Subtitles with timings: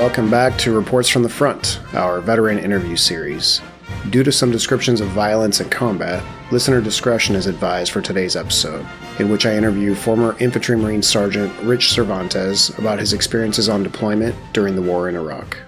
[0.00, 3.60] welcome back to Reports from the Front, our veteran interview series.
[4.08, 8.86] Due to some descriptions of violence and combat, listener discretion is advised for today's episode,
[9.18, 14.34] in which I interview former Infantry Marine Sergeant Rich Cervantes about his experiences on deployment
[14.54, 15.58] during the war in Iraq.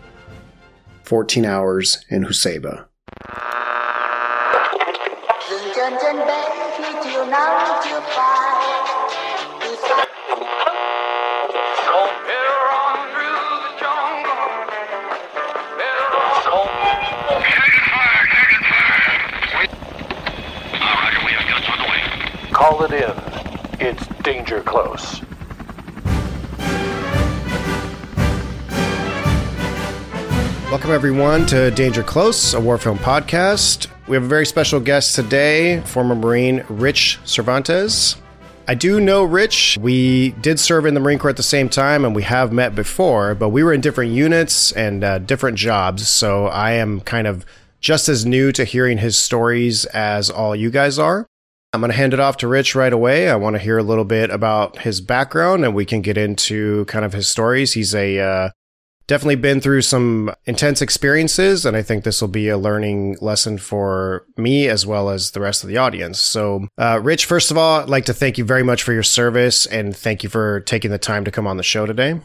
[1.03, 2.87] 14 hours in Husaybah.
[22.63, 23.11] Call it in.
[23.85, 25.21] It's danger close.
[30.71, 33.89] Welcome, everyone, to Danger Close, a war film podcast.
[34.07, 38.15] We have a very special guest today, former Marine Rich Cervantes.
[38.69, 39.79] I do know Rich.
[39.81, 42.77] We did serve in the Marine Corps at the same time, and we have met
[42.77, 46.09] before, but we were in different units and uh, different jobs.
[46.09, 47.45] So I am kind of
[47.81, 51.27] just as new to hearing his stories as all you guys are.
[51.73, 53.31] I'm going to hand it off to Rich right away.
[53.31, 56.85] I want to hear a little bit about his background and we can get into
[56.85, 57.73] kind of his stories.
[57.73, 58.51] He's a uh,
[59.07, 63.59] definitely been through some intense experiences, and I think this will be a learning lesson
[63.59, 66.21] for me as well as the rest of the audience.
[66.21, 69.03] So, uh, Rich, first of all, I'd like to thank you very much for your
[69.03, 72.21] service and thank you for taking the time to come on the show today.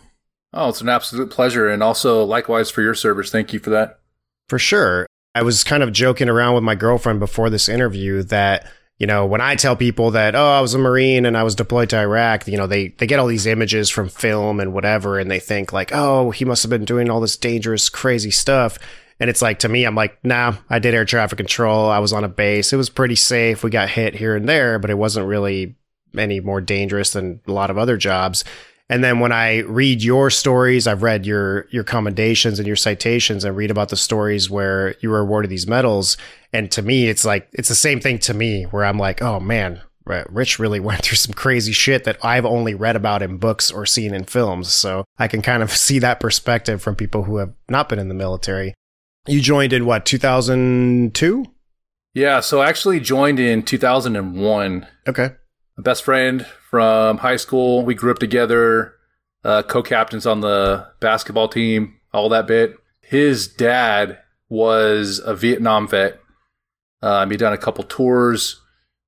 [0.53, 1.69] Oh, it's an absolute pleasure.
[1.69, 3.31] And also, likewise, for your service.
[3.31, 3.99] Thank you for that.
[4.47, 5.07] For sure.
[5.35, 8.65] I was kind of joking around with my girlfriend before this interview that
[8.97, 11.53] you know, when I tell people that, oh, I was a Marine and I was
[11.53, 15.19] deployed to Iraq, you know, they, they get all these images from film and whatever,
[15.19, 18.79] and they think like, oh, he must have been doing all this dangerous, crazy stuff.
[19.19, 21.89] And it's like, to me, I'm like, nah, I did air traffic control.
[21.89, 22.73] I was on a base.
[22.73, 23.63] It was pretty safe.
[23.63, 25.75] We got hit here and there, but it wasn't really
[26.17, 28.43] any more dangerous than a lot of other jobs.
[28.89, 33.43] And then when I read your stories, I've read your your commendations and your citations
[33.43, 36.15] and read about the stories where you were awarded these medals.
[36.53, 39.39] And to me, it's like it's the same thing to me where I'm like, oh
[39.39, 39.81] man,
[40.29, 43.85] Rich really went through some crazy shit that I've only read about in books or
[43.85, 44.71] seen in films.
[44.71, 48.07] So I can kind of see that perspective from people who have not been in
[48.07, 48.73] the military.
[49.27, 51.45] You joined in what, 2002?
[52.13, 54.87] Yeah, so I actually joined in 2001.
[55.07, 55.31] Okay.
[55.79, 57.85] Best friend from high school.
[57.85, 58.95] We grew up together,
[59.43, 62.77] uh, co captains on the basketball team, all that bit.
[63.01, 64.17] His dad
[64.49, 66.19] was a Vietnam vet.
[67.03, 68.59] Um, he'd done a couple tours.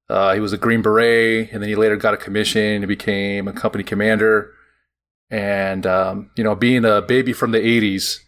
[0.10, 3.48] Uh, he was a Green Beret, and then he later got a commission and became
[3.48, 4.52] a company commander.
[5.32, 8.20] And um, you know, being a baby from the '80s,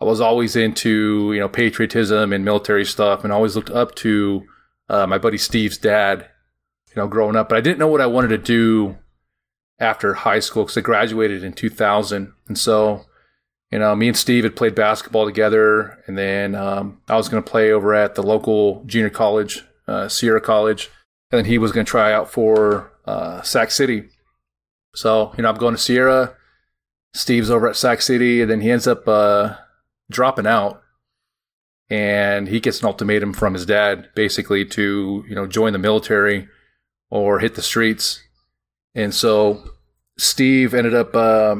[0.00, 4.44] I was always into you know patriotism and military stuff, and always looked up to
[4.88, 6.28] uh, my buddy Steve's dad
[6.94, 7.48] you know, growing up.
[7.48, 8.96] But I didn't know what I wanted to do
[9.78, 12.32] after high school because I graduated in 2000.
[12.48, 13.06] And so,
[13.70, 16.02] you know, me and Steve had played basketball together.
[16.06, 20.08] And then um, I was going to play over at the local junior college, uh,
[20.08, 20.90] Sierra College.
[21.30, 24.08] And then he was going to try out for uh, Sac City.
[24.94, 26.34] So, you know, I'm going to Sierra.
[27.14, 28.42] Steve's over at Sac City.
[28.42, 29.54] And then he ends up uh,
[30.10, 30.82] dropping out.
[31.88, 36.48] And he gets an ultimatum from his dad basically to, you know, join the military
[37.10, 38.22] or hit the streets.
[38.94, 39.62] And so
[40.16, 41.56] Steve ended up uh,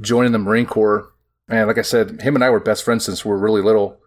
[0.00, 1.12] joining the Marine Corps.
[1.48, 3.98] And like I said, him and I were best friends since we were really little.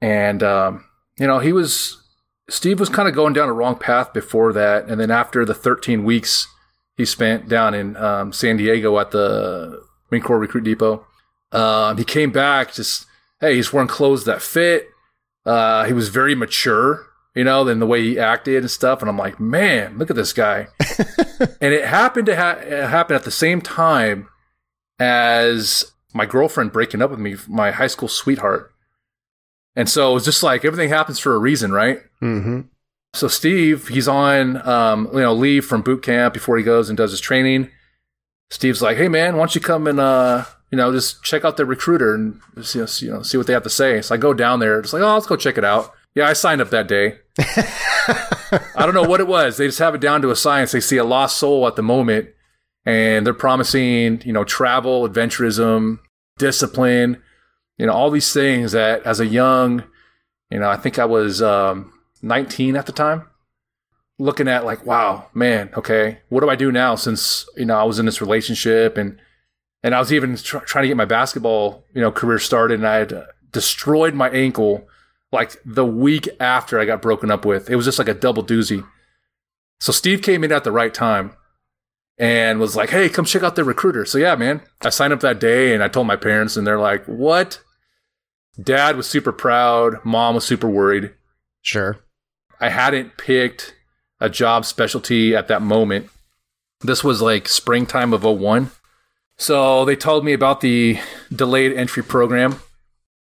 [0.00, 0.84] And, um,
[1.18, 2.02] you know, he was,
[2.48, 4.86] Steve was kind of going down a wrong path before that.
[4.86, 6.46] And then after the 13 weeks
[6.96, 11.06] he spent down in um, San Diego at the Marine Corps Recruit Depot,
[11.52, 13.06] um, he came back just,
[13.40, 14.88] hey, he's wearing clothes that fit.
[15.44, 19.00] Uh, he was very mature you know, than the way he acted and stuff.
[19.00, 20.68] And I'm like, man, look at this guy.
[21.60, 24.28] and it happened to ha- happen at the same time
[24.98, 28.72] as my girlfriend breaking up with me, my high school sweetheart.
[29.76, 32.00] And so it's just like everything happens for a reason, right?
[32.20, 32.62] Mm-hmm.
[33.14, 36.96] So Steve, he's on, um, you know, leave from boot camp before he goes and
[36.96, 37.70] does his training.
[38.50, 41.56] Steve's like, "Hey man, why don't you come and uh, you know, just check out
[41.56, 44.34] the recruiter and just, you know, see what they have to say." So I go
[44.34, 44.80] down there.
[44.80, 47.18] It's like, "Oh, let's go check it out." Yeah, I signed up that day.
[47.38, 49.56] I don't know what it was.
[49.56, 50.72] They just have it down to a science.
[50.72, 52.30] They see a lost soul at the moment,
[52.84, 56.00] and they're promising, you know, travel, adventurism,
[56.38, 57.22] discipline,
[57.78, 59.84] you know, all these things that as a young,
[60.50, 61.92] you know, I think I was um,
[62.22, 63.28] 19 at the time,
[64.18, 67.84] looking at like, wow, man, okay, what do I do now since, you know, I
[67.84, 69.18] was in this relationship and,
[69.82, 72.86] and I was even tr- trying to get my basketball, you know, career started and
[72.86, 74.86] I had destroyed my ankle
[75.32, 77.70] like the week after I got broken up with.
[77.70, 78.86] It was just like a double doozy.
[79.80, 81.32] So Steve came in at the right time.
[82.18, 85.20] and was like, "Hey, come check out the recruiter." So yeah, man, I signed up
[85.20, 87.60] that day and I told my parents, and they're like, "What?"
[88.62, 90.04] Dad was super proud.
[90.04, 91.12] Mom was super worried.
[91.62, 91.98] Sure.
[92.60, 93.74] I hadn't picked
[94.20, 96.10] a job specialty at that moment.
[96.82, 98.70] This was like springtime of 01.
[99.38, 100.98] So they told me about the
[101.34, 102.60] delayed entry program,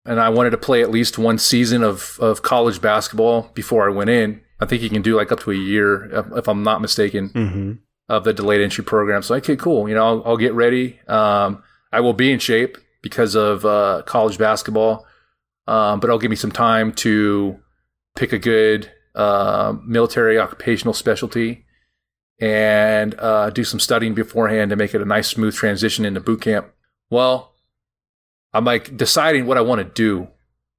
[0.09, 3.93] and I wanted to play at least one season of, of college basketball before I
[3.93, 4.41] went in.
[4.59, 7.29] I think you can do like up to a year, if, if I'm not mistaken,
[7.29, 7.71] Mm-hmm.
[8.09, 9.21] of the delayed entry program.
[9.21, 9.87] So, okay, cool.
[9.87, 10.99] You know, I'll, I'll get ready.
[11.07, 11.63] Um,
[11.93, 15.05] I will be in shape because of uh, college basketball,
[15.67, 17.59] um, but it'll give me some time to
[18.15, 21.65] pick a good uh, military occupational specialty
[22.41, 26.41] and uh, do some studying beforehand to make it a nice, smooth transition into boot
[26.41, 26.67] camp.
[27.09, 27.48] Well,
[28.53, 30.27] I'm like deciding what I want to do,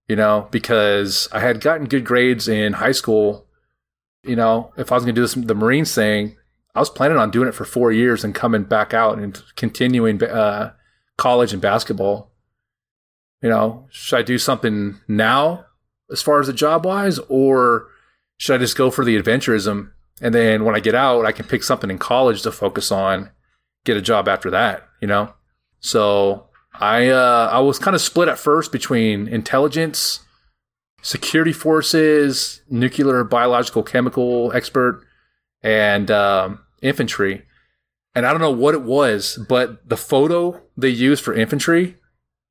[0.09, 3.47] you know, because I had gotten good grades in high school.
[4.25, 6.37] You know, if I was going to do this, the Marines thing,
[6.75, 10.23] I was planning on doing it for four years and coming back out and continuing
[10.23, 10.73] uh,
[11.17, 12.33] college and basketball.
[13.43, 15.67] You know, should I do something now
[16.11, 17.89] as far as the job wise, or
[18.37, 19.93] should I just go for the adventurism?
[20.21, 23.31] And then when I get out, I can pick something in college to focus on,
[23.85, 25.33] get a job after that, you know?
[25.79, 26.50] So
[26.81, 30.21] I, uh, I was kind of split at first between intelligence,
[31.03, 35.05] security forces, nuclear, biological, chemical expert,
[35.63, 37.43] and um, infantry.
[38.15, 41.97] And I don't know what it was, but the photo they used for infantry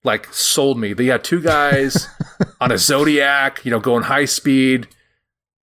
[0.04, 0.94] like sold me.
[0.94, 2.08] They had two guys
[2.62, 4.88] on a Zodiac, you know, going high speed.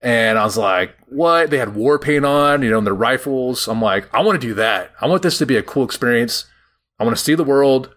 [0.02, 1.50] And I was like, what?
[1.50, 3.66] They had war paint on, you know, and their rifles.
[3.66, 4.92] I'm like, I want to do that.
[5.00, 6.44] I want this to be a cool experience.
[6.98, 7.94] I want to see the world,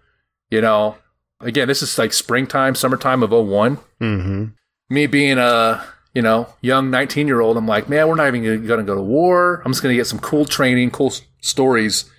[0.50, 0.96] you know.
[1.42, 4.46] Again, this is like springtime, summertime of 01 Mm-hmm.
[4.90, 5.82] me being a
[6.14, 8.96] you know young 19 year old i'm like man we're not even going to go
[8.96, 9.62] to war.
[9.64, 12.10] I'm just going to get some cool training cool s- stories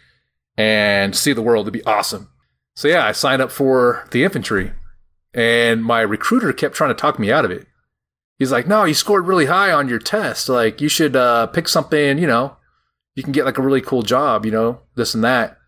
[0.57, 1.65] and see the world.
[1.65, 2.31] It'd be awesome.
[2.77, 4.73] So yeah i signed up for the infantry
[5.35, 7.67] and my recruiter kept trying to talk me out of it.
[8.39, 10.49] He's like no you scored really high on your test.
[10.49, 12.57] Like you should uh, pick something you know
[13.17, 15.59] you can get like a really cool job you know this and that.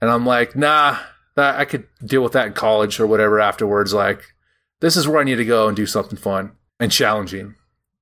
[0.00, 0.98] And i'm like nah
[1.36, 4.34] that i could deal with that in college or whatever afterwards like
[4.80, 7.54] this is where I need to go and do something fun and challenging.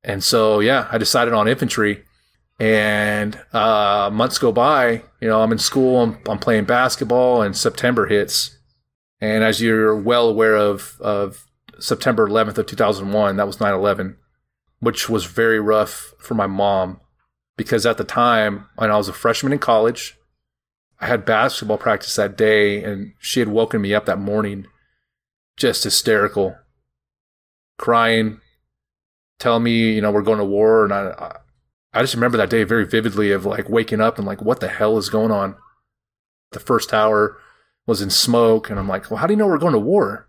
[0.02, 2.04] And so, yeah, I decided on infantry.
[2.60, 7.56] And uh, months go by, you know, I'm in school, I'm, I'm playing basketball, and
[7.56, 8.56] September hits.
[9.20, 11.46] And as you're well aware of, of
[11.80, 14.16] September 11th of 2001, that was 9 11,
[14.78, 17.00] which was very rough for my mom
[17.56, 20.16] because at the time, when I was a freshman in college,
[21.04, 24.66] I had basketball practice that day, and she had woken me up that morning
[25.54, 26.56] just hysterical,
[27.76, 28.40] crying,
[29.38, 30.82] telling me, you know, we're going to war.
[30.82, 31.36] And I,
[31.92, 34.68] I just remember that day very vividly of like waking up and like, what the
[34.68, 35.56] hell is going on?
[36.52, 37.36] The first tower
[37.86, 38.70] was in smoke.
[38.70, 40.26] And I'm like, well, how do you know we're going to war?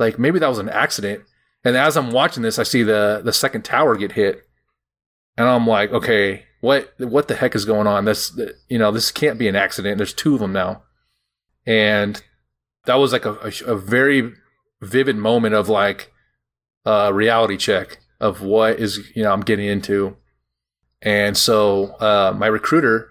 [0.00, 1.22] Like maybe that was an accident.
[1.62, 4.48] And as I'm watching this, I see the, the second tower get hit.
[5.36, 8.04] And I'm like, okay, what, what the heck is going on?
[8.04, 8.38] This,
[8.68, 9.98] you know, this can't be an accident.
[9.98, 10.82] There's two of them now.
[11.66, 12.20] And
[12.86, 14.32] that was like a, a, a very
[14.80, 16.12] vivid moment of like
[16.84, 20.16] a reality check of what is you know I'm getting into.
[21.02, 23.10] And so uh, my recruiter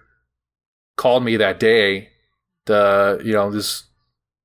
[0.96, 2.10] called me that day
[2.66, 3.86] to you know just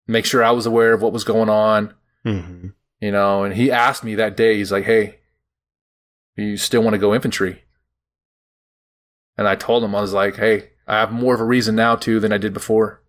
[0.07, 1.93] make sure I was aware of what was going on.
[2.25, 2.69] Mm-hmm.
[3.01, 4.57] You know, and he asked me that day.
[4.57, 5.19] He's like, "Hey,
[6.37, 7.63] you still want to go infantry?"
[9.37, 11.95] And I told him I was like, "Hey, I have more of a reason now
[11.95, 13.01] too than I did before,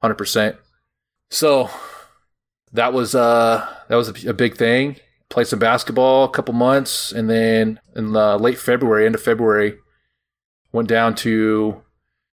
[0.00, 0.56] hundred percent."
[1.30, 1.70] So
[2.72, 4.96] that was uh that was a, a, big thing.
[5.28, 9.78] Played some basketball a couple months, and then in the late February, end of February,
[10.72, 11.82] went down to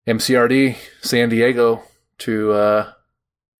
[0.09, 1.83] MCRD San Diego
[2.19, 2.93] to uh,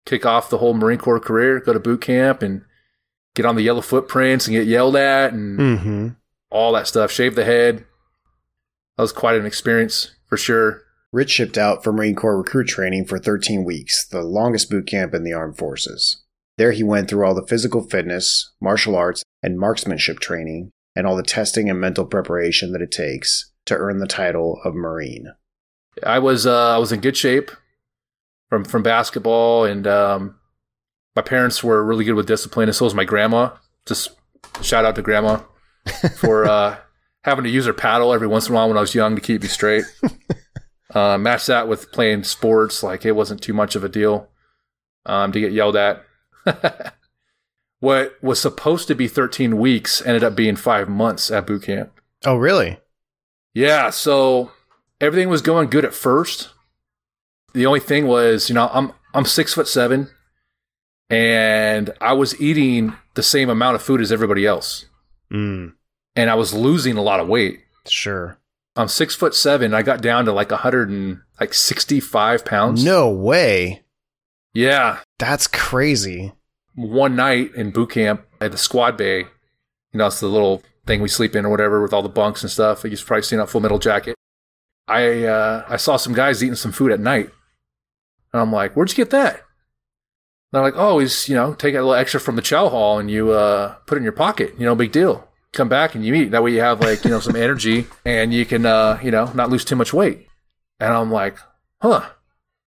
[0.05, 1.61] kick off the whole Marine Corps career.
[1.61, 2.65] Go to boot camp and
[3.37, 6.09] get on the yellow footprints and get yelled at and Mm-hmm.
[6.51, 7.13] all that stuff.
[7.13, 7.85] Shave the head.
[9.01, 10.83] That was quite an experience for sure.
[11.11, 15.15] Rich shipped out for Marine Corps recruit training for 13 weeks, the longest boot camp
[15.15, 16.23] in the armed forces.
[16.59, 21.17] There he went through all the physical fitness, martial arts, and marksmanship training, and all
[21.17, 25.33] the testing and mental preparation that it takes to earn the title of Marine.
[26.05, 27.51] I was uh, I was in good shape
[28.51, 30.39] from from basketball, and um,
[31.17, 33.53] my parents were really good with discipline, and so was my grandma.
[33.87, 34.11] Just
[34.61, 35.41] shout out to grandma
[36.17, 36.77] for uh,
[37.25, 39.21] having to use her paddle every once in a while when I was young to
[39.21, 39.85] keep me straight.
[40.95, 44.29] uh, match that with playing sports, like it wasn't too much of a deal
[45.07, 46.05] um, to get yelled at.
[47.81, 51.93] what was supposed to be 13 weeks ended up being five months at boot camp.
[52.25, 52.79] Oh, really?
[53.55, 54.53] Yeah, so
[55.01, 56.51] everything was going good at first.
[57.53, 60.09] The only thing was, you know, I'm I'm six foot seven,
[61.09, 64.87] and I was eating the same amount of food as everybody else,
[65.33, 65.75] Mm,
[66.21, 67.61] and I was losing a lot of weight.
[67.89, 68.37] sure.
[68.77, 69.75] I'm six foot seven.
[69.75, 72.85] I got down to like 100 and like 65 pounds.
[72.85, 73.83] No way.
[74.55, 75.01] Yeah.
[75.19, 76.33] That's crazy.
[76.75, 81.01] One night in boot camp at the squad bay, you know, it's the little thing
[81.01, 82.85] we sleep in or whatever with all the bunks and stuff.
[82.85, 84.15] You've probably seen that Full Metal Jacket.
[84.87, 87.31] I uh, I saw some guys eating some food at night,
[88.33, 89.43] and I'm like, "Where'd you get that?" And
[90.53, 93.11] they're like, "Oh, he's you know take a little extra from the chow hall and
[93.11, 94.55] you uh, put it in your pocket.
[94.59, 95.29] You know, big deal.
[95.53, 96.31] Come back and you eat.
[96.31, 99.33] That way you have like you know some energy and you can uh, you know
[99.35, 100.27] not lose too much weight."
[100.79, 101.37] And I'm like,
[101.83, 102.09] "Huh?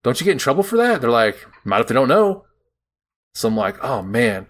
[0.04, 2.46] Don't you get in trouble for that?" They're like, "Not if they don't know."
[3.34, 4.48] So I'm like, "Oh man."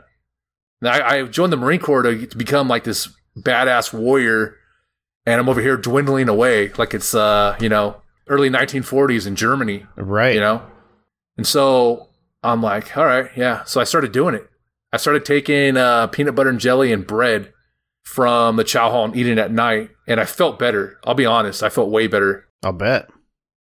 [0.82, 4.56] Now, I, I joined the Marine Corps to, to become like this badass warrior,
[5.26, 9.88] and I'm over here dwindling away like it's uh you know early 1940s in Germany,
[9.96, 10.36] Right.
[10.36, 10.62] you know.
[11.36, 12.10] And so
[12.44, 13.64] I'm like, all right, yeah.
[13.64, 14.48] So I started doing it.
[14.94, 17.54] I started taking uh, peanut butter and jelly and bread
[18.10, 20.98] from the chow hall and eating at night, and I felt better.
[21.06, 22.48] I'll be honest, I felt way better.
[22.64, 23.08] I'll bet.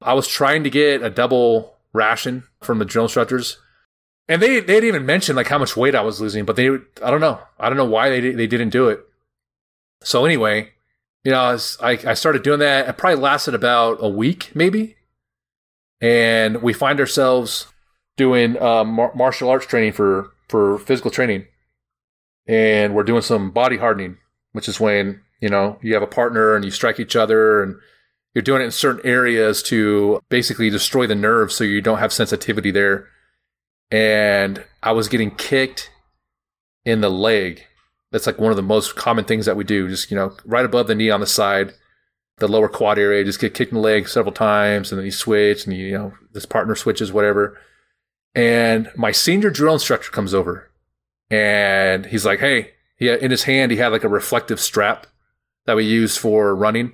[0.00, 3.58] I was trying to get a double ration from the drill instructors,
[4.26, 6.68] and they they didn't even mention like how much weight I was losing, but they
[6.68, 9.00] I don't know I don't know why they they didn't do it.
[10.02, 10.70] So anyway,
[11.24, 12.88] you know, I, was, I I started doing that.
[12.88, 14.96] It probably lasted about a week, maybe,
[16.00, 17.66] and we find ourselves
[18.16, 21.44] doing um, mar- martial arts training for for physical training,
[22.46, 24.16] and we're doing some body hardening,
[24.52, 27.76] which is when you know you have a partner and you strike each other and
[28.34, 32.12] you're doing it in certain areas to basically destroy the nerves so you don't have
[32.12, 33.08] sensitivity there.
[33.90, 35.90] And I was getting kicked
[36.84, 37.64] in the leg.
[38.12, 39.88] That's like one of the most common things that we do.
[39.88, 41.74] Just, you know, right above the knee on the side,
[42.36, 44.92] the lower quad area, just get kicked in the leg several times.
[44.92, 47.58] And then you switch and you, you know, this partner switches, whatever.
[48.34, 50.70] And my senior drill instructor comes over
[51.30, 55.06] and he's like, Hey, he in his hand, he had like a reflective strap
[55.66, 56.92] that we use for running.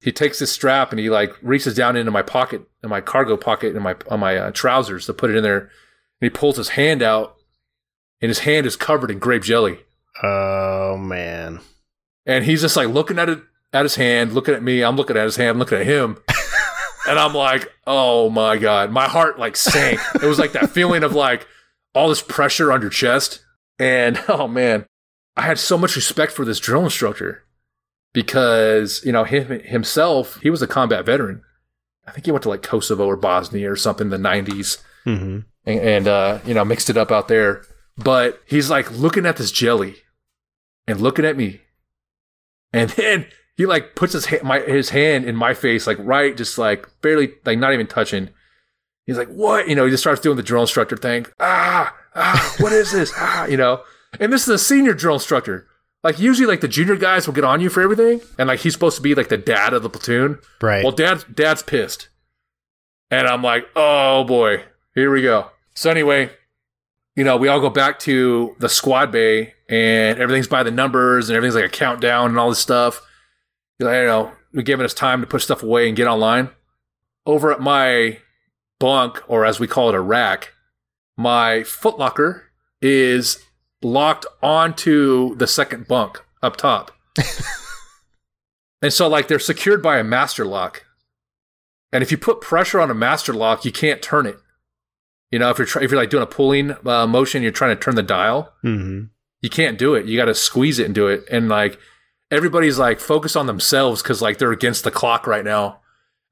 [0.00, 3.36] He takes this strap and he like reaches down into my pocket, in my cargo
[3.36, 5.68] pocket, in my on my uh, trousers to put it in there, and
[6.20, 7.36] he pulls his hand out,
[8.20, 9.78] and his hand is covered in grape jelly,
[10.22, 11.60] Oh man.
[12.26, 13.40] and he's just like looking at it
[13.72, 14.82] at his hand, looking at me.
[14.82, 16.18] I'm looking at his hand, looking at him,
[17.08, 20.00] and I'm like, oh my god, my heart like sank.
[20.16, 21.46] it was like that feeling of like
[21.94, 23.44] all this pressure on your chest,
[23.78, 24.84] and oh man,
[25.36, 27.44] I had so much respect for this drill instructor
[28.12, 31.42] because you know him himself he was a combat veteran.
[32.06, 35.38] I think he went to like kosovo or bosnia or something in the 90s Mm-hmm.
[35.66, 37.64] and, and uh, you know mixed it up out there.
[37.96, 39.96] But he's like looking at this jelly
[40.86, 41.60] and looking at me.
[42.72, 46.36] And then he like puts his ha- my his hand in my face like right
[46.36, 48.28] just like barely like not even touching.
[49.06, 49.68] He's like what?
[49.68, 51.26] You know he just starts doing the drill instructor thing.
[51.40, 53.12] Ah ah what is this?
[53.16, 53.82] Ah you know
[54.20, 55.66] and this is a senior drill instructor
[56.04, 58.72] like usually like the junior guys will get on you for everything and like he's
[58.72, 60.82] supposed to be like the dad of the platoon Right.
[60.84, 62.08] well, dad's dad's pissed,
[63.10, 64.64] and I'm like, oh boy,
[64.94, 65.50] here we go.
[65.74, 66.30] So anyway,
[67.16, 71.28] you know, we all go back to the squad bay, and everything's by the numbers,
[71.28, 73.00] and everything's like a countdown and all this stuff.
[73.78, 76.50] You know, you know, we're giving us time to put stuff away and get online.
[77.26, 78.18] Over at my
[78.80, 80.52] bunk, or as we call it, a rack,
[81.16, 82.42] my footlocker
[82.80, 83.42] is
[83.82, 86.92] locked onto the second bunk up top.
[88.82, 90.84] And so, like, they're secured by a master lock.
[91.92, 94.38] And if you put pressure on a master lock, you can't turn it.
[95.30, 97.76] You know, if you're try- if you're like doing a pulling uh, motion, you're trying
[97.76, 98.52] to turn the dial.
[98.64, 99.04] mm-hmm.
[99.40, 100.06] You can't do it.
[100.06, 101.24] You got to squeeze it and do it.
[101.30, 101.78] And like,
[102.30, 105.80] everybody's like focused on themselves because like they're against the clock right now.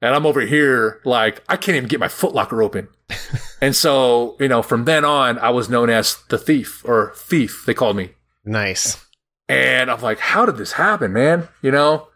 [0.01, 2.87] And I'm over here like I can't even get my footlocker open.
[3.61, 7.63] and so, you know, from then on, I was known as the thief or thief.
[7.65, 8.11] They called me.
[8.43, 9.05] Nice.
[9.47, 11.49] And I'm like, how did this happen, man?
[11.61, 12.07] You know,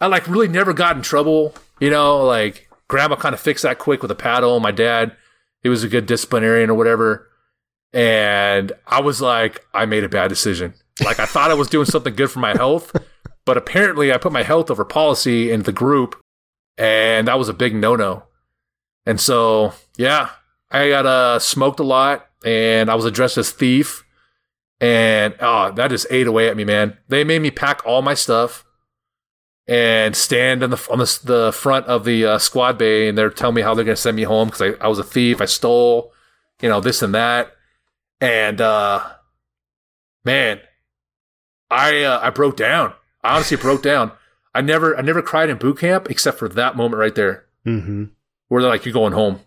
[0.00, 1.54] I like really never got in trouble.
[1.80, 4.58] You know, like grandma kind of fixed that quick with a paddle.
[4.58, 5.16] My dad,
[5.62, 7.28] he was a good disciplinarian or whatever.
[7.92, 10.74] And I was like, I made a bad decision.
[11.04, 12.94] Like I thought I was doing something good for my health,
[13.44, 16.20] but apparently I put my health over policy in the group,
[16.78, 18.24] and that was a big no no.
[19.06, 20.30] And so, yeah,
[20.70, 24.04] I got uh, smoked a lot, and I was addressed as thief
[24.80, 26.96] and oh, that just ate away at me, man.
[27.08, 28.64] They made me pack all my stuff
[29.68, 33.30] and stand on the on the, the front of the uh, squad bay, and they're
[33.30, 35.40] telling me how they're going to send me home because I, I was a thief,
[35.40, 36.12] I stole,
[36.62, 37.52] you know, this and that,
[38.20, 39.06] and uh,
[40.24, 40.60] man,
[41.70, 42.94] I uh, I broke down.
[43.22, 44.12] I honestly broke down.
[44.54, 47.46] I never I never cried in boot camp except for that moment right there.
[47.66, 48.04] Mm-hmm.
[48.48, 49.40] where they're like, "You're going home."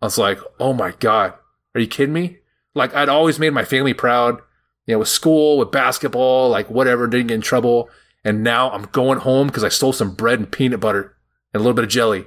[0.00, 1.34] I was like, "Oh my god,
[1.74, 2.38] are you kidding me?"
[2.74, 4.40] Like I'd always made my family proud,
[4.86, 7.90] you know, with school, with basketball, like whatever, didn't get in trouble,
[8.24, 11.16] and now I'm going home because I stole some bread and peanut butter
[11.52, 12.26] and a little bit of jelly.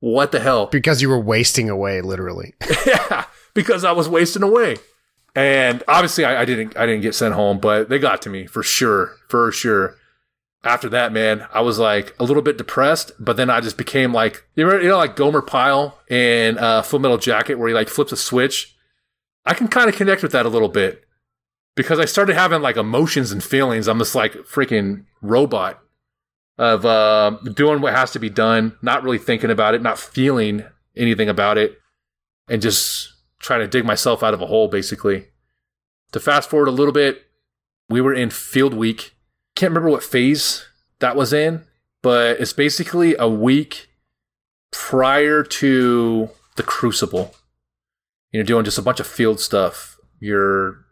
[0.00, 0.66] What the hell?
[0.72, 2.54] Because you were wasting away, literally.
[2.86, 4.76] yeah, because I was wasting away.
[5.34, 6.76] And obviously, I, I, didn't.
[6.76, 9.96] I didn't get sent home, but they got to me for sure, for sure.
[10.64, 14.12] After that, man, I was like a little bit depressed, but then I just became
[14.12, 17.74] like you know, you know like Gomer Pyle in uh, Full Metal Jacket, where he
[17.74, 18.74] like flips a switch.
[19.44, 21.04] I can kind of connect with that a little bit
[21.74, 23.88] because I started having like emotions and feelings.
[23.88, 25.80] I'm this like freaking robot
[26.58, 30.64] of uh, doing what has to be done, not really thinking about it, not feeling
[30.96, 31.78] anything about it,
[32.48, 35.28] and just trying to dig myself out of a hole, basically.
[36.12, 37.22] To fast forward a little bit,
[37.88, 39.13] we were in field week.
[39.54, 40.64] Can't remember what phase
[40.98, 41.64] that was in,
[42.02, 43.88] but it's basically a week
[44.72, 47.34] prior to the crucible.
[48.32, 49.96] You're doing just a bunch of field stuff.
[50.18, 50.84] You're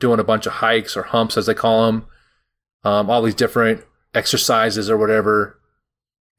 [0.00, 2.06] doing a bunch of hikes or humps, as they call them,
[2.84, 5.58] um, all these different exercises or whatever.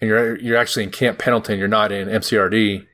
[0.01, 1.59] And you're you're actually in Camp Pendleton.
[1.59, 2.87] You're not in MCRD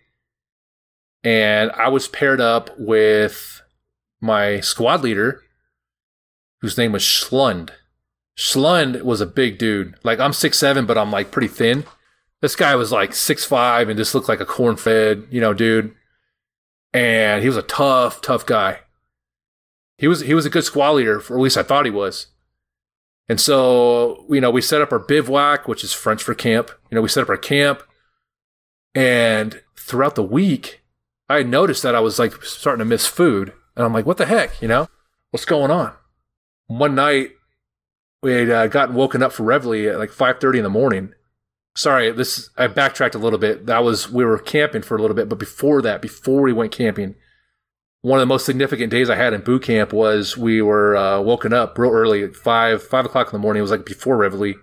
[1.24, 3.62] and I was paired up with
[4.20, 5.42] my squad leader,
[6.60, 7.70] whose name was Schlund.
[8.38, 9.96] Schlund was a big dude.
[10.04, 11.86] Like I'm six seven, but I'm like pretty thin.
[12.42, 15.54] This guy was like six five and just looked like a corn fed, you know,
[15.54, 15.94] dude.
[16.94, 18.80] And he was a tough, tough guy.
[19.98, 22.28] He was he was a good squad leader, or at least I thought he was.
[23.30, 26.72] And so, you know, we set up our bivouac, which is French for camp.
[26.92, 27.82] You know, we set up our camp.
[28.94, 30.84] And throughout the week,
[31.30, 33.54] I noticed that I was like starting to miss food.
[33.76, 34.62] And I'm like, what the heck?
[34.62, 34.90] You know,
[35.32, 35.94] what's going on?
[36.68, 37.32] One night,
[38.24, 41.14] we had uh, gotten woken up for Reveille at like 5.30 in the morning.
[41.76, 43.66] Sorry, this I backtracked a little bit.
[43.66, 45.30] That was, we were camping for a little bit.
[45.30, 47.16] But before that, before we went camping,
[48.02, 51.22] one of the most significant days I had in boot camp was we were uh,
[51.22, 53.60] woken up real early at 5, 5 o'clock in the morning.
[53.60, 54.56] It was like before Reveille.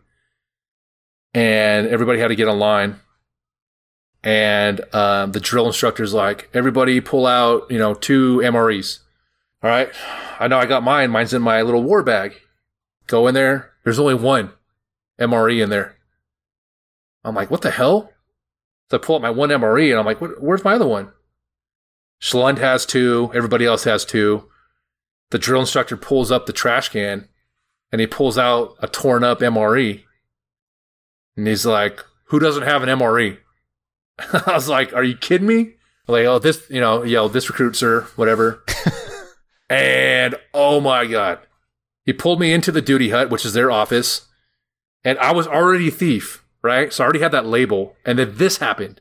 [1.33, 3.01] And everybody had to get online
[4.23, 8.99] and um, the drill instructor's like, everybody pull out, you know, two MREs.
[9.63, 9.91] All right.
[10.39, 11.11] I know I got mine.
[11.11, 12.41] Mine's in my little war bag.
[13.11, 13.73] Go in there.
[13.83, 14.53] There's only one
[15.21, 15.97] MRE in there.
[17.25, 18.13] I'm like, what the hell?
[18.89, 21.13] So I pull out my one MRE and I'm like, where's my other one?
[22.23, 23.33] Schlund has two.
[23.35, 24.49] Everybody else has two.
[25.31, 27.29] The drill instructor pulls up the trash can
[27.91, 30.05] and he pulls out a torn up MRE.
[31.37, 33.39] And he's like, who doesn't have an MRE?
[34.47, 35.73] I was like, "Are you kidding me?"
[36.07, 38.63] Like, oh, this, you know, yo, this recruit, sir, whatever.
[39.71, 41.41] and oh my god,
[42.11, 44.27] he pulled me into the duty hut, which is their office,
[45.05, 46.93] and I was already a thief, right?
[46.93, 49.01] So I already had that label, and then this happened,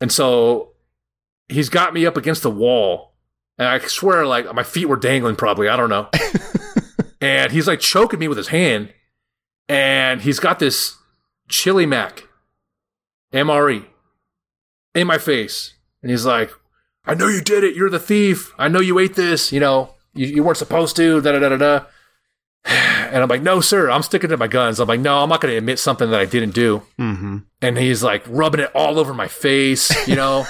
[0.00, 0.72] and so
[1.48, 3.12] he's got me up against the wall,
[3.56, 6.08] and I swear, like my feet were dangling, probably, I don't know.
[7.20, 8.92] and he's like choking me with his hand,
[9.68, 10.96] and he's got this
[11.48, 12.24] chili mac
[13.32, 13.86] MRE
[14.92, 15.74] in my face.
[16.02, 16.50] And he's like,
[17.04, 17.76] I know you did it.
[17.76, 18.52] You're the thief.
[18.58, 19.52] I know you ate this.
[19.52, 21.20] You know, you, you weren't supposed to.
[21.20, 21.84] Da da da da da.
[23.12, 23.90] And I'm like, no, sir.
[23.90, 24.80] I'm sticking to my guns.
[24.80, 26.82] I'm like, no, I'm not going to admit something that I didn't do.
[26.98, 27.38] Mm-hmm.
[27.60, 29.90] And he's like rubbing it all over my face.
[30.08, 30.46] You know,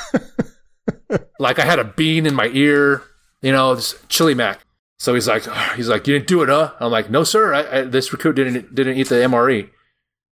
[1.38, 3.02] like I had a bean in my ear.
[3.42, 4.60] You know, this chili mac.
[4.98, 5.44] So he's like,
[5.76, 6.72] he's like, you didn't do it, huh?
[6.78, 7.52] I'm like, no, sir.
[7.52, 9.68] I, I, this recruit didn't didn't eat the MRE.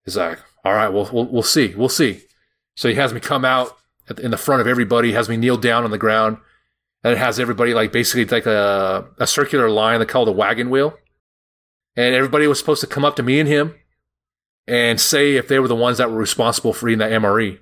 [0.04, 2.22] He's like, all right, well, we'll we'll see, we'll see.
[2.74, 3.76] So he has me come out
[4.18, 6.38] in the front of everybody, has me kneel down on the ground,
[7.04, 10.68] and it has everybody like basically like a, a circular line they call the wagon
[10.68, 10.98] wheel.
[11.96, 13.74] And everybody was supposed to come up to me and him
[14.66, 17.58] and say if they were the ones that were responsible for eating that MRE.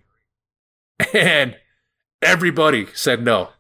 [1.12, 1.56] And
[2.22, 3.50] everybody said no.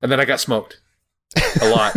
[0.00, 0.80] And then I got smoked
[1.60, 1.96] a lot.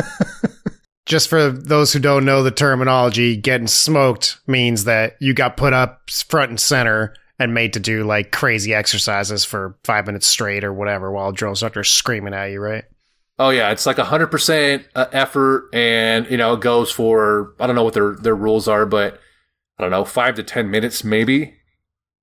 [1.06, 5.74] Just for those who don't know the terminology, getting smoked means that you got put
[5.74, 10.64] up front and center and made to do like crazy exercises for five minutes straight
[10.64, 12.86] or whatever while drill instructor's screaming at you, right?
[13.38, 17.54] Oh yeah, it's like a hundred percent uh, effort, and you know it goes for
[17.60, 19.20] I don't know what their their rules are, but
[19.78, 21.56] I don't know five to ten minutes maybe.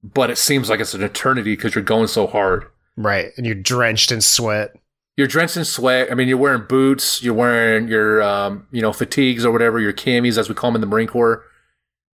[0.03, 2.67] But it seems like it's an eternity because you're going so hard.
[2.97, 4.75] Right, and you're drenched in sweat.
[5.17, 6.11] You're drenched in sweat.
[6.11, 7.23] I mean, you're wearing boots.
[7.23, 10.77] You're wearing your um, you know fatigues or whatever, your camis as we call them
[10.77, 11.45] in the Marine Corps,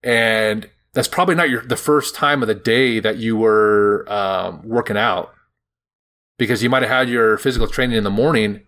[0.05, 4.63] and that's probably not your the first time of the day that you were um,
[4.67, 5.35] working out
[6.39, 8.61] because you might have had your physical training in the morning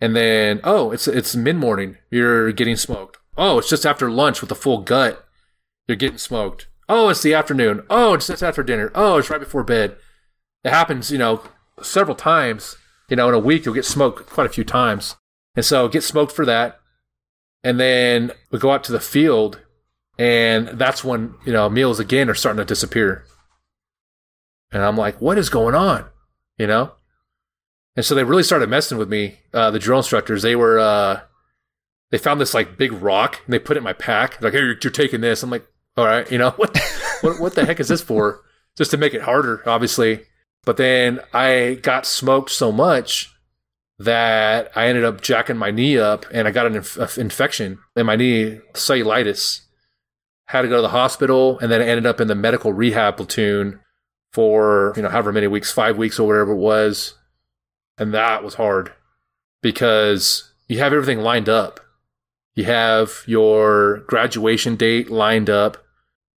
[0.00, 3.18] and then oh it's it's mid morning you're getting smoked.
[3.36, 5.26] Oh it's just after lunch with a full gut.
[5.86, 6.68] You're getting smoked.
[6.88, 7.84] Oh it's the afternoon.
[7.90, 8.90] Oh it's just after dinner.
[8.94, 9.96] Oh it's right before bed.
[10.64, 11.42] It happens, you know,
[11.82, 12.76] several times.
[13.08, 15.16] You know, in a week you'll get smoked quite a few times,
[15.56, 16.78] and so get smoked for that,
[17.64, 19.60] and then we go out to the field,
[20.16, 23.24] and that's when you know meals again are starting to disappear,
[24.70, 26.04] and I'm like, what is going on?
[26.56, 26.92] You know,
[27.96, 29.38] and so they really started messing with me.
[29.52, 31.20] Uh, the drill instructors, they were, uh,
[32.10, 34.40] they found this like big rock and they put it in my pack.
[34.42, 35.42] Like, hey, you're, you're taking this.
[35.42, 36.78] I'm like, all right, you know what,
[37.20, 38.40] what, what the heck is this for?
[38.76, 40.22] Just to make it harder, obviously.
[40.64, 43.32] But then I got smoked so much
[43.98, 48.06] that I ended up jacking my knee up and I got an inf- infection in
[48.06, 49.60] my knee, cellulitis.
[50.46, 53.16] Had to go to the hospital and then I ended up in the medical rehab
[53.16, 53.80] platoon
[54.32, 57.14] for, you know, however many weeks, five weeks or whatever it was.
[58.00, 58.92] And that was hard
[59.62, 61.80] because you have everything lined up.
[62.54, 65.76] You have your graduation date lined up.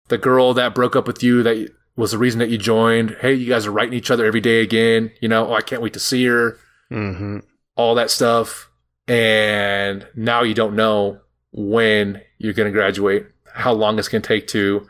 [0.09, 3.17] The girl that broke up with you that was the reason that you joined.
[3.21, 5.11] Hey, you guys are writing each other every day again.
[5.21, 6.57] You know, oh, I can't wait to see her.
[6.91, 7.39] Mm-hmm.
[7.77, 8.69] All that stuff.
[9.07, 11.21] And now you don't know
[11.53, 14.85] when you're going to graduate, how long it's going to take to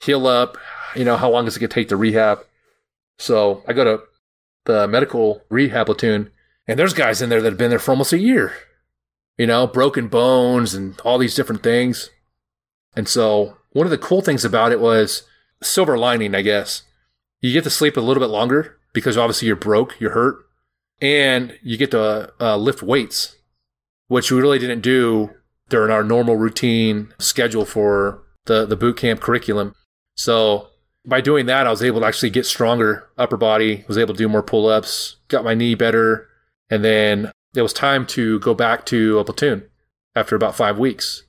[0.00, 0.58] heal up,
[0.96, 2.44] you know, how long is it going to take to rehab.
[3.18, 4.02] So I go to
[4.66, 6.30] the medical rehab platoon,
[6.68, 8.52] and there's guys in there that have been there for almost a year.
[9.38, 12.10] You know, broken bones and all these different things.
[12.94, 15.24] And so one of the cool things about it was
[15.62, 16.82] silver lining, I guess.
[17.40, 20.38] You get to sleep a little bit longer because obviously you're broke, you're hurt,
[21.00, 23.36] and you get to uh, lift weights,
[24.08, 25.30] which we really didn't do
[25.68, 29.74] during our normal routine schedule for the the boot camp curriculum.
[30.14, 30.68] So
[31.06, 34.18] by doing that, I was able to actually get stronger upper body, was able to
[34.18, 36.28] do more pull ups, got my knee better.
[36.68, 39.68] And then it was time to go back to a platoon
[40.14, 41.24] after about five weeks.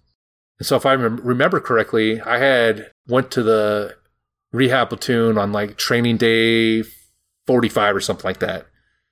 [0.60, 3.96] And so if I remember correctly, I had went to the
[4.52, 6.84] rehab platoon on like training day
[7.46, 8.66] 45 or something like that.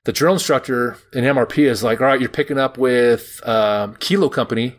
[0.06, 4.30] The drill instructor in MRP is like, all right, you're picking up with um, Kilo
[4.30, 4.76] Company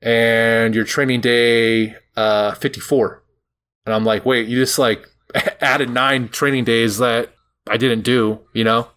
[0.00, 3.22] and your training day uh, 54.
[3.88, 5.08] And I'm like, wait, you just like
[5.62, 7.32] added nine training days that
[7.66, 8.88] I didn't do, you know?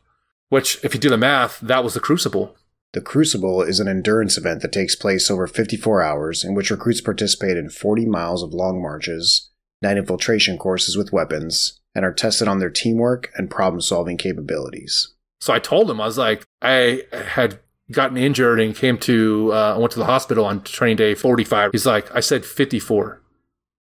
[0.49, 2.57] Which, if you do the math, that was the Crucible.
[2.91, 6.99] The Crucible is an endurance event that takes place over 54 hours in which recruits
[6.99, 9.49] participate in 40 miles of long marches,
[9.81, 15.15] night infiltration courses with weapons, and are tested on their teamwork and problem solving capabilities.
[15.39, 17.59] So I told him, I was like, I had
[17.91, 21.71] gotten injured and came to, uh, I went to the hospital on training day 45.
[21.71, 23.20] He's like, I said 54.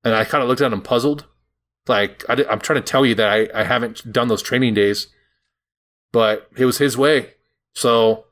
[0.05, 1.27] And I kind of looked at him puzzled.
[1.87, 5.09] Like, I am trying to tell you that I, I haven't done those training days,
[6.13, 7.35] but it was his way.
[7.75, 8.25] So,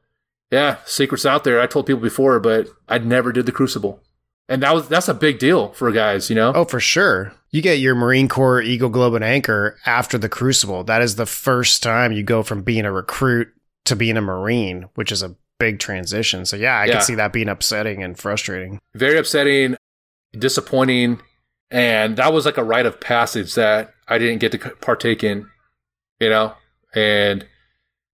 [0.50, 1.60] yeah, secrets out there.
[1.60, 4.00] I told people before, but I never did the Crucible.
[4.48, 6.52] And that was that's a big deal for guys, you know.
[6.54, 7.32] Oh, for sure.
[7.50, 10.84] You get your Marine Corps Eagle Globe and Anchor after the Crucible.
[10.84, 13.48] That is the first time you go from being a recruit
[13.86, 16.44] to being a Marine, which is a big transition.
[16.46, 16.92] So yeah, I Yeah.
[16.92, 18.78] can see that being upsetting and frustrating.
[18.94, 19.76] Very upsetting,
[20.38, 21.20] disappointing,
[21.70, 25.48] and that was like a rite of passage that I didn't get to partake in,
[26.20, 26.54] you know.
[26.94, 27.46] And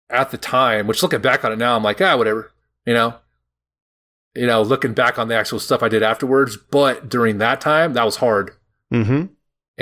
[0.10, 2.51] at the time, which looking back on it now, I'm like, ah, whatever,
[2.86, 3.15] you know.
[4.36, 7.93] You know, looking back on the actual stuff I did afterwards, but during that time,
[7.93, 8.51] that was hard.
[8.93, 9.25] Mm-hmm.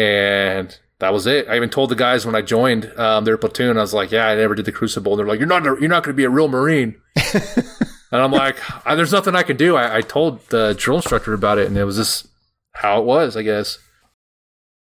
[0.01, 1.47] and that was it.
[1.49, 4.27] I even told the guys when I joined um, their platoon, I was like, "Yeah,
[4.27, 6.23] I never did the Crucible." And they're like, "You're not, you're not going to be
[6.23, 6.95] a real Marine."
[7.33, 8.55] and I'm like,
[8.87, 11.77] "I- "There's nothing I can do." I, I told the drill instructor about it, and
[11.77, 12.27] it was just
[12.75, 13.79] how it was, I guess.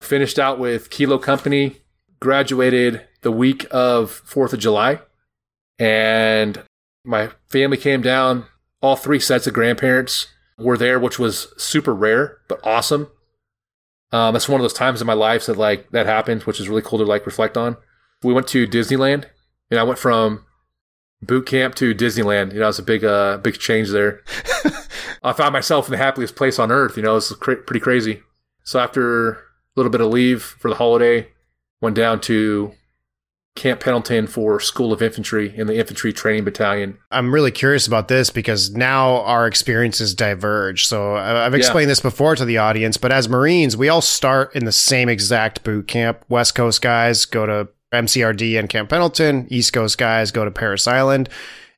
[0.01, 1.77] Finished out with Kilo Company,
[2.21, 5.01] graduated the week of Fourth of July,
[5.79, 6.63] and
[7.05, 8.47] my family came down.
[8.81, 10.27] All three sets of grandparents
[10.59, 13.09] were there, which was super rare but awesome.
[14.13, 16.69] Um, that's one of those times in my life that like that happened, which is
[16.69, 17.77] really cool to like reflect on.
[18.23, 19.25] We went to Disneyland,
[19.71, 20.45] and I went from
[21.23, 22.53] boot camp to Disneyland.
[22.53, 24.23] You know, it's a big, uh, big change there.
[25.25, 26.97] I found myself in the happiest place on earth.
[26.97, 28.23] You know, it's cra- pretty crazy.
[28.65, 29.37] So after a
[29.77, 31.29] little bit of leave for the holiday,
[31.81, 32.73] went down to
[33.55, 36.97] Camp Pendleton for School of Infantry in the Infantry Training Battalion.
[37.11, 40.87] I'm really curious about this because now our experiences diverge.
[40.87, 44.57] So I- I've explained this before to the audience, but as Marines, we all start
[44.57, 46.25] in the same exact boot camp.
[46.31, 49.47] West Coast guys go to MCRD and Camp Pendleton.
[49.51, 51.29] East Coast guys go to Parris Island.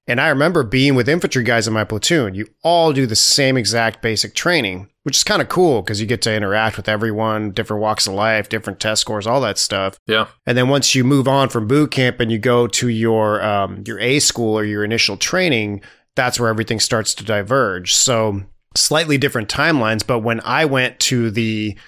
[0.06, 2.34] And I remember being with infantry guys in my platoon.
[2.34, 6.06] You all do the same exact basic training, which is kind of cool because you
[6.06, 9.98] get to interact with everyone, different walks of life, different test scores, all that stuff.
[10.06, 10.26] Yeah.
[10.44, 13.82] And then once you move on from boot camp and you go to your um,
[13.86, 15.80] your A school or your initial training,
[16.16, 17.94] that's where everything starts to diverge.
[17.94, 18.42] So
[18.76, 20.06] slightly different timelines.
[20.06, 21.78] But when I went to the,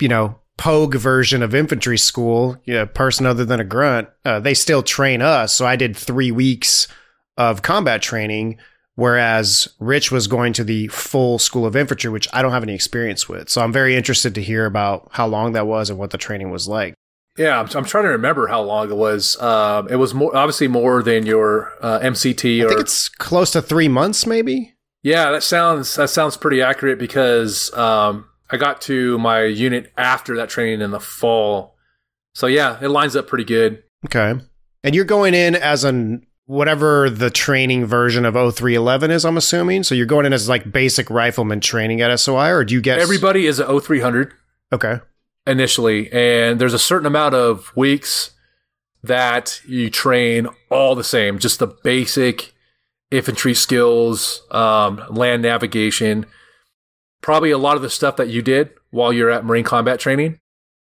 [0.00, 4.08] you know, Pogue version of infantry school, you know, a person other than a grunt,
[4.24, 5.52] uh, they still train us.
[5.52, 6.88] So I did three weeks
[7.36, 8.58] of combat training,
[8.94, 12.74] whereas Rich was going to the full school of infantry, which I don't have any
[12.74, 13.48] experience with.
[13.48, 16.50] So I'm very interested to hear about how long that was and what the training
[16.50, 16.94] was like.
[17.38, 19.40] Yeah, I'm, I'm trying to remember how long it was.
[19.42, 22.60] Um, it was more obviously more than your uh, MCT.
[22.60, 24.72] I Or think it's close to three months, maybe.
[25.02, 30.34] yeah, that sounds that sounds pretty accurate because um, I got to my unit after
[30.36, 31.76] that training in the fall.
[32.34, 33.82] So yeah, it lines up pretty good.
[34.06, 34.40] Okay.
[34.82, 39.82] And you're going in as an whatever the training version of 0311 is, I'm assuming.
[39.82, 42.98] So you're going in as like basic rifleman training at SOI, or do you get
[42.98, 44.32] Everybody is a 0300
[44.72, 45.00] Okay.
[45.46, 48.30] initially, and there's a certain amount of weeks
[49.02, 52.52] that you train all the same, just the basic
[53.12, 56.26] infantry skills, um, land navigation,
[57.20, 60.38] probably a lot of the stuff that you did while you're at Marine combat training.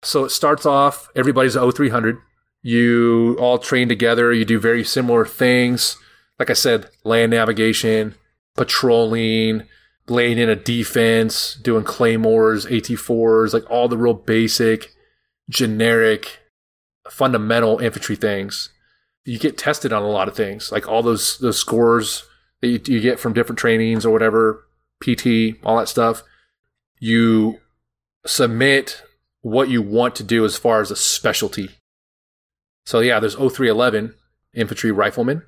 [0.04, 2.18] So it starts off, everybody's a 0300.
[2.62, 5.98] You all train together, you do very similar things.
[6.39, 8.15] Like I said, land navigation,
[8.56, 9.63] patrolling,
[10.08, 14.93] laying in a defense, doing claymores, AT4s, like all the real basic,
[15.50, 16.39] generic,
[17.10, 18.70] fundamental infantry things.
[19.26, 22.26] You get tested on a lot of things, like all those those scores
[22.62, 24.65] that you, you get from different trainings or whatever,
[25.02, 26.24] PT, all that stuff.
[27.00, 27.60] You
[28.26, 29.04] submit
[29.41, 31.70] what you want to do as far as a specialty.
[32.88, 34.15] So yeah, there's 0311
[34.54, 35.43] infantry rifleman,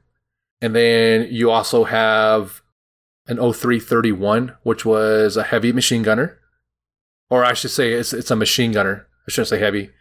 [0.59, 2.61] and then you also have
[3.27, 6.37] an 0331, which was a heavy machine gunner.
[7.29, 9.07] Or I should say it's, it's a machine gunner.
[9.25, 9.91] I shouldn't say heavy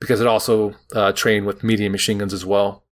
[0.00, 2.86] because it also uh, trained with medium machine guns as well.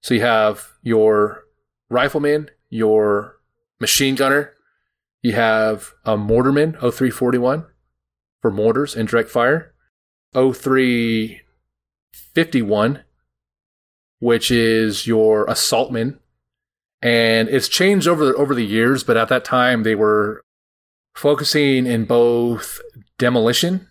[0.00, 1.42] So you have your
[1.90, 3.36] rifleman, your
[3.78, 4.54] machine gunner,
[5.20, 7.66] you have a mortarman, 0341
[8.40, 9.74] for mortars, and direct fire,
[10.32, 13.02] 0351,
[14.18, 16.18] which is your assaultman,
[17.02, 19.04] and it's changed over the, over the years.
[19.04, 20.42] But at that time, they were
[21.14, 22.80] focusing in both
[23.18, 23.88] demolition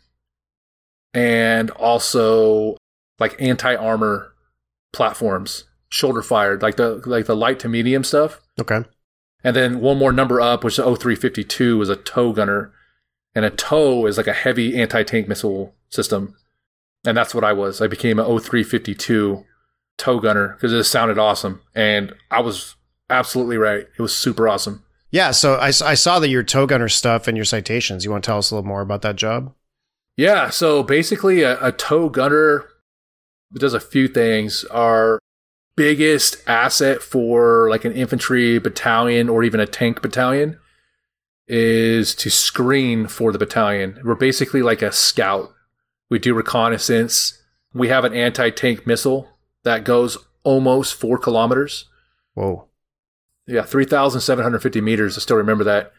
[1.13, 2.77] and also
[3.19, 4.33] like anti armor
[4.93, 8.41] platforms, shoulder fired, like the like the light to medium stuff.
[8.59, 8.83] Okay.
[9.43, 12.73] And then one more number up, which is 0352, is a TOW gunner.
[13.35, 16.35] And a TOW is like a heavy anti tank missile system.
[17.05, 17.81] And that's what I was.
[17.81, 19.45] I became an 0352
[19.97, 21.61] TOW gunner because it sounded awesome.
[21.73, 22.75] And I was
[23.09, 23.87] absolutely right.
[23.97, 24.83] It was super awesome.
[25.11, 25.31] Yeah.
[25.31, 28.03] So I saw that your TOW gunner stuff and your citations.
[28.03, 29.53] You want to tell us a little more about that job?
[30.17, 30.49] Yeah.
[30.49, 32.65] So basically, a, a TOW gunner
[33.53, 34.65] does a few things.
[34.65, 35.19] Our
[35.75, 40.57] biggest asset for like an infantry battalion or even a tank battalion
[41.47, 43.99] is to screen for the battalion.
[44.03, 45.53] We're basically like a scout.
[46.09, 47.41] We do reconnaissance.
[47.73, 49.29] We have an anti tank missile
[49.65, 51.89] that goes almost four kilometers.
[52.35, 52.67] Whoa.
[53.47, 55.17] Yeah, 3,750 meters.
[55.17, 55.91] I still remember that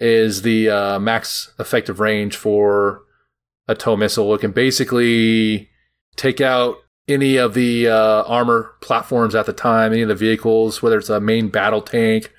[0.00, 3.02] is the uh, max effective range for
[3.68, 4.34] a TOW missile.
[4.34, 5.70] It can basically
[6.16, 10.82] take out any of the uh, armor platforms at the time, any of the vehicles,
[10.82, 12.32] whether it's a main battle tank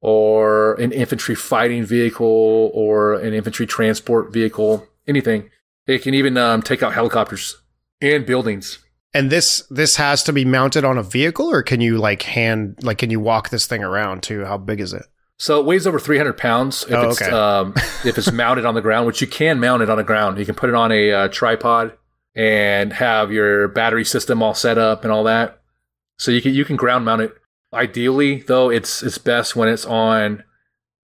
[0.00, 5.50] or an infantry fighting vehicle or an infantry transport vehicle, anything.
[5.86, 7.56] It can even um, take out helicopters
[8.00, 8.78] and buildings.
[9.18, 12.78] And this this has to be mounted on a vehicle, or can you like hand
[12.82, 14.44] like can you walk this thing around too?
[14.44, 15.02] How big is it?
[15.40, 17.30] So it weighs over 300 pounds if Oh, it's okay.
[17.30, 17.72] um,
[18.04, 20.38] if it's mounted on the ground, which you can mount it on the ground.
[20.38, 21.92] You can put it on a uh, tripod
[22.34, 25.60] and have your battery system all set up and all that.
[26.18, 27.32] So you can you can ground mount it.
[27.74, 30.44] Ideally, though, it's it's best when it's on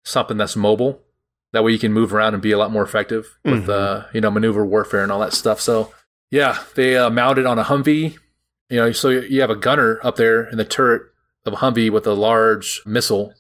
[0.05, 1.01] something that's mobile.
[1.53, 3.71] That way you can move around and be a lot more effective with Mhm.
[3.71, 5.61] uh, you know maneuver warfare and all that stuff.
[5.61, 5.93] So
[6.31, 8.17] yeah, they uh, mounted on a Humvee.
[8.69, 11.03] You know, so you have a gunner up there in the turret
[11.45, 13.35] of a Humvee with a large missile.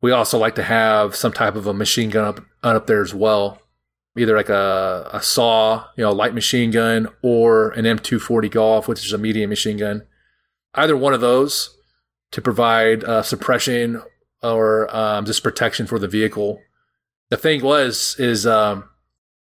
[0.00, 3.14] We also like to have some type of a machine gun up, up there as
[3.14, 3.62] well,
[4.18, 9.06] either like a, a saw, you know, light machine gun, or an M240 Golf, which
[9.06, 10.02] is a medium machine gun.
[10.74, 11.76] Either one of those
[12.32, 14.02] to provide uh, suppression
[14.42, 16.60] or um, just protection for the vehicle.
[17.30, 18.88] The thing was, is um,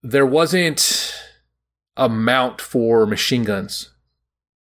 [0.03, 1.12] there wasn't
[1.97, 3.91] a mount for machine guns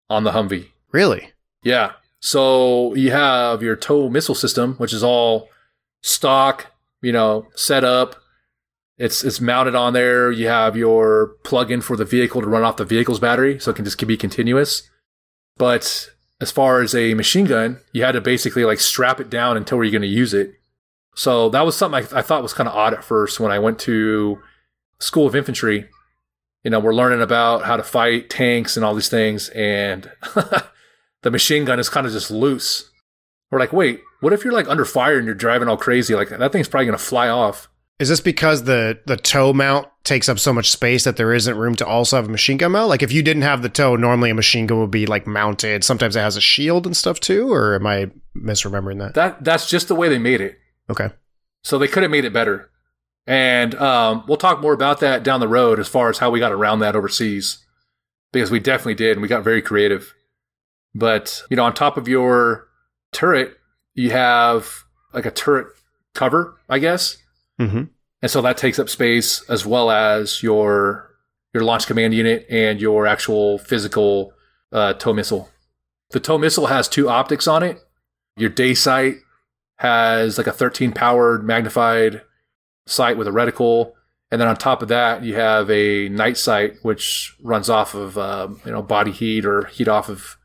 [0.08, 0.68] on the Humvee.
[0.92, 1.32] Really?
[1.62, 1.92] Yeah.
[2.20, 5.48] So you have your TOW missile system, which is all
[6.02, 8.16] stock, you know, set up.
[8.98, 10.30] It's it's mounted on there.
[10.30, 13.74] You have your plug-in for the vehicle to run off the vehicle's battery, so it
[13.74, 14.88] can just be continuous.
[15.58, 16.10] But
[16.40, 19.82] as far as a machine gun, you had to basically like strap it down until
[19.82, 20.54] you're going to use it.
[21.14, 23.58] So that was something I, I thought was kind of odd at first when I
[23.58, 24.38] went to
[24.98, 25.88] School of Infantry
[26.66, 30.10] you know, we're learning about how to fight tanks and all these things, and
[31.22, 32.90] the machine gun is kind of just loose.
[33.52, 36.16] We're like, wait, what if you're like under fire and you're driving all crazy?
[36.16, 37.68] Like that thing's probably gonna fly off.
[38.00, 41.56] Is this because the the TOW mount takes up so much space that there isn't
[41.56, 42.88] room to also have a machine gun mount?
[42.88, 45.84] Like if you didn't have the TOW, normally a machine gun would be like mounted.
[45.84, 49.14] Sometimes it has a shield and stuff too, or am I misremembering that?
[49.14, 50.58] That that's just the way they made it.
[50.90, 51.10] Okay.
[51.62, 52.70] So they could have made it better.
[53.26, 56.38] And um, we'll talk more about that down the road as far as how we
[56.38, 57.58] got around that overseas.
[58.32, 60.14] Because we definitely did, and we got very creative.
[60.94, 62.68] But, you know, on top of your
[63.12, 63.56] turret,
[63.94, 65.68] you have like a turret
[66.14, 67.16] cover, I guess.
[67.60, 67.84] Mm-hmm.
[68.22, 71.10] And so that takes up space as well as your
[71.54, 74.34] your launch command unit and your actual physical
[74.72, 75.50] uh, TOW missile.
[76.10, 77.82] The TOW missile has two optics on it.
[78.36, 79.16] Your day sight
[79.76, 82.20] has like a 13 powered magnified
[82.86, 83.92] sight with a reticle,
[84.30, 88.16] and then on top of that you have a night sight which runs off of
[88.18, 90.36] um, you know body heat or heat off of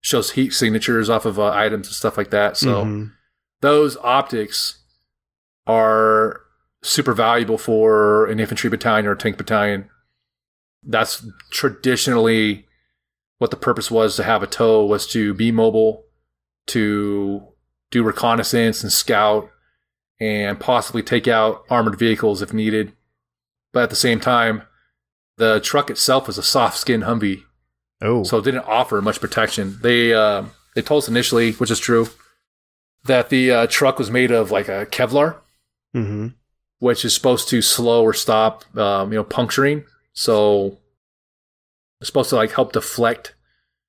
[0.00, 2.56] shows heat signatures off of uh, items and stuff like that.
[2.56, 3.12] So Mhm.
[3.60, 4.82] those optics
[5.66, 6.40] are
[6.82, 9.88] super valuable for an infantry battalion or a tank battalion.
[10.84, 12.66] That's traditionally
[13.38, 16.04] what the purpose was to have a TOW was to be mobile,
[16.68, 17.42] to
[17.90, 19.50] do reconnaissance and scout,
[20.20, 22.92] and possibly take out armored vehicles if needed.
[23.72, 24.62] But at the same time,
[25.36, 27.42] the truck itself was a soft skin Humvee,
[28.00, 29.78] Oh, so it didn't offer much protection.
[29.82, 32.08] They uh, they told us initially, which is true,
[33.04, 35.36] that the uh, truck was made of like a Kevlar,
[35.92, 36.28] hmm
[36.78, 39.82] which is supposed to slow or stop, um, you know, puncturing.
[40.12, 40.76] So
[42.00, 43.34] it's supposed to like help deflect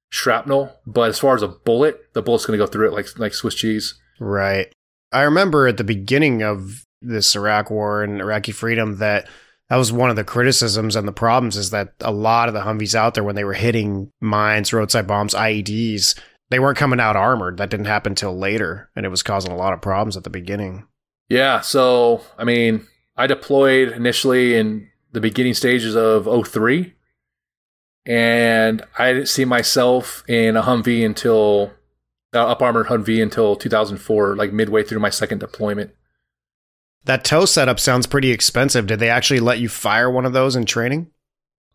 [0.09, 0.73] shrapnel.
[0.85, 3.33] But as far as a bullet, the bullet's going to go through it like like
[3.33, 3.95] Swiss cheese.
[4.19, 4.71] right.
[5.11, 9.27] I remember at the beginning of this Iraq war and Iraqi freedom that
[9.69, 12.61] that was one of the criticisms and the problems is that a lot of the
[12.61, 16.17] Humvees out there when they were hitting mines, roadside bombs, IEDs,
[16.49, 17.57] they weren't coming out armored.
[17.57, 20.29] That didn't happen till later, and it was causing a lot of problems at the
[20.29, 20.87] beginning.
[21.27, 21.59] Yeah.
[21.59, 26.93] So I mean, I deployed initially in the beginning stages of 03
[28.07, 31.73] and I didn't see myself in a Humvee until
[32.33, 35.91] uh, up armored Humvee until 2004, like midway through my second deployment.
[37.05, 38.85] That TOW setup sounds pretty expensive.
[38.87, 41.09] Did they actually let you fire one of those in training?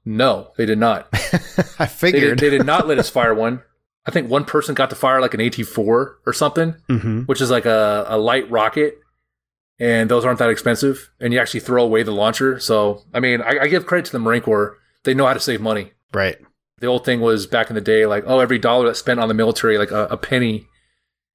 [0.05, 1.09] No, they did not.
[1.15, 1.43] I They
[1.79, 2.38] did, figured.
[2.41, 3.62] they did not let us fire one.
[4.05, 5.79] I think one person got to fire like an AT4
[6.27, 8.99] or something, hmm which is like a, a light rocket.
[9.79, 11.11] And those aren't that expensive.
[11.21, 12.59] And you actually throw away the launcher.
[12.61, 14.77] So, I mean, I, I give credit to the Marine Corps.
[15.05, 15.93] They know how to save money.
[16.12, 16.37] Right.
[16.83, 19.29] The old thing was back in the day, like, oh, every dollar that's spent on
[19.29, 20.66] the military, like a, a penny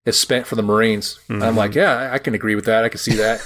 [0.06, 1.22] is spent for the Marines.
[1.30, 2.84] And I'm like, yeah, I- can agree with that.
[2.84, 3.40] I can see that.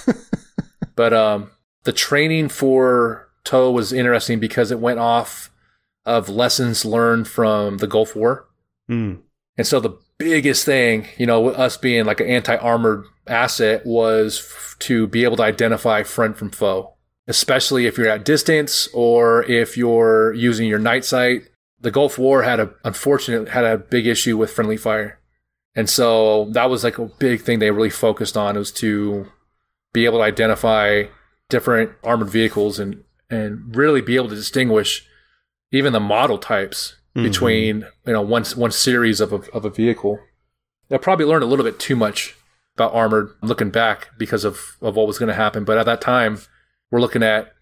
[0.95, 1.51] but um,
[1.83, 5.51] the training for TOW was interesting because it went off
[6.03, 8.47] of lessons learned from the Gulf War.
[8.89, 9.19] Mm.
[9.57, 14.39] And so the biggest thing, you know, with us being like an anti-armored asset was
[14.39, 16.95] f- to be able to identify friend from foe,
[17.27, 21.43] especially if you're at distance or if you're using your night sight.
[21.81, 25.19] The Gulf War had a unfortunate had a big issue with friendly fire.
[25.75, 29.27] And so that was like a big thing they really focused on was to
[29.93, 31.05] be able to identify
[31.49, 35.05] different armored vehicles and and really be able to distinguish
[35.71, 37.23] even the model types Mhm.
[37.23, 40.19] between you know one one series of a, of a vehicle.
[40.91, 42.35] I probably learned a little bit too much
[42.75, 45.63] about armored looking back because of of what was going to happen.
[45.65, 46.39] But at that time,
[46.89, 47.53] we're looking at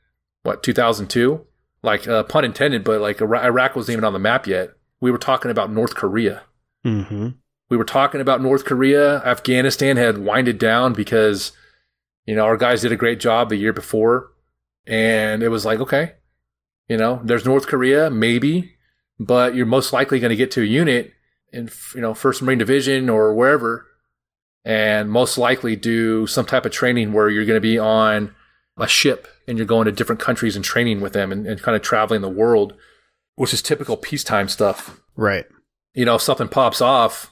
[0.44, 1.46] what 2002,
[1.82, 4.72] like uh, pun intended, but like Iraq wasn't even on the map yet.
[5.02, 6.44] We were talking about North Korea.
[6.84, 7.30] hmm
[7.70, 9.24] We were talking about North Korea.
[9.24, 11.52] Afghanistan had winded down because
[12.26, 14.32] you know our guys did a great job the year before,
[14.86, 16.14] and it was like okay,
[16.88, 18.76] you know, there's North Korea maybe,
[19.20, 21.14] but you're most likely going to get to a unit
[21.54, 23.86] in you know First Marine Division or wherever,
[24.66, 28.36] and most likely do some type of training where you're going to be on
[28.82, 31.76] a ship and you're going to different countries and training with them and, and kind
[31.76, 32.74] of traveling the world,
[33.36, 35.46] which is typical peacetime stuff Right.
[35.94, 37.32] you know, if something pops off,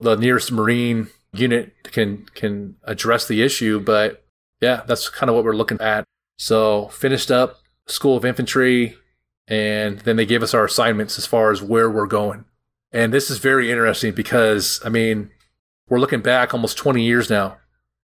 [0.00, 3.78] the nearest Marine unit can can address the issue.
[3.78, 4.24] But
[4.60, 6.04] yeah, that's kind of what we're looking at.
[6.38, 8.96] So finished up School of Infantry,
[9.46, 12.46] and then they gave us our assignments as far as where we're going.
[12.92, 15.30] And this is very interesting because I mean,
[15.88, 17.58] we're looking back almost 20 years now.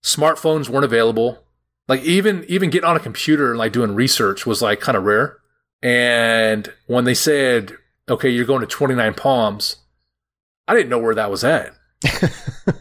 [0.04, 1.44] Smartphones weren't available.
[1.90, 5.04] Like even even getting on a computer and like doing research was like kind of
[5.04, 5.40] rare.
[5.82, 7.74] And when they said,
[8.08, 9.78] "Okay, you're going to 29 Palms,"
[10.68, 11.74] I didn't know where that was at.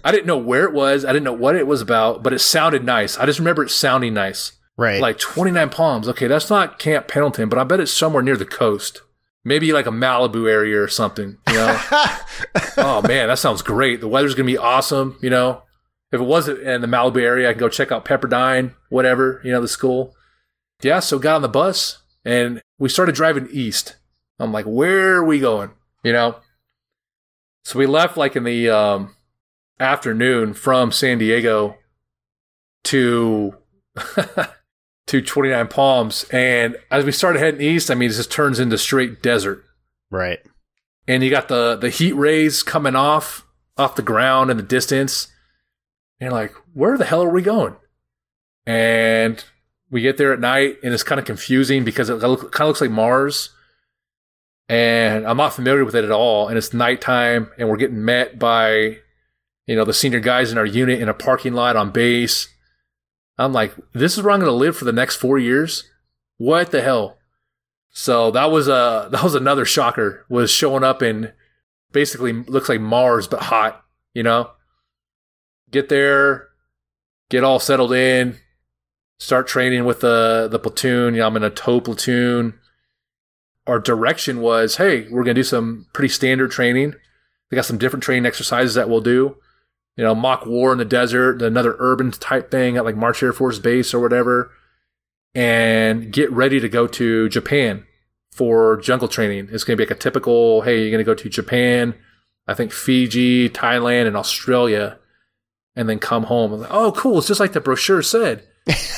[0.05, 1.07] I didn't know where it was.
[1.07, 3.17] I didn't know what it was about, but it sounded nice.
[3.17, 4.53] I just remember it sounding nice.
[4.77, 5.01] Right.
[5.01, 6.09] Like 29 Palms.
[6.09, 9.01] Okay, that's not Camp Pendleton, but I bet it's somewhere near the coast.
[9.43, 11.81] Maybe like a Malibu area or something, you know?
[12.77, 14.01] oh man, that sounds great.
[14.01, 15.63] The weather's gonna be awesome, you know.
[16.11, 19.53] If it wasn't in the Malibu area, I can go check out Pepperdine, whatever, you
[19.53, 20.15] know, the school.
[20.83, 23.97] Yeah, so got on the bus and we started driving east.
[24.39, 25.71] I'm like, where are we going?
[26.03, 26.37] You know?
[27.65, 29.17] So we left like in the um,
[29.81, 31.77] afternoon from San Diego
[32.85, 33.55] to
[35.07, 36.25] to 29 Palms.
[36.31, 39.65] And as we started heading east, I mean, it just turns into straight desert.
[40.11, 40.39] right.
[41.07, 43.47] And you got the the heat rays coming off
[43.79, 45.29] off the ground in the distance.
[46.21, 47.77] And like, where the hell are we going?
[48.67, 49.43] And
[49.91, 52.81] we get there at night, and it's kind of confusing because it kind of looks
[52.81, 53.51] like Mars.
[54.69, 56.49] And I'm not familiar with it at all.
[56.49, 58.99] And it's nighttime, and we're getting met by,
[59.67, 62.49] you know, the senior guys in our unit in a parking lot on base.
[63.39, 65.85] I'm like, this is where I'm going to live for the next four years.
[66.37, 67.19] What the hell?
[67.91, 70.25] So that was uh, a that was another shocker.
[70.29, 71.33] Was showing up in
[71.93, 73.85] basically looks like Mars but hot.
[74.15, 74.51] You know,
[75.71, 76.49] get there,
[77.31, 78.37] get all settled in,
[79.19, 81.15] start training with the the platoon.
[81.15, 82.59] You know, I'm in a TOW platoon.
[83.67, 86.95] Our direction was, hey, we're gonna do some pretty standard training.
[87.51, 89.37] We got some different training exercises that we'll do.
[89.97, 93.33] You know, mock war in the desert, another urban type thing at like March Air
[93.33, 94.53] Force Base or whatever,
[95.35, 97.85] and get ready to go to Japan
[98.33, 99.49] for jungle training.
[99.51, 101.95] It's gonna be like a typical, hey, you're gonna go to Japan,
[102.47, 104.99] I think Fiji, Thailand, and Australia,
[105.79, 106.53] and then come home.
[106.53, 107.19] I'm like, oh, cool!
[107.19, 108.45] It's just like the brochure said.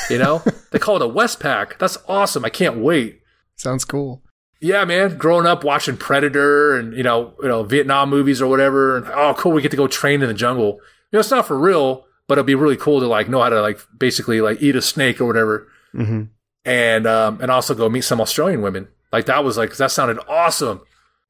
[0.08, 1.78] You know, they call it a Westpac.
[1.78, 2.44] That's awesome.
[2.44, 3.20] I can't wait.
[3.54, 4.22] Sounds cool.
[4.62, 5.18] Yeah, man.
[5.18, 8.96] Growing up watching Predator and you know, you know, Vietnam movies or whatever.
[8.96, 9.52] And, oh, cool.
[9.52, 10.80] We get to go train in the jungle.
[11.12, 13.50] You know, it's not for real, but it'd be really cool to like know how
[13.50, 16.22] to like basically like eat a snake or whatever, hmm
[16.64, 18.88] and um, and also go meet some Australian women.
[19.12, 20.80] Like that was like that sounded awesome.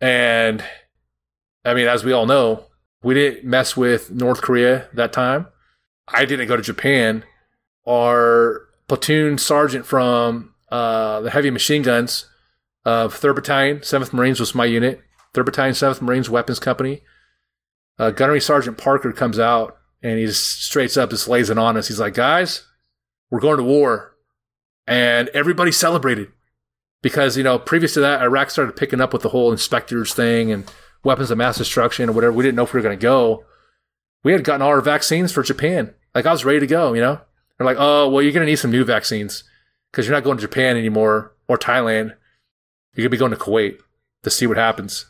[0.01, 0.63] And
[1.65, 2.65] I mean, as we all know,
[3.03, 5.47] we didn't mess with North Korea that time.
[6.09, 7.25] I didn't go to Japan.
[7.87, 12.27] Our platoon sergeant from uh, the heavy machine guns
[12.85, 15.01] of 3rd Battalion, 7th Marines was my unit.
[15.35, 17.03] 3rd Battalion, 7th Marines Weapons Company.
[17.99, 21.77] Uh, Gunnery Sergeant Parker comes out and he just straight up just lays it on
[21.77, 21.89] us.
[21.89, 22.67] He's like, guys,
[23.31, 24.17] we're going to war.
[24.87, 26.29] And everybody celebrated
[27.03, 30.51] because, you know, previous to that, Iraq started picking up with the whole inspectors thing
[30.51, 30.71] and
[31.03, 32.33] weapons of mass destruction or whatever.
[32.33, 33.45] We didn't know if we were going to go.
[34.23, 35.95] We had gotten all our vaccines for Japan.
[36.15, 37.21] Like I was ready to go, you know?
[37.57, 39.45] They're like, oh, well, you're going to need some new vaccines
[39.91, 42.17] because you're not going to Japan anymore or Thailand.
[42.95, 43.79] You're going to be going to Kuwait
[44.23, 45.07] to see what happens.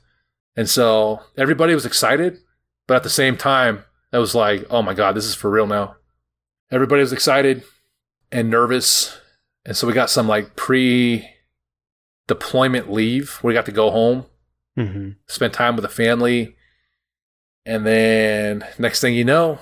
[0.57, 2.38] And so everybody was excited,
[2.86, 5.66] but at the same time, it was like, oh my God, this is for real
[5.66, 5.97] now.
[6.70, 7.62] Everybody was excited
[8.32, 9.18] and nervous.
[9.64, 11.28] And so we got some like pre
[12.26, 13.38] deployment leave.
[13.43, 14.26] We got to go home,
[14.77, 16.57] hmm spend time with the family.
[17.66, 19.59] And then next thing you know,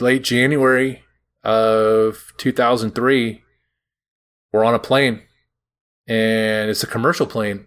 [0.00, 1.02] late January
[1.44, 3.42] of 2003,
[4.52, 5.22] we're on a plane
[6.08, 7.66] and it's a commercial plane.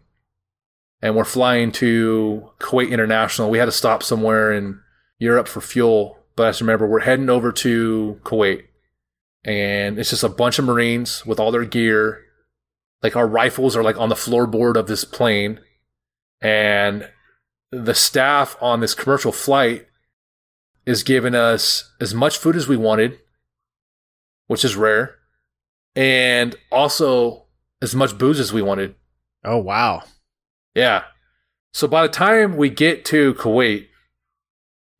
[1.03, 3.49] And we're flying to Kuwait International.
[3.49, 4.79] We had to stop somewhere in
[5.19, 6.17] Europe for fuel.
[6.35, 8.65] But I just remember we're heading over to Kuwait.
[9.43, 12.21] And it's just a bunch of Marines with all their gear.
[13.01, 15.59] Like our rifles are like on the floorboard of this plane.
[16.41, 17.09] And
[17.71, 19.87] the staff on this commercial flight
[20.85, 23.19] is giving us as much food as we wanted,
[24.47, 25.15] which is rare,
[25.95, 27.45] and also
[27.81, 28.95] as much booze as we wanted.
[29.43, 30.03] Oh wow.
[30.75, 31.03] Yeah.
[31.73, 33.87] So by the time we get to Kuwait,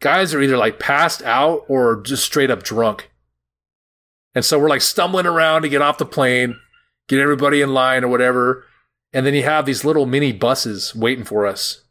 [0.01, 3.11] guys are either like passed out or just straight up drunk.
[4.33, 6.57] And so we're like stumbling around to get off the plane,
[7.07, 8.65] get everybody in line or whatever.
[9.13, 11.83] And then you have these little mini buses waiting for us.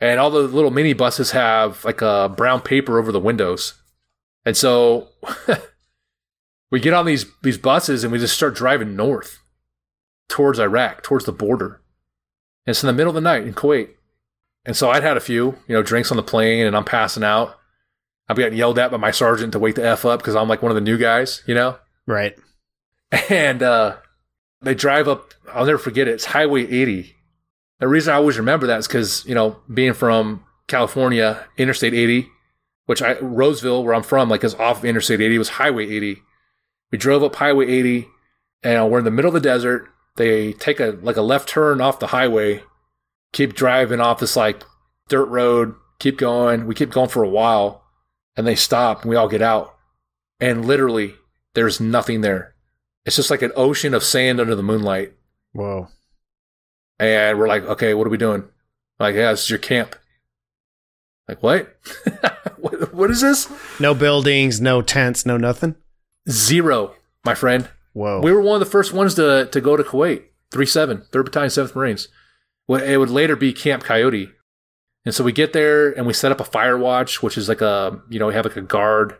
[0.00, 3.74] And all the little mini buses have like a brown paper over the windows.
[4.44, 5.08] And so
[6.70, 9.40] we get on these these buses and we just start driving north
[10.28, 11.80] towards Iraq, towards the border.
[12.66, 13.90] And it's in the middle of the night in Kuwait.
[14.66, 17.24] And so I'd had a few, you know, drinks on the plane and I'm passing
[17.24, 17.58] out.
[18.28, 20.62] I'm getting yelled at by my sergeant to wake the F up because I'm like
[20.62, 21.78] one of the new guys, you know?
[22.06, 22.36] Right.
[23.30, 23.98] And uh,
[24.64, 27.14] they drive up, I'll never forget it, it's Highway 80.
[27.80, 32.28] The reason I always remember that is because, you know, being from California, Interstate 80,
[32.86, 36.22] which I, Roseville, where I'm from, like is off of Interstate 80, was Highway 80.
[36.90, 38.08] We drove up Highway 80
[38.64, 39.88] and uh, we're in the middle of the desert.
[40.16, 42.62] They take a like a left turn off the highway,
[43.32, 44.64] keep driving off this like
[45.08, 46.66] dirt road, keep going.
[46.66, 47.84] We keep going for a while,
[48.36, 49.74] and they stop and we all get out.
[50.40, 51.14] And literally,
[51.54, 52.53] there's nothing there.
[53.06, 55.12] It's just like an ocean of sand under the moonlight.
[55.52, 55.88] Whoa.
[56.98, 58.44] And we're like, okay, what are we doing?
[58.98, 59.96] Like, yeah, this is your camp.
[61.28, 61.76] Like, what?
[62.56, 62.94] what?
[62.94, 63.48] What is this?
[63.80, 65.74] No buildings, no tents, no nothing.
[66.28, 66.94] Zero,
[67.24, 67.68] my friend.
[67.92, 68.20] Whoa.
[68.20, 71.24] We were one of the first ones to, to go to Kuwait, 3 7, 3rd
[71.24, 72.08] Battalion, 7th Marines.
[72.68, 74.30] It would later be Camp Coyote.
[75.04, 77.60] And so we get there and we set up a fire watch, which is like
[77.60, 79.16] a, you know, we have like a guard,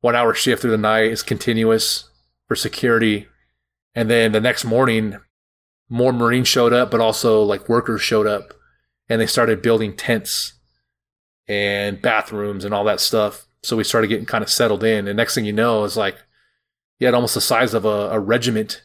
[0.00, 2.08] one hour shift through the night It's continuous
[2.46, 3.26] for security.
[3.94, 5.18] And then the next morning,
[5.88, 8.54] more Marines showed up, but also like workers showed up
[9.08, 10.54] and they started building tents
[11.48, 13.46] and bathrooms and all that stuff.
[13.62, 15.08] So we started getting kind of settled in.
[15.08, 16.16] And next thing you know, is like
[16.98, 18.82] you had almost the size of a, a regiment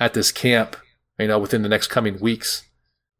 [0.00, 0.76] at this camp,
[1.18, 2.64] you know, within the next coming weeks.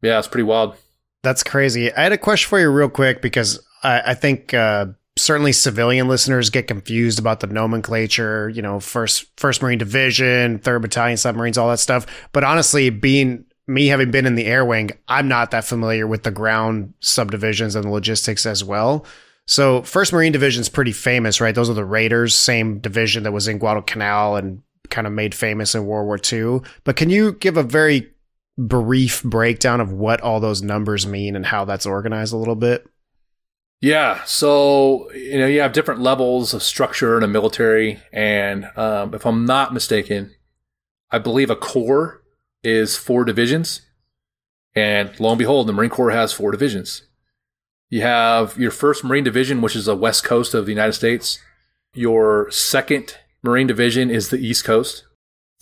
[0.01, 0.75] Yeah, it's pretty wild.
[1.23, 1.91] That's crazy.
[1.93, 6.07] I had a question for you, real quick, because I, I think uh, certainly civilian
[6.07, 8.49] listeners get confused about the nomenclature.
[8.49, 12.05] You know, first First Marine Division, Third Battalion, Seventh Marines, all that stuff.
[12.31, 16.23] But honestly, being me having been in the air wing, I'm not that familiar with
[16.23, 19.05] the ground subdivisions and the logistics as well.
[19.47, 21.53] So, First Marine Division is pretty famous, right?
[21.53, 25.75] Those are the Raiders, same division that was in Guadalcanal and kind of made famous
[25.75, 26.67] in World War II.
[26.83, 28.11] But can you give a very
[28.57, 32.87] brief breakdown of what all those numbers mean and how that's organized a little bit?
[33.85, 39.13] Yeah, so you know you have different levels of structure in a military, and um,
[39.13, 40.33] if I'm not mistaken,
[41.11, 42.23] I believe a corps
[42.63, 43.83] is four divisions,
[44.73, 47.03] and lo and behold, the Marine Corps has four divisions.
[47.91, 51.37] You have your first Marine Division, which is the west coast of the United States.
[51.93, 55.03] Your second Marine Division is the east coast.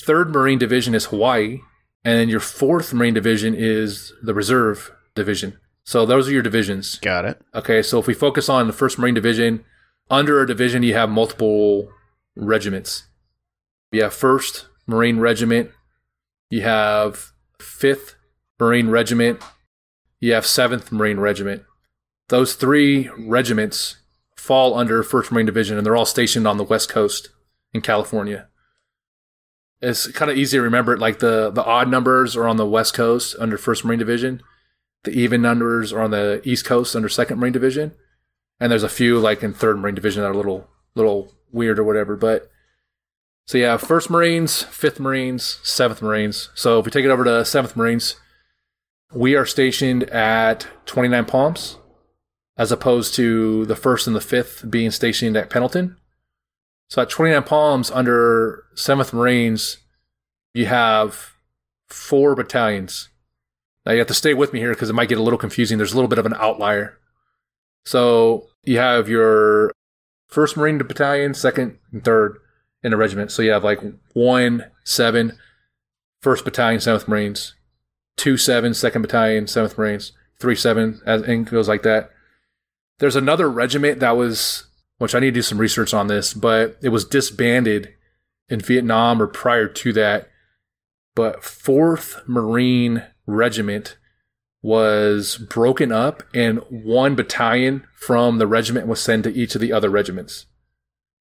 [0.01, 1.59] Third Marine Division is Hawaii,
[2.05, 5.59] and then your fourth Marine Division is the Reserve Division.
[5.83, 6.97] So those are your divisions.
[6.99, 7.41] Got it.
[7.53, 9.65] Okay, so if we focus on the first Marine Division,
[10.09, 11.89] under a division you have multiple
[12.35, 13.07] regiments.
[13.91, 15.71] You have First Marine Regiment,
[16.49, 18.15] you have Fifth
[18.59, 19.41] Marine Regiment,
[20.19, 21.63] you have Seventh Marine Regiment.
[22.29, 23.97] Those three regiments
[24.35, 27.29] fall under First Marine Division, and they're all stationed on the West Coast
[27.73, 28.47] in California.
[29.81, 30.93] It's kind of easy to remember.
[30.93, 30.99] it.
[30.99, 34.41] Like the the odd numbers are on the West Coast under First Marine Division
[35.03, 37.93] the even numbers are on the East Coast under Second Marine Division,
[38.59, 41.79] and there's a few like in Third Marine Division that are a little little weird
[41.79, 42.15] or whatever.
[42.15, 42.49] But
[43.45, 46.49] so yeah, First Marines, Fifth Marines, Seventh Marines.
[46.55, 48.15] So if we take it over to Seventh Marines,
[49.13, 51.77] we are stationed at 29 Palms,
[52.57, 55.97] as opposed to the first and the fifth being stationed at Pendleton.
[56.89, 59.77] So at 29 Palms under 7th Marines,
[60.53, 61.33] you have
[61.87, 63.09] four battalions
[63.85, 65.77] now you have to stay with me here because it might get a little confusing.
[65.77, 66.97] There's a little bit of an outlier.
[67.85, 69.71] So you have your
[70.27, 72.37] first Marine Battalion, second and third
[72.81, 73.31] in a regiment.
[73.31, 73.81] So you have like
[74.13, 75.37] one, seven,
[76.21, 77.55] first battalion, seventh Marines,
[78.17, 82.11] two, seven, second battalion, seventh Marines, three, seven, and it goes like that.
[82.99, 84.67] There's another regiment that was,
[84.97, 87.93] which I need to do some research on this, but it was disbanded
[88.49, 90.29] in Vietnam or prior to that.
[91.15, 93.97] But fourth Marine regiment
[94.61, 99.73] was broken up and one battalion from the regiment was sent to each of the
[99.73, 100.45] other regiments.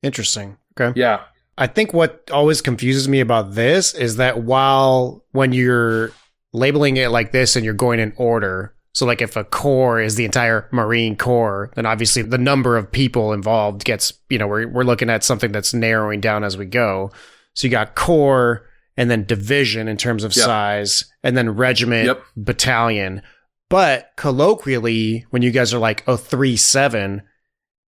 [0.02, 0.56] Interesting.
[0.78, 0.98] Okay.
[0.98, 1.24] Yeah.
[1.58, 6.12] I think what always confuses me about this is that while when you're
[6.52, 10.14] labeling it like this and you're going in order, so like if a corps is
[10.14, 14.68] the entire Marine Corps, then obviously the number of people involved gets, you know, we're,
[14.68, 17.10] we're looking at something that's narrowing down as we go.
[17.54, 20.44] So you got corps, and then division in terms of Yep.
[20.44, 22.22] size, and then regiment, Yep.
[22.36, 23.22] battalion.
[23.70, 27.22] But colloquially, when you guys are like, oh, three, seven,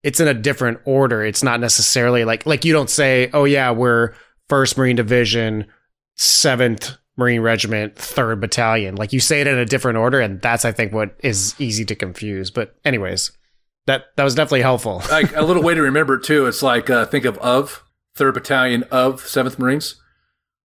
[0.02, 1.22] it's in a different order.
[1.22, 4.14] It's not necessarily like, like you don't say, oh, yeah, we're
[4.48, 5.66] first Marine Division,
[6.16, 8.96] seventh Marine Regiment, third battalion.
[8.96, 10.20] Like you say it in a different order.
[10.20, 12.50] And that's, I think, what is easy to confuse.
[12.50, 13.30] But, anyways,
[13.86, 15.02] that, that was definitely helpful.
[15.10, 16.46] like a little way to remember it too.
[16.46, 17.84] It's like uh, think of of
[18.16, 20.00] third battalion of Seventh Marines,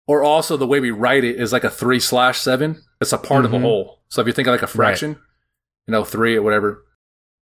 [0.06, 2.82] or also the way we write it is like a three slash seven.
[3.00, 3.62] It's a part of a Mhm.
[3.62, 4.02] whole.
[4.08, 5.18] So if you think of like a fraction,
[5.86, 6.84] you know, three or whatever.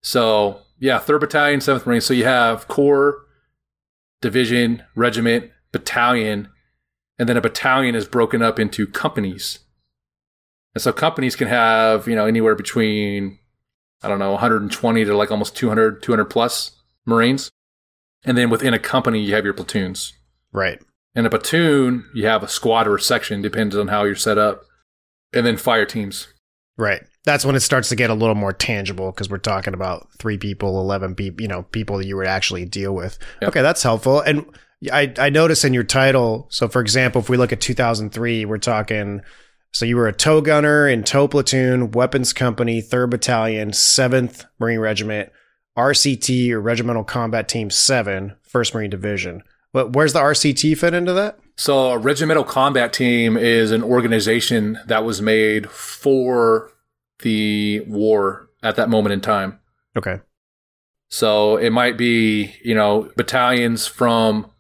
[0.01, 2.01] So yeah, third battalion, Seventh marine.
[2.01, 3.26] So you have corps,
[4.22, 6.49] division, regiment, battalion,
[7.20, 9.59] and then a battalion is broken up into companies.
[10.74, 13.39] And so companies can have you know anywhere between
[14.01, 16.72] I don't know, 120 to like almost 200, 200 plus
[17.05, 17.49] Marines.
[18.26, 20.11] And then within a company, you have your platoons.
[20.51, 20.82] right.
[21.16, 24.38] In a platoon, you have a squad or a section, depends on how you're set
[24.38, 24.64] up.
[25.32, 26.28] And then fire teams.
[26.78, 27.03] Right.
[27.26, 30.38] That's when it starts to get a little more tangible because we're talking about three
[30.38, 33.18] people, 11 people, you know, people that you would actually deal with.
[33.41, 33.49] Yep.
[33.49, 34.22] Okay, that's helpful.
[34.22, 34.45] And
[34.91, 36.47] I, I notice in your title.
[36.49, 39.22] So, for example, if we look at 2003, we're talking.
[39.72, 44.80] So you were a TOW gunner in TOW platoon, weapons company, third battalion, seventh Marine
[44.80, 45.32] Regiment,
[45.78, 49.41] RCT or Regimental Combat Team Seven, First Marine Division.
[49.74, 51.39] Where's the RCT fit into that?
[51.57, 56.71] So, a regimental combat team is an organization that was made for
[57.19, 59.59] the war at that moment in time.
[59.97, 60.19] Okay.
[61.09, 64.51] So, it might be, you know, battalions from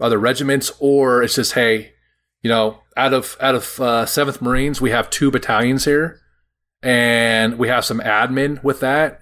[0.00, 1.92] other regiments, or it's just, hey,
[2.42, 6.20] you know, out of out of uh, Seventh Marines, we have two battalions here,
[6.82, 9.20] and we have some admin with that.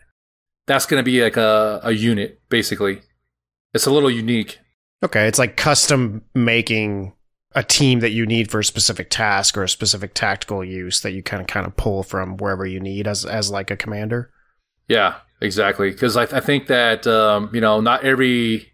[0.67, 3.03] That's going to be like a, a unit, basically.
[3.75, 4.59] It's a little unique.
[5.03, 7.15] Okay, it's like custom making
[7.55, 11.13] a team that you need for a specific task or a specific tactical use that
[11.13, 14.31] you kind of kind of pull from wherever you need as as like a commander.
[14.89, 15.91] Yeah, exactly.
[15.91, 18.71] Because I, I think that um, you know not every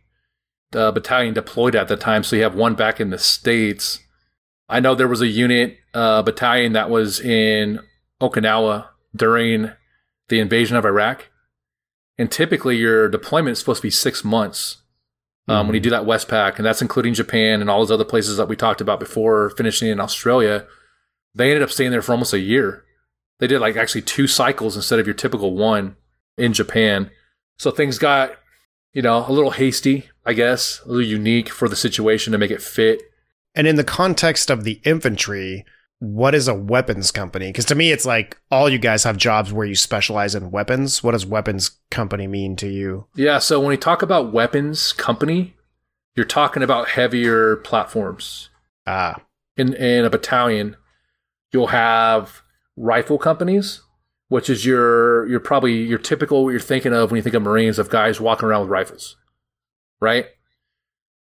[0.75, 4.01] uh, battalion deployed at the time, so you have one back in the states.
[4.69, 7.79] I know there was a unit uh, battalion that was in
[8.21, 9.71] Okinawa during
[10.29, 11.31] the invasion of Iraq,
[12.19, 14.79] and typically your deployment is supposed to be six months
[15.49, 15.69] um, mm-hmm.
[15.69, 18.49] when you do that Westpac, and that's including Japan and all those other places that
[18.49, 20.67] we talked about before, finishing in Australia.
[21.35, 22.85] They ended up staying there for almost a year.
[23.39, 25.97] They did like actually two cycles instead of your typical one
[26.39, 27.11] in Japan.
[27.59, 28.33] So things got,
[28.93, 32.51] you know, a little hasty, I guess, a little unique for the situation to make
[32.51, 33.03] it fit.
[33.55, 35.65] And in the context of the infantry,
[35.99, 37.49] what is a weapons company?
[37.49, 41.03] Because to me, it's like all you guys have jobs where you specialize in weapons.
[41.03, 43.07] What does weapons company mean to you?
[43.15, 45.55] Yeah, so when we talk about weapons company,
[46.15, 48.51] you're talking about heavier platforms.
[48.87, 49.23] Ah.
[49.57, 50.77] In in a battalion,
[51.53, 52.43] you'll have
[52.77, 53.83] rifle companies,
[54.29, 57.43] which is your you're probably your typical what you're thinking of when you think of
[57.43, 59.17] Marines of guys walking around with rifles.
[59.99, 60.27] Right?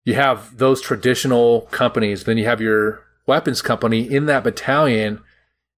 [0.03, 5.21] You have those traditional companies, then you have your weapons company in that battalion.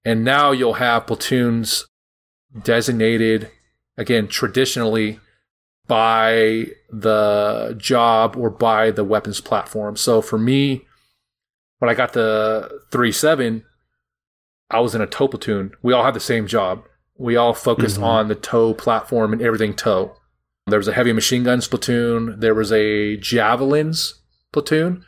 [0.04, 1.86] And now you'll have platoons
[2.62, 3.50] designated,
[3.98, 5.20] again, traditionally
[5.86, 9.96] by the job or by the weapons platform.
[9.96, 10.86] So for me,
[11.78, 13.64] when I got the 3 7,
[14.70, 15.72] I was in a TOW platoon.
[15.82, 16.84] We all had the same job.
[17.18, 18.04] We all focused mm-hmm.
[18.04, 20.16] on the TOW platform and everything TOW.
[20.66, 22.38] There was a heavy machine guns platoon.
[22.38, 24.20] There was a javelins
[24.52, 25.04] platoon.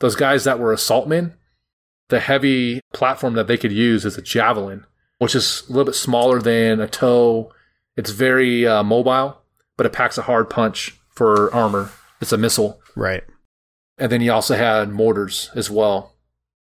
[0.00, 1.32] Those guys that were assaultmen,
[2.08, 4.84] the heavy platform that they could use is a javelin,
[5.18, 7.52] which is a little bit smaller than a TOW.
[7.96, 9.38] It's very uh, mobile,
[9.76, 11.90] but it packs a hard punch for armor.
[12.20, 12.80] It's a missile.
[12.94, 13.24] Right.
[13.98, 16.12] And then he also had mortars as well.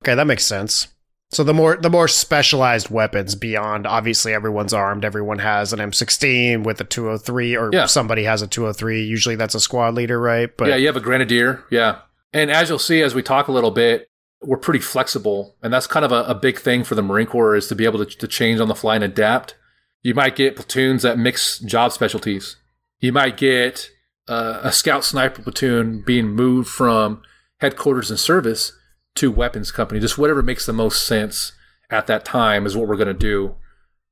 [0.03, 0.89] Okay, that makes sense.
[1.33, 6.65] So the more the more specialized weapons beyond obviously everyone's armed, everyone has an M16
[6.65, 7.87] with a 203 or yeah.
[7.87, 9.05] somebody has a 203.
[9.05, 10.55] Usually that's a squad leader, right?
[10.57, 11.63] But Yeah, you have a grenadier.
[11.71, 11.99] Yeah.
[12.33, 14.10] And as you'll see as we talk a little bit,
[14.43, 15.57] we're pretty flexible.
[15.63, 17.85] And that's kind of a, a big thing for the Marine Corps is to be
[17.85, 19.55] able to, to change on the fly and adapt.
[20.03, 22.57] You might get platoons that mix job specialties.
[23.01, 23.91] You might get
[24.29, 27.23] uh, a scout sniper platoon being moved from
[27.59, 28.73] headquarters and service
[29.17, 30.01] to weapons company.
[30.01, 31.53] Just whatever makes the most sense
[31.91, 33.57] at that time is what we're going to do.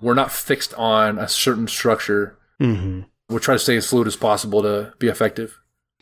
[0.00, 2.36] We're not fixed on a certain structure.
[2.60, 3.02] Mm-hmm.
[3.28, 5.58] We'll try to stay as fluid as possible to be effective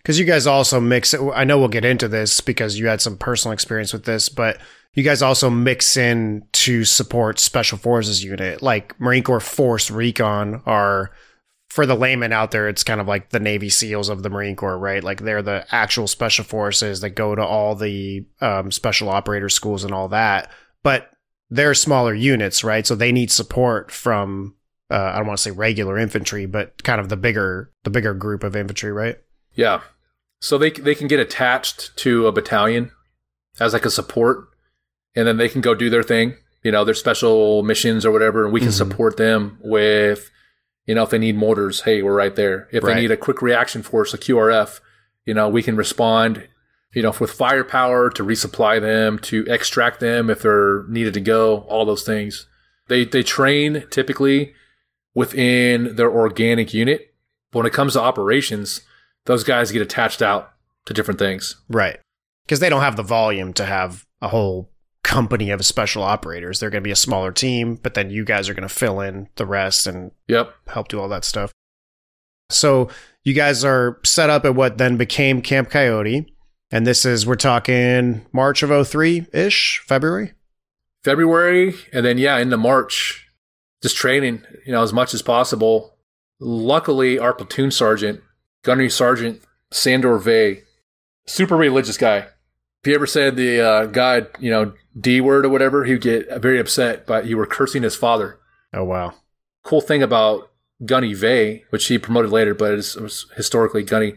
[0.07, 1.21] because you guys also mix it.
[1.35, 4.57] I know we'll get into this because you had some personal experience with this, but
[4.95, 10.63] you guys also mix in to support special forces unit like Marine Corps Force Recon
[10.65, 11.11] are
[11.71, 14.55] for the layman out there, it's kind of like the Navy SEALs of the Marine
[14.55, 15.03] Corps, right?
[15.03, 19.83] Like they're the actual special forces that go to all the um, special operator schools
[19.83, 20.53] and all that.
[20.85, 21.11] But
[21.51, 22.87] they're smaller units, right?
[22.87, 24.55] So they need support from
[24.89, 28.15] uh, I don't want to say regular infantry, but kind of the bigger the bigger
[28.15, 29.19] group of infantry, right?
[29.53, 29.81] Yeah,
[30.41, 32.93] so they they can get attached to a battalion
[33.61, 34.49] as like a support,
[35.14, 36.37] and then they can go do their thing.
[36.62, 38.91] You know, their special missions or whatever, and we can mm-hmm.
[38.91, 40.30] support them with,
[40.84, 42.68] you know, if they need mortars, hey, we're right there.
[42.72, 42.95] If right.
[42.95, 44.80] they need a quick reaction force, a QRF,
[45.24, 46.49] you know, we can respond.
[46.93, 51.59] You know, with firepower to resupply them, to extract them if they're needed to go,
[51.68, 52.47] all those things.
[52.89, 54.55] They they train typically
[55.14, 57.14] within their organic unit.
[57.51, 58.80] But when it comes to operations,
[59.27, 60.53] those guys get attached out
[60.87, 61.57] to different things.
[61.68, 61.99] Right.
[62.45, 64.70] Because they don't have the volume to have a whole
[65.03, 66.59] company of special operators.
[66.59, 69.01] They're going to be a smaller team, but then you guys are going to fill
[69.01, 70.55] in the rest and yep.
[70.68, 71.53] help do all that stuff.
[72.51, 72.89] So
[73.24, 76.33] you guys are set up at what then became Camp Coyote.
[76.70, 80.33] And this is, we're talking March of 03 ish, February?
[81.05, 81.74] February.
[81.93, 83.29] And then, yeah, into March,
[83.83, 85.97] just training, you know, as much as possible.
[86.41, 88.20] Luckily, our platoon sergeant
[88.67, 89.41] Gunnery Sergeant
[89.71, 90.64] Sandor Vey
[91.25, 92.19] super religious guy.
[92.19, 96.43] If you ever said the uh, God, you know, D word or whatever, he'd get
[96.43, 98.41] very upset, but you were cursing his father.
[98.75, 99.14] Oh wow.
[99.62, 100.51] Cool thing about
[100.85, 104.14] Gunny Vay, which he promoted later, but it was historically Gunny,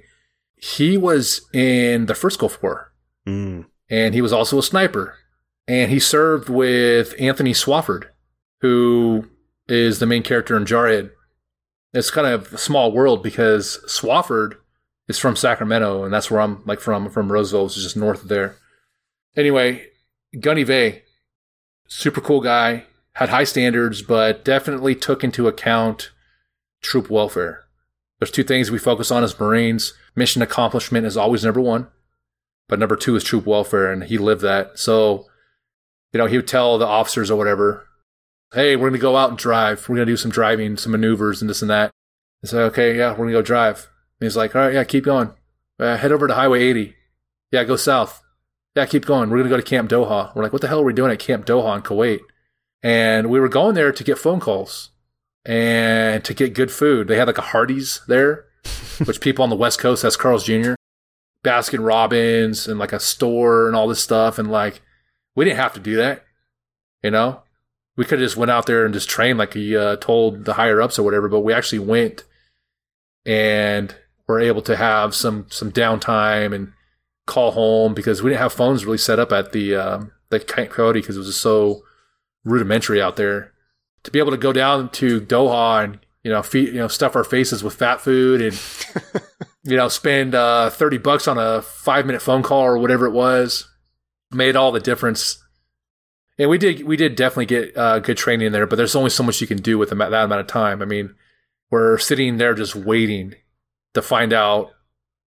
[0.55, 2.91] he was in the first Gulf War.
[3.27, 3.65] Mm.
[3.87, 5.15] And he was also a sniper.
[5.67, 8.05] And he served with Anthony Swofford,
[8.61, 9.29] who
[9.67, 11.11] is the main character in Jarhead.
[11.93, 14.57] It's kind of a small world because Swofford
[15.07, 17.09] is from Sacramento, and that's where I'm like from.
[17.09, 18.55] from Roseville, which is just north of there.
[19.35, 19.87] Anyway,
[20.39, 21.03] Gunny Vay,
[21.87, 26.11] super cool guy, had high standards, but definitely took into account
[26.81, 27.65] troop welfare.
[28.19, 29.93] There's two things we focus on as Marines.
[30.15, 31.87] Mission accomplishment is always number one,
[32.67, 34.77] but number two is troop welfare, and he lived that.
[34.77, 35.25] So,
[36.13, 37.87] you know, he would tell the officers or whatever,
[38.53, 39.87] hey, we're going to go out and drive.
[39.87, 41.91] We're going to do some driving, some maneuvers, and this and that.
[42.43, 43.89] I say, okay, yeah, we're going to go drive.
[44.19, 45.33] And he's like, all right, yeah, keep going.
[45.79, 46.95] Uh, head over to Highway 80.
[47.51, 48.23] Yeah, go south.
[48.75, 49.29] Yeah, keep going.
[49.29, 50.35] We're going to go to Camp Doha.
[50.35, 52.19] We're like, what the hell are we doing at Camp Doha in Kuwait?
[52.81, 54.91] And we were going there to get phone calls
[55.45, 57.07] and to get good food.
[57.07, 58.45] They had like a Hardee's there,
[59.05, 60.75] which people on the West Coast has Carl's Jr.,
[61.43, 64.37] Baskin Robbins, and like a store and all this stuff.
[64.37, 64.81] And like,
[65.35, 66.25] we didn't have to do that,
[67.03, 67.41] you know?
[67.99, 70.53] We could have just went out there and just trained like he uh, told the
[70.53, 72.23] higher ups or whatever, but we actually went
[73.25, 73.93] and
[74.25, 76.71] were able to have some some downtime and
[77.27, 80.69] call home because we didn't have phones really set up at the um, the Camp
[80.69, 81.83] Coyote because it was just so
[82.45, 83.51] rudimentary out there.
[84.03, 87.17] To be able to go down to Doha and you know feed, you know stuff
[87.17, 88.57] our faces with fat food and
[89.65, 93.11] you know spend uh, thirty bucks on a five minute phone call or whatever it
[93.11, 93.67] was
[94.31, 95.43] made all the difference.
[96.39, 99.23] And we did we did definitely get uh, good training there, but there's only so
[99.23, 100.81] much you can do with that amount of time.
[100.81, 101.13] I mean,
[101.69, 103.35] we're sitting there just waiting
[103.93, 104.71] to find out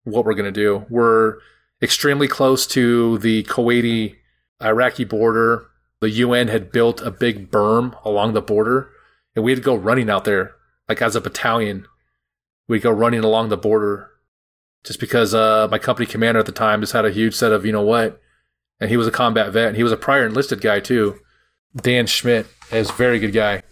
[0.04, 0.86] what we're going to do.
[0.88, 1.36] We're
[1.82, 4.16] extremely close to the Kuwaiti
[4.62, 5.66] Iraqi border.
[6.00, 8.88] The UN had built a big berm along the border,
[9.36, 10.54] and we had to go running out there,
[10.88, 11.86] like as a battalion.
[12.68, 14.08] We'd go running along the border
[14.82, 17.66] just because uh, my company commander at the time just had a huge set of,
[17.66, 18.21] you know what?
[18.82, 21.18] And he was a combat vet, and he was a prior enlisted guy too.
[21.74, 23.62] Dan Schmidt is a very good guy.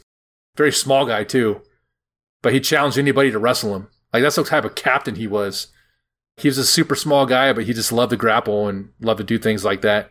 [0.56, 1.60] Very small guy too
[2.42, 3.88] but he challenged anybody to wrestle him.
[4.12, 5.68] Like that's the type of captain he was.
[6.36, 9.24] He was a super small guy, but he just loved to grapple and loved to
[9.24, 10.10] do things like that.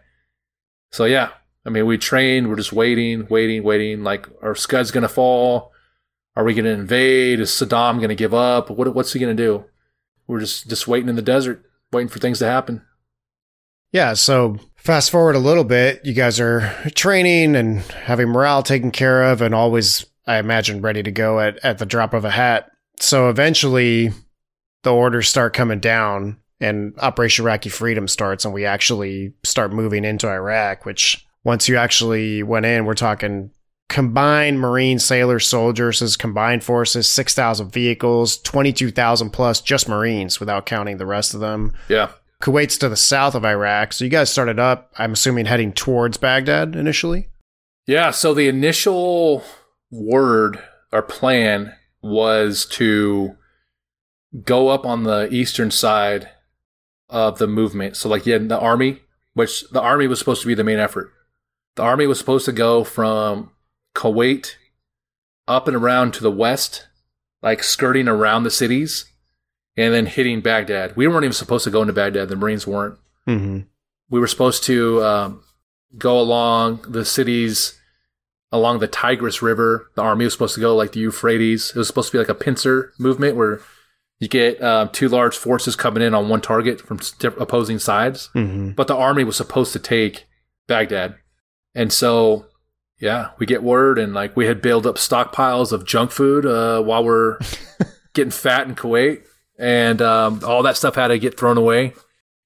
[0.92, 1.30] So yeah,
[1.66, 2.50] I mean, we trained.
[2.50, 4.04] We're just waiting, waiting, waiting.
[4.04, 5.72] Like, are Scud's gonna fall?
[6.36, 7.40] Are we gonna invade?
[7.40, 8.70] Is Saddam gonna give up?
[8.70, 9.66] What, what's he gonna do?
[10.28, 12.84] We're just just waiting in the desert, waiting for things to happen.
[13.92, 14.14] Yeah.
[14.14, 19.24] So fast forward a little bit, you guys are training and having morale taken care
[19.32, 22.70] of, and always I imagine, ready to go at, at the drop of a hat.
[23.00, 24.12] So eventually,
[24.84, 30.06] the orders start coming down, and Operation Iraqi Freedom starts, and we actually start moving
[30.06, 30.86] into Iraq.
[30.86, 33.50] Which, once you actually went in, we're talking
[33.88, 40.98] combined Marine, sailor, soldiers as combined forces, 6,000 vehicles, 22,000 plus just Marines without counting
[40.98, 41.74] the rest of them.
[41.88, 42.12] Yeah.
[42.42, 43.94] Kuwait's to the south of Iraq.
[43.94, 47.30] So you guys started up, I'm assuming, heading towards Baghdad initially?
[47.86, 48.12] Yeah.
[48.12, 49.44] So the initial
[49.92, 50.62] word
[50.92, 53.36] our plan was to
[54.44, 56.30] go up on the eastern side
[57.10, 57.98] of the movement.
[57.98, 59.02] So, like, yeah, the army,
[59.34, 61.12] which the army was supposed to be the main effort.
[61.76, 63.52] The army was supposed to go from
[63.96, 64.56] Kuwait
[65.48, 66.88] up and around to the west,
[67.42, 69.06] like skirting around the cities,
[69.80, 70.96] and then hitting Baghdad.
[70.96, 72.28] We weren't even supposed to go into Baghdad.
[72.28, 73.00] The Marines weren't.
[73.28, 73.60] Mm-hmm.
[74.10, 75.44] We were supposed to um,
[75.98, 77.80] go along the cities
[78.52, 79.90] along the Tigris River.
[79.96, 81.70] The army was supposed to go like the Euphrates.
[81.70, 83.62] It was supposed to be like a pincer movement where
[84.20, 88.30] you get uh, two large forces coming in on one target from opposing sides.
[88.36, 88.72] Mm-hmm.
[88.72, 90.28] But the army was supposed to take
[90.68, 91.16] Baghdad.
[91.74, 92.48] And so,
[93.00, 96.82] yeah, we get word and like we had built up stockpiles of junk food uh,
[96.82, 97.38] while we're
[98.14, 99.24] getting fat in Kuwait.
[99.60, 101.94] And um, all that stuff had to get thrown away.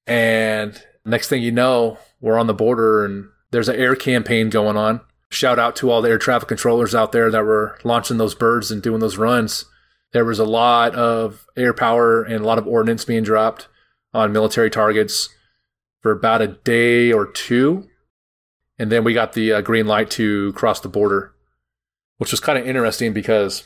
[0.06, 4.76] And next thing you know, we're on the border and there's an air campaign going
[4.76, 5.00] on
[5.34, 8.72] shout out to all the air traffic controllers out there that were launching those birds
[8.72, 9.66] and doing those runs.
[10.12, 13.68] There was a lot of air power and a lot of ordnance being dropped
[14.14, 15.30] on military targets
[16.02, 17.90] for about a day or two.
[18.78, 21.34] And then we got the uh, green light to cross the border,
[22.18, 23.64] which was kind of interesting because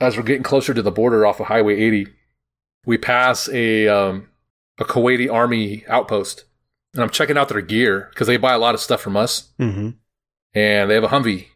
[0.00, 2.06] as we're getting closer to the border off of Highway 80,
[2.86, 4.28] we pass a um,
[4.78, 6.44] a Kuwaiti army outpost,
[6.94, 9.52] and I'm checking out their gear because they buy a lot of stuff from us.
[9.58, 9.90] Mm-hmm
[10.52, 11.46] and they have a Humvee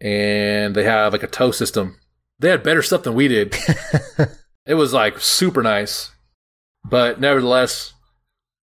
[0.00, 1.98] and they have like a TOW system.
[2.38, 3.54] They had better stuff than we did.
[4.66, 6.12] it was like super nice.
[6.84, 7.92] But nevertheless,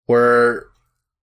[0.07, 0.65] We're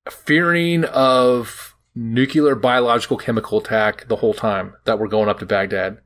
[0.09, 5.99] fearing of nuclear, biological, chemical attack the whole time that we're going up to Baghdad.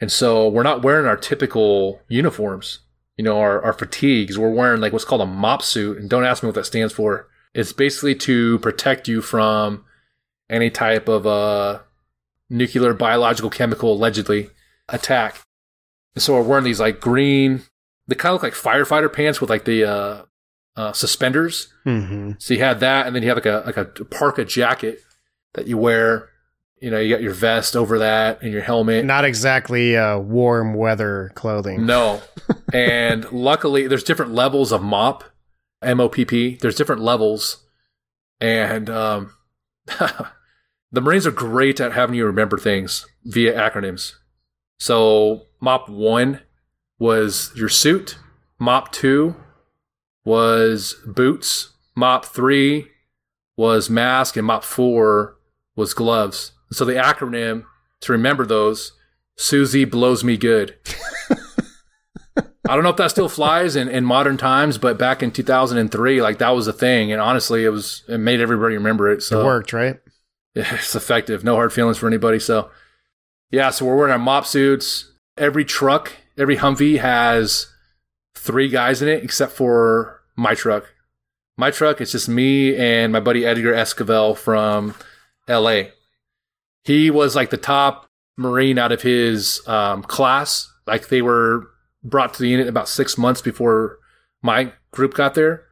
[0.00, 2.80] And so we're not wearing our typical uniforms,
[3.16, 4.38] you know, our, our fatigues.
[4.38, 5.98] We're wearing like what's called a mop suit.
[5.98, 7.28] And don't ask me what that stands for.
[7.54, 9.84] It's basically to protect you from
[10.50, 11.80] any type of uh,
[12.50, 14.50] nuclear, biological, chemical, allegedly
[14.88, 15.40] attack.
[16.14, 17.62] And so we're wearing these like green,
[18.06, 20.22] they kind of look like firefighter pants with like the uh,
[20.76, 21.72] uh, suspenders.
[21.86, 22.32] Mm-hmm.
[22.38, 25.00] So you had that, and then you have like a like a parka jacket
[25.54, 26.30] that you wear.
[26.80, 29.04] You know, you got your vest over that and your helmet.
[29.04, 31.86] Not exactly uh, warm weather clothing.
[31.86, 32.20] No.
[32.72, 35.22] and luckily, there's different levels of MOPP,
[35.82, 36.56] M O P P.
[36.56, 37.64] There's different levels.
[38.40, 39.32] And um,
[39.86, 44.14] the Marines are great at having you remember things via acronyms.
[44.78, 46.40] So, MOPP 1
[46.98, 48.18] was your suit,
[48.60, 49.36] MOPP 2
[50.24, 52.86] was boots, MOPP 3
[53.56, 55.36] was mask, and MOPP 4
[55.76, 56.52] was gloves.
[56.74, 57.64] So, the acronym
[58.00, 58.92] to remember those
[59.36, 60.76] Susie blows me good.
[62.66, 66.22] I don't know if that still flies in, in modern times, but back in 2003,
[66.22, 67.12] like that was a thing.
[67.12, 69.22] And honestly, it was, it made everybody remember it.
[69.22, 70.00] So It worked, right?
[70.54, 71.44] it's effective.
[71.44, 72.38] No hard feelings for anybody.
[72.38, 72.70] So,
[73.50, 75.12] yeah, so we're wearing our mop suits.
[75.36, 77.66] Every truck, every Humvee has
[78.34, 80.94] three guys in it, except for my truck.
[81.56, 84.94] My truck, it's just me and my buddy Edgar Esquivel from
[85.48, 85.90] LA.
[86.84, 88.06] He was like the top
[88.36, 90.70] Marine out of his um, class.
[90.86, 91.68] Like they were
[92.02, 93.98] brought to the unit about six months before
[94.42, 95.64] my group got there.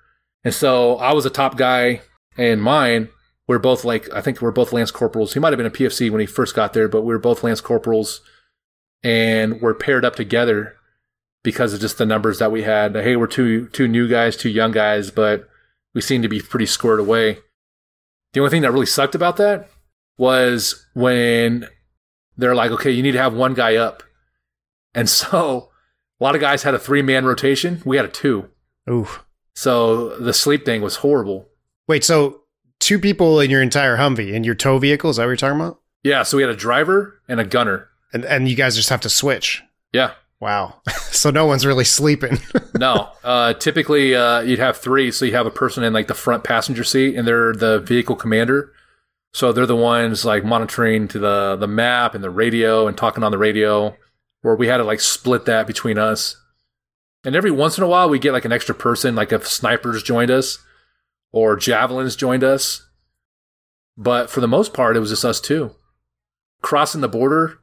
[0.44, 2.00] And so I was a top guy
[2.36, 3.08] and mine
[3.52, 5.34] we're both like I think we're both lance corporals.
[5.34, 7.42] He might have been a PFC when he first got there, but we were both
[7.42, 8.20] lance corporals,
[9.02, 10.76] and we're paired up together
[11.42, 12.94] because of just the numbers that we had.
[12.94, 15.48] Hey, we're two two new guys, two young guys, but
[15.94, 17.38] we seem to be pretty squared away.
[18.32, 19.68] The only thing that really sucked about that
[20.16, 21.66] was when
[22.36, 24.02] they're like, okay, you need to have one guy up,
[24.94, 25.70] and so
[26.20, 27.82] a lot of guys had a three man rotation.
[27.84, 28.48] We had a two,
[28.88, 29.08] Ooh.
[29.54, 31.48] so the sleep thing was horrible.
[31.88, 32.42] Wait, so
[32.82, 35.10] two people in your entire Humvee in your TOW vehicle?
[35.10, 35.80] Is that what you're talking about?
[36.02, 37.88] Yeah, so we had a driver and a gunner.
[38.12, 39.62] And and you guys just have to switch.
[39.92, 40.12] Yeah.
[40.40, 40.80] Wow.
[41.10, 42.38] so no one's really sleeping.
[42.74, 43.10] no.
[43.22, 45.12] Uh, typically, uh, you'd have three.
[45.12, 48.16] So you have a person in like the front passenger seat, and they're the vehicle
[48.16, 48.72] commander.
[49.34, 53.24] So they're the ones like monitoring to the the map and the radio and talking
[53.24, 53.96] on the radio.
[54.42, 56.36] Where we had to like split that between us.
[57.24, 60.02] And every once in a while, we get like an extra person, like if snipers
[60.02, 60.58] joined us
[61.30, 62.88] or javelins joined us.
[63.96, 65.76] But for the most part, it was just us two.
[66.60, 67.60] Crossing the border,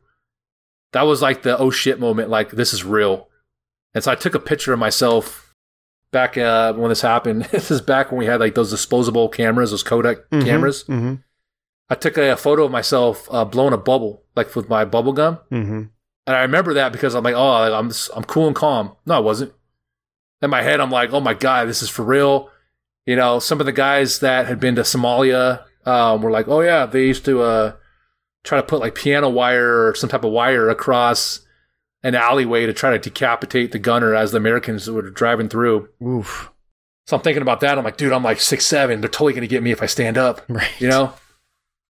[0.94, 3.28] that was like the oh shit moment, like this is real.
[3.94, 5.54] And so I took a picture of myself
[6.12, 7.44] back uh, when this happened.
[7.52, 10.86] this is back when we had like those disposable cameras, those Kodak Mhm, cameras.
[10.86, 11.24] mhm,
[11.90, 15.14] I took a, a photo of myself uh, blowing a bubble, like with my bubble
[15.14, 15.40] gum.
[15.52, 15.90] mhm.
[16.28, 18.96] And I remember that because I'm like, oh, I'm I'm cool and calm.
[19.08, 19.52] No, I wasn't.
[20.44, 22.50] In my head, I'm like, oh my god, this is for real.
[23.08, 26.62] You know, some of the guys that had been to Somalia um, were like, oh
[26.62, 27.74] yeah, they used to uh,
[28.44, 31.40] try to put like piano wire or some type of wire across
[32.04, 35.90] an alleyway to try to decapitate the gunner as the Americans were driving through.
[36.06, 36.52] Oof.
[37.08, 37.78] So I'm thinking about that.
[37.80, 39.02] I'm like, dude, I'm like six seven.
[39.02, 40.42] They're totally gonna get me if I stand up.
[40.50, 40.70] Right.
[40.80, 41.14] You know.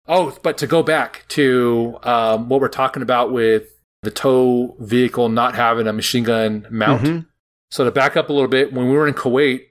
[0.07, 3.69] Oh, but to go back to um, what we're talking about with
[4.03, 7.01] the TOW vehicle not having a machine gun mount.
[7.03, 7.25] Mhm.
[7.71, 9.63] So to back up a little bit, when we were in Kuwait,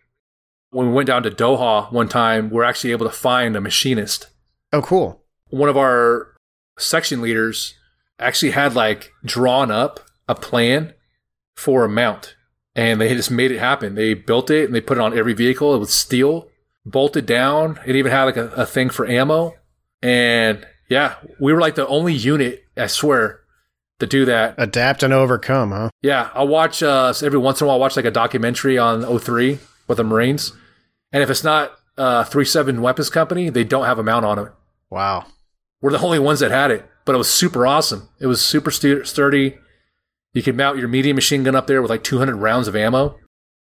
[0.71, 3.61] when we went down to Doha one time, we are actually able to find a
[3.61, 4.27] machinist.
[4.73, 5.23] Oh, cool.
[5.51, 6.35] One of our
[6.79, 7.75] section leaders
[8.19, 10.95] actually had like drawn up a plan
[11.57, 12.35] for a mount
[12.75, 13.95] and they just made it happen.
[13.95, 15.73] They built it and they put it on every vehicle.
[15.75, 16.49] It was steel,
[16.85, 17.79] bolted down.
[17.87, 19.55] It even had like a, a thing for ammo.
[20.05, 23.41] And yeah, we were like the only unit, I swear,
[24.01, 24.55] to do that.
[24.59, 25.89] Adapt and overcome, huh?
[26.03, 27.77] Yeah, I'll watch uh, every once in a while.
[27.77, 30.53] I'll watch like a documentary on 03 with the Marines,
[31.11, 34.53] and if it's not uh, 37 Weapons Company, they don't have a mount on it.
[34.91, 35.25] Wow.
[35.81, 38.11] We're the only ones that had it, but it was super awesome.
[38.21, 39.57] It was super stu- sturdy.
[40.35, 43.19] You could mount your medium machine gun up there with like 200 rounds of ammo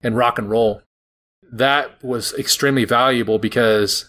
[0.02, 0.82] and rock and roll.
[1.50, 4.08] That was extremely valuable because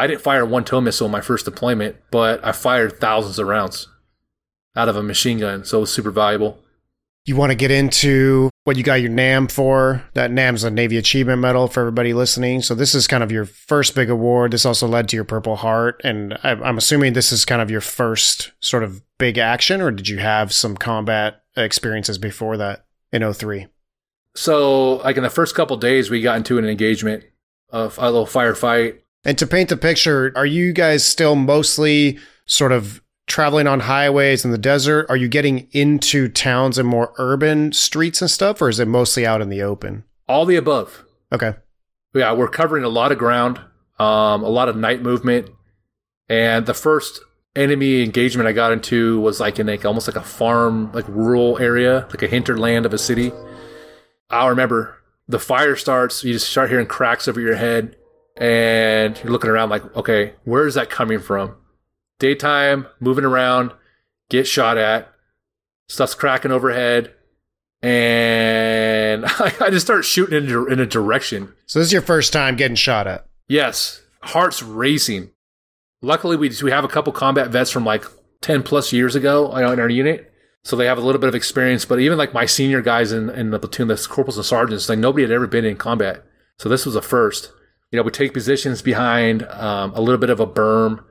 [0.00, 3.46] I didn't fire one TOW missile in my first deployment, but I fired thousands of
[3.46, 3.86] rounds
[4.74, 6.58] out of a machine gun, so it was super valuable.
[7.26, 10.02] You want to get into what you got your NAM for?
[10.14, 12.62] That NAM's a Navy Achievement Medal for everybody listening.
[12.62, 14.52] So this is kind of your first big award.
[14.52, 17.70] This also led to your Purple Heart, and I- I'm assuming this is kind of
[17.70, 22.86] your first sort of big action, or did you have some combat experiences before that
[23.12, 23.66] in 03?
[24.34, 27.24] So, like in the first couple days, we got into an engagement
[27.70, 29.00] a little firefight.
[29.24, 34.44] And to paint the picture, are you guys still mostly sort of traveling on highways
[34.44, 35.06] in the desert?
[35.08, 39.26] Are you getting into towns and more urban streets and stuff, or is it mostly
[39.26, 40.04] out in the open?
[40.28, 41.04] All the above.
[41.32, 41.54] Okay.
[42.14, 43.58] Yeah, we're covering a lot of ground,
[43.98, 45.48] um, a lot of night movement,
[46.28, 47.20] and the first
[47.54, 51.58] enemy engagement I got into was like in like almost like a farm, like rural
[51.58, 53.32] area, like a hinterland of a city.
[54.30, 54.96] I'll remember
[55.28, 57.96] the fire starts, you just start hearing cracks over your head,
[58.40, 61.56] and you're looking around like, okay, where is that coming from?
[62.18, 63.72] Daytime, moving around,
[64.30, 65.12] get shot at,
[65.88, 67.14] stuff's cracking overhead,
[67.82, 69.24] and
[69.60, 71.52] I, just start shooting in, in a direction.
[71.66, 73.26] So this is your first time getting shot at.
[73.46, 75.30] Yes, heart's racing.
[76.02, 78.04] Luckily, we we have a couple combat vets from like
[78.40, 80.32] ten plus years ago in our unit,
[80.64, 81.84] so they have a little bit of experience.
[81.84, 84.98] But even like my senior guys in, in the platoon, the corporals and sergeants, like
[84.98, 86.24] nobody had ever been in combat,
[86.58, 87.52] so this was a first.
[87.90, 91.04] You know, we take positions behind um, a little bit of a berm,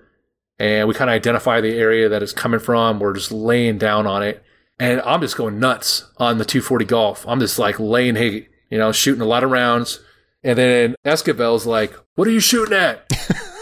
[0.58, 3.00] and we kind of identify the area that it's coming from.
[3.00, 4.44] We're just laying down on it,
[4.80, 7.28] and I'm just going nuts on the 240 Golf.
[7.28, 10.00] I'm just like laying hate, you know, shooting a lot of rounds.
[10.42, 13.06] And then Esquivel's like, "What are you shooting at?"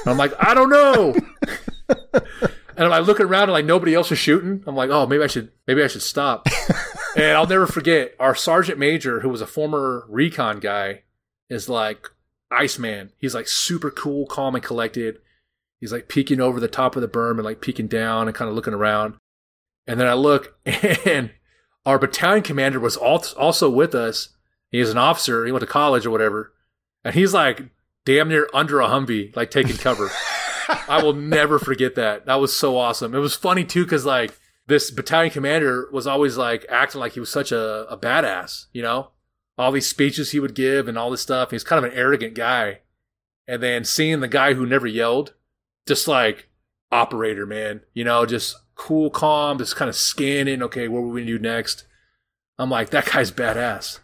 [0.02, 1.16] And I'm like, "I don't know."
[2.14, 4.64] and I'm like looking around and like nobody else is shooting.
[4.68, 6.48] I'm like, "Oh, maybe I should, maybe I should stop."
[7.16, 11.02] and I'll never forget our sergeant major, who was a former recon guy,
[11.50, 12.12] is like
[12.52, 13.12] Iceman.
[13.18, 15.20] He's like super cool, calm, and collected.
[15.80, 18.50] He's like peeking over the top of the berm and like peeking down and kind
[18.50, 19.16] of looking around.
[19.86, 21.32] And then I look, and
[21.86, 24.30] our battalion commander was also with us.
[24.72, 25.46] He's an officer.
[25.46, 26.54] He went to college or whatever,
[27.04, 27.70] and he's like
[28.06, 30.10] damn near under a Humvee, like taking cover.
[30.90, 32.26] I will never forget that.
[32.26, 33.14] That was so awesome.
[33.14, 34.38] It was funny too, because like
[34.68, 38.82] this battalion commander was always like acting like he was such a, a badass, you
[38.82, 39.12] know,
[39.58, 41.52] all these speeches he would give and all this stuff.
[41.52, 42.80] He's kind of an arrogant guy.
[43.48, 45.34] And then seeing the guy who never yelled,
[45.88, 46.50] just like
[46.92, 50.62] operator, man, you know, just cool, calm, just kind of scanning.
[50.62, 51.86] Okay, what are we gonna do next?
[52.60, 54.00] I'm like, that guy's badass.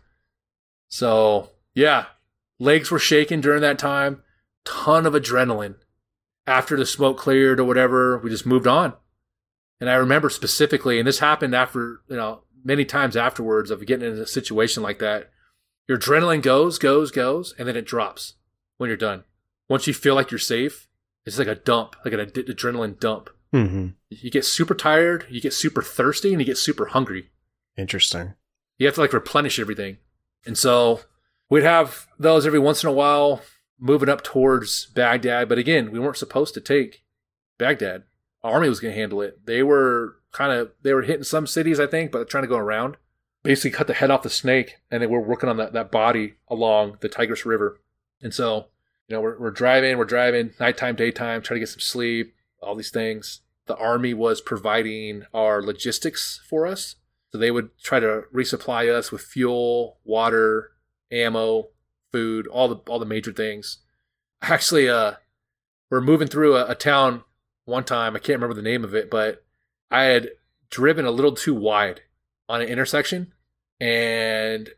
[0.90, 2.06] So yeah,
[2.60, 4.24] legs were shaking during that time.
[4.66, 5.76] Ton of adrenaline.
[6.48, 8.94] After the smoke cleared or whatever, we just moved on.
[9.80, 14.10] And I remember specifically, and this happened after, you know, many times afterwards of getting
[14.10, 15.30] in a situation like that.
[15.88, 18.36] Your adrenaline goes, goes, goes, and then it drops
[18.78, 19.24] when you're done.
[19.70, 20.88] Once you feel like you're safe,
[21.26, 23.30] it's like a dump, like an ad- adrenaline dump.
[23.54, 23.90] Mm-hmm.
[24.10, 27.30] You get super tired, you get super thirsty, and you get super hungry.
[27.78, 28.34] Interesting.
[28.78, 29.98] You have to like replenish everything.
[30.46, 31.02] And so
[31.50, 33.42] we'd have those every once in a while
[33.80, 35.48] moving up towards Baghdad.
[35.50, 37.04] But again, we weren't supposed to take
[37.58, 38.04] Baghdad.
[38.44, 39.46] Our army was going to handle it.
[39.46, 42.58] They were kind of, they were hitting some cities, I think, but trying to go
[42.58, 42.98] around.
[43.44, 46.36] Basically cut the head off the snake and they were working on that, that body
[46.48, 47.80] along the Tigris River.
[48.22, 48.68] And so,
[49.08, 52.76] you know, we're, we're driving, we're driving nighttime, daytime, trying to get some sleep, all
[52.76, 56.96] these things the army was providing our logistics for us.
[57.32, 60.72] So they would try to resupply us with fuel, water,
[61.12, 61.70] ammo,
[62.12, 63.80] food, all the all the major things.
[64.42, 65.14] Actually, uh,
[65.90, 67.24] we're moving through a, a town
[67.66, 68.16] one time.
[68.16, 69.44] I can't remember the name of it, but
[69.90, 70.32] I had
[70.70, 72.02] driven a little too wide
[72.50, 73.33] on an intersection
[73.84, 74.70] and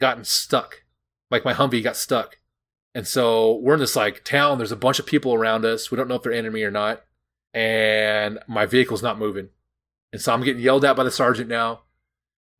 [0.00, 0.82] gotten stuck.
[1.30, 2.38] Like my Humvee got stuck.
[2.94, 4.58] And so we're in this like town.
[4.58, 5.90] There's a bunch of people around us.
[5.90, 7.04] We don't know if they're enemy or not
[7.54, 9.48] and my vehicle's not moving.
[10.12, 11.82] And so I'm getting yelled at by the sergeant now.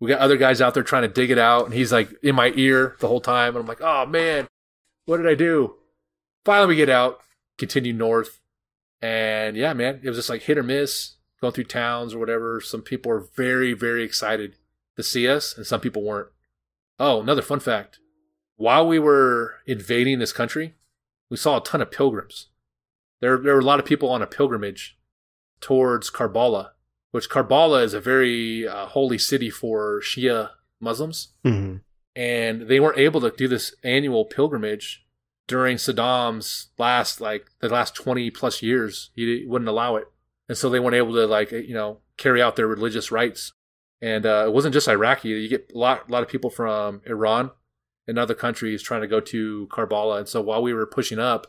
[0.00, 2.34] We got other guys out there trying to dig it out, and he's like in
[2.34, 3.54] my ear the whole time.
[3.54, 4.46] And I'm like, oh man,
[5.06, 5.74] what did I do?
[6.44, 7.20] Finally, we get out,
[7.58, 8.40] continue north.
[9.02, 12.60] And yeah, man, it was just like hit or miss going through towns or whatever.
[12.60, 14.56] Some people are very, very excited
[14.96, 16.28] to see us, and some people weren't.
[16.98, 17.98] Oh, another fun fact.
[18.56, 20.74] While we were invading this country,
[21.28, 22.48] we saw a ton of pilgrims.
[23.20, 24.98] There, there were a lot of people on a pilgrimage
[25.60, 26.70] towards Karbala,
[27.10, 31.28] which Karbala is a very uh, holy city for Shia Muslims.
[31.44, 31.76] Mm-hmm.
[32.16, 35.04] And they weren't able to do this annual pilgrimage
[35.46, 39.10] during Saddam's last, like the last 20 plus years.
[39.14, 40.08] He wouldn't allow it.
[40.48, 43.52] And so they weren't able to, like, you know, carry out their religious rites.
[44.04, 45.30] And uh, it wasn't just Iraqi.
[45.30, 47.52] You get a lot, a lot of people from Iran
[48.06, 50.18] and other countries trying to go to Karbala.
[50.18, 51.46] And so while we were pushing up,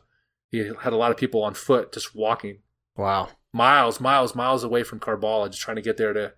[0.48, 2.60] he had a lot of people on foot just walking.
[2.96, 3.28] Wow.
[3.52, 6.32] Miles, miles, miles away from Karbala, just trying to get there to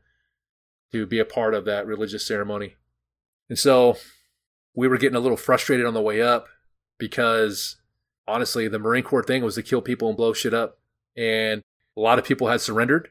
[0.92, 2.78] to be a part of that religious ceremony.
[3.48, 3.98] And so
[4.74, 6.48] we were getting a little frustrated on the way up
[6.98, 7.78] because
[8.28, 10.80] honestly, the Marine Corps thing was to kill people and blow shit up.
[11.16, 11.62] And
[11.96, 13.10] a lot of people had surrendered,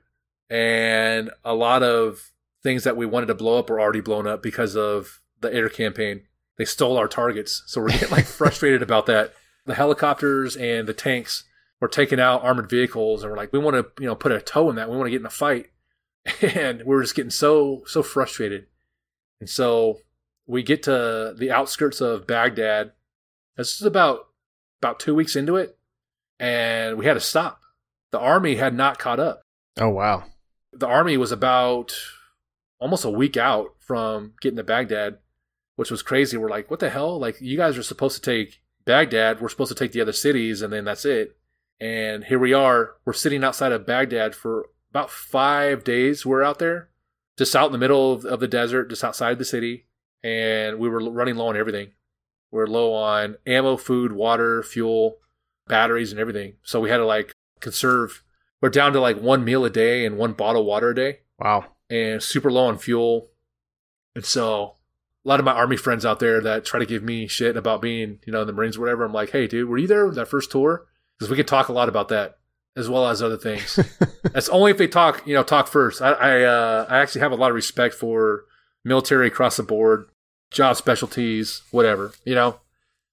[0.51, 2.33] and a lot of
[2.67, 5.69] things that we wanted to blow up were already blown up because of the air
[5.69, 6.23] campaign.
[6.59, 7.63] They stole our targets.
[7.67, 9.33] So we're getting like frustrated about that.
[9.67, 11.45] the helicopters and the tanks
[11.81, 14.41] were taking out armored vehicles, and we're like, we want to, you know, put a
[14.41, 14.91] TOW in that.
[14.91, 15.67] We want to get in a fight,
[16.43, 18.67] and we're just getting so so frustrated.
[19.39, 20.01] And so
[20.47, 22.93] we get to the outskirts of Baghdad.
[23.57, 24.29] This is about
[24.83, 25.79] about two weeks into it,
[26.41, 27.61] and we had to stop.
[28.11, 29.43] The army had not caught up.
[29.79, 30.25] Oh wow.
[30.73, 31.95] The army was about
[32.79, 35.19] almost a week out from getting to Baghdad,
[35.77, 36.37] which was crazy.
[36.37, 37.19] We're like, what the hell?
[37.19, 39.41] Like, you guys are supposed to take Baghdad.
[39.41, 41.37] We're supposed to take the other cities, and then that's it.
[41.81, 42.95] And here we are.
[43.05, 46.25] We're sitting outside of Baghdad for about five days.
[46.25, 46.89] We're out there,
[47.37, 49.87] just out in the middle of, of the desert, just outside the city.
[50.23, 51.89] And we were running low on everything.
[52.51, 55.19] We we're low on ammo, food, water, fuel,
[55.67, 56.55] batteries, and everything.
[56.63, 58.23] So we had to like conserve.
[58.63, 61.19] We're down to like one meal a day and one bottle of water a day
[61.39, 61.67] Wow.
[61.91, 63.29] And super low on fuel.
[64.15, 64.77] And so
[65.25, 67.83] a lot of my army friends out there that try to give me shit about
[67.83, 70.11] being, you know, in the Marines or whatever, I'm like, hey, dude, were you there
[70.11, 70.87] that first tour?
[71.19, 72.39] Because we could talk a lot about that
[72.77, 73.79] as well as other things.
[74.23, 76.03] That's only if they talk, you know, talk first.
[76.03, 78.45] I I, uh, I actually have a lot of respect for
[78.85, 80.09] military across the board,
[80.51, 82.61] job specialties, whatever, you know.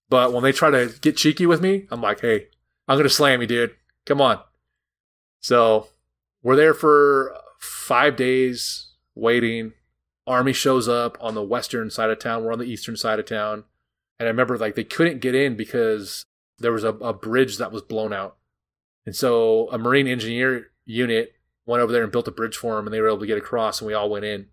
[0.10, 2.48] But when they try to get cheeky with me, I'm like, hey,
[2.88, 3.76] I'm gonna slam you, dude.
[4.06, 4.40] Come on.
[5.42, 5.88] So
[6.44, 9.74] we're there for five days waiting.
[10.28, 12.44] Army shows up on the western side of town.
[12.44, 13.64] We're on the eastern side of town.
[14.20, 16.26] And I remember like they couldn't get in because
[16.60, 18.38] there was a, a bridge that was blown out.
[19.06, 21.34] And so a Marine engineer unit
[21.66, 23.38] went over there and built a bridge for them and they were able to get
[23.38, 24.48] across and we all went in.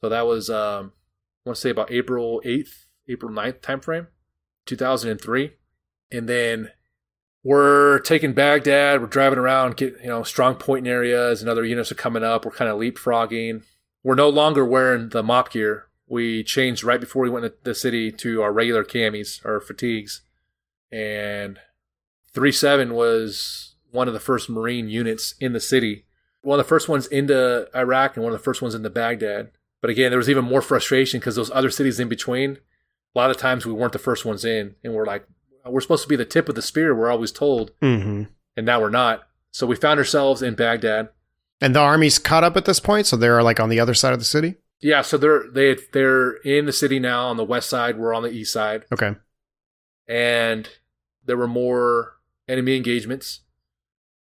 [0.00, 0.92] So that was um
[1.44, 4.06] I want to say about April 8th, April 9th timeframe,
[4.66, 5.52] 2003.
[6.10, 6.70] And then
[7.44, 9.00] we're taking Baghdad.
[9.00, 12.44] We're driving around, get you know strong point areas, and other units are coming up.
[12.44, 13.64] We're kind of leapfrogging.
[14.02, 15.86] We're no longer wearing the MOPP gear.
[16.06, 20.22] We changed right before we went to the city to our regular camis, or fatigues,
[20.90, 21.58] and
[22.32, 26.04] three seven was one of the first Marine units in the city.
[26.42, 29.50] One of the first ones into Iraq, and one of the first ones into Baghdad.
[29.80, 32.58] But again, there was even more frustration because those other cities in between.
[33.14, 35.26] A lot of times we weren't the first ones in, and we're like,
[35.66, 36.94] we're supposed to be the tip of the spear.
[36.94, 38.24] We're always told, hmm
[38.56, 39.22] and now we're not.
[39.50, 41.08] So we found ourselves in Baghdad.
[41.60, 44.12] And the army's caught up at this point, so they're like on the other side
[44.12, 44.56] of the city.
[44.80, 47.96] Yeah, so they're they they're in the city now on the west side.
[47.98, 49.14] We're on the east side, Okay.
[50.08, 50.68] and
[51.24, 52.14] there were more
[52.48, 53.40] enemy engagements.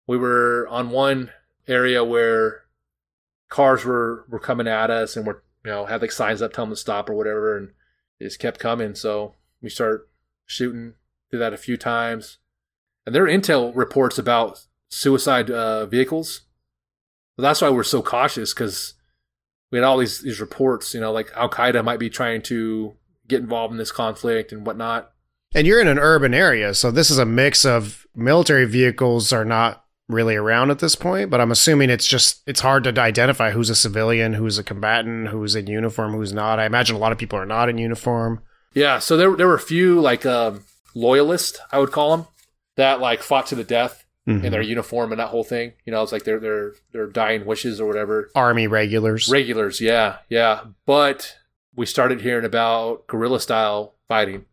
[0.06, 1.30] We were on one
[1.66, 2.64] area where
[3.48, 6.70] cars were were coming at us, and we're you know had like signs up telling
[6.70, 7.70] them to stop or whatever, and
[8.18, 8.94] they just kept coming.
[8.94, 10.08] So we start
[10.46, 10.94] shooting.
[11.32, 12.38] Did that a few times,
[13.06, 16.42] and there are intel reports about suicide uh, vehicles.
[17.38, 18.92] That's why we're so cautious because
[19.70, 22.96] we had all these these reports, you know, like Al Qaeda might be trying to
[23.26, 25.10] get involved in this conflict and whatnot.
[25.54, 29.44] And you're in an urban area, so this is a mix of military vehicles are
[29.44, 33.52] not really around at this point, but I'm assuming it's just it's hard to identify
[33.52, 36.58] who's a civilian, who's a combatant, who's in uniform, who's not.
[36.58, 38.42] I imagine a lot of people are not in uniform.
[38.74, 40.64] Yeah, so there there were a few like um,
[40.95, 42.26] loyalists, I would call them,
[42.76, 44.45] that like fought to the death Mhm.
[44.45, 45.72] in their uniform and that whole thing.
[45.84, 48.30] You know, it's like their their their dying wishes or whatever.
[48.34, 49.28] Army regulars.
[49.28, 50.61] Regulars, yeah, yeah.
[50.86, 51.36] But
[51.74, 54.44] we started hearing about guerrilla style fighting.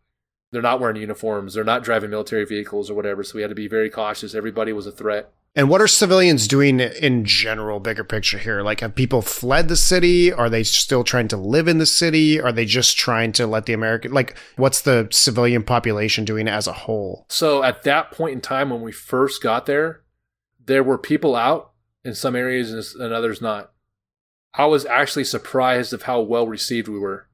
[0.52, 1.54] They're not wearing uniforms.
[1.54, 3.24] They're not driving military vehicles or whatever.
[3.24, 4.34] So we had to be very cautious.
[4.34, 5.32] Everybody was a threat.
[5.56, 8.62] And what are civilians doing in general, bigger picture here?
[8.62, 10.32] Like, have people fled the city?
[10.32, 12.40] Are they still trying to live in the city?
[12.40, 16.68] Are they just trying to let the American, like, what's the civilian population doing as
[16.68, 17.26] a whole?
[17.30, 20.04] So at that point in time when we first got there,
[20.64, 21.72] there were people out
[22.06, 23.72] in some areas and others not.
[24.54, 27.28] I was actually surprised of how well received we were.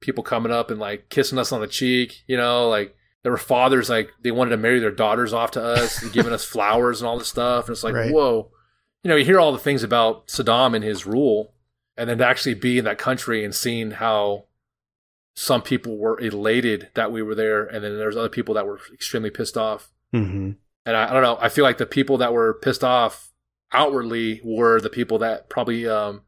[0.00, 3.38] People coming up and like kissing us on the cheek, you know, like there were
[3.38, 7.00] fathers like they wanted to marry their daughters off to us, and giving us flowers
[7.00, 7.66] and all this stuff.
[7.66, 8.12] And it's like, Right.
[8.12, 8.50] whoa.
[9.04, 11.52] You know, you hear all the things about Saddam and his rule,
[11.96, 14.44] and then to actually be in that country and seeing how
[15.36, 18.80] some people were elated that we were there, and then there's other people that were
[18.92, 19.90] extremely pissed off.
[20.12, 20.52] Mm-hmm.
[20.84, 21.38] And I, I don't know.
[21.40, 23.30] I feel like the people that were pissed off
[23.72, 26.22] outwardly were the people that probably, um,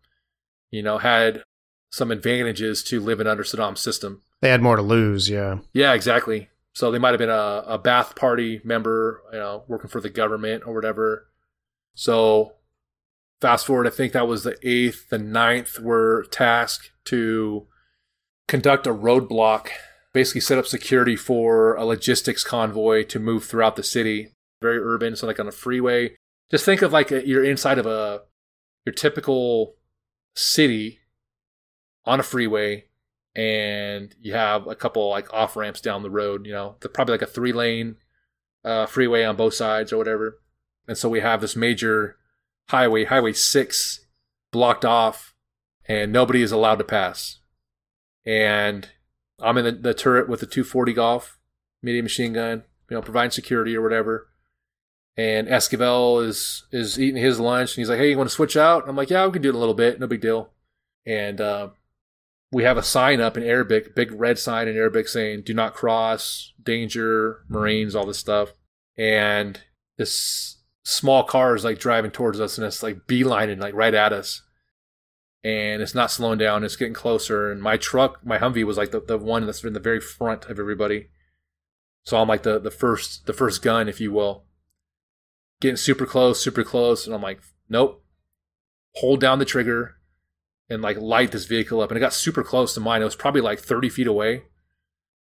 [0.71, 1.43] you know, had
[1.91, 4.23] some advantages to living under Saddam's system.
[4.43, 5.59] They had more to lose, yeah.
[5.73, 6.50] Yeah, exactly.
[6.73, 10.09] So they might have been a, a Ba'ath Party member, you know, working for the
[10.09, 11.27] government or whatever.
[11.95, 12.55] So
[13.41, 17.67] fast forward, I think that was the eighth, the ninth were tasked to
[18.47, 19.69] conduct a roadblock,
[20.13, 24.35] basically set up security for a logistics convoy to move throughout the city.
[24.63, 26.17] Very urban, so like on a freeway.
[26.51, 28.23] Just think of like a, you're inside of a
[28.85, 29.75] your typical
[30.35, 31.01] city
[32.05, 32.85] on a freeway
[33.35, 36.47] and you have a couple like off ramps down the road.
[36.47, 37.97] You know, probably like a three lane
[38.65, 40.41] uh, freeway on both sides or whatever.
[40.89, 42.17] And so we have this major
[42.69, 44.07] highway, Highway Six,
[44.53, 45.35] blocked off,
[45.87, 47.39] and nobody is allowed to pass.
[48.25, 48.89] And
[49.41, 51.39] I'm in the, the turret with the 240 Golf
[51.83, 54.29] medium machine gun, you know, providing security or whatever.
[55.17, 58.57] And Esquivel is is eating his lunch, and he's like, "Hey, you want to switch
[58.57, 60.51] out?" I'm like, "Yeah, we can do it a little bit, no big deal."
[61.05, 61.71] And uh,
[62.53, 65.75] we have a sign up in Arabic, big red sign in Arabic saying "Do not
[65.75, 68.53] cross, danger, Marines, all this stuff."
[68.97, 69.61] And
[69.99, 74.13] this small car is like driving towards us, and it's like beelining like right at
[74.13, 74.43] us
[75.43, 76.65] and it's not slowing down.
[76.65, 77.51] It's getting closer.
[77.51, 80.47] And my truck, my Humvee, was like the, the one that's in the very front
[80.47, 81.09] of everybody.
[82.05, 84.45] So I'm like the the first the first gun, if you will.
[85.61, 88.05] Getting super close, super close, and I'm like, nope.
[88.97, 89.97] Hold down the trigger
[90.71, 91.91] and like light this vehicle up.
[91.91, 93.03] And it got super close to mine.
[93.03, 94.45] It was probably like 30 feet away.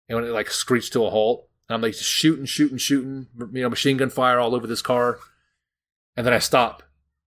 [0.07, 3.27] And when it like screeched to a halt, and I'm like just shooting, shooting, shooting,
[3.53, 5.19] you know, machine gun fire all over this car.
[6.17, 6.83] And then I stop.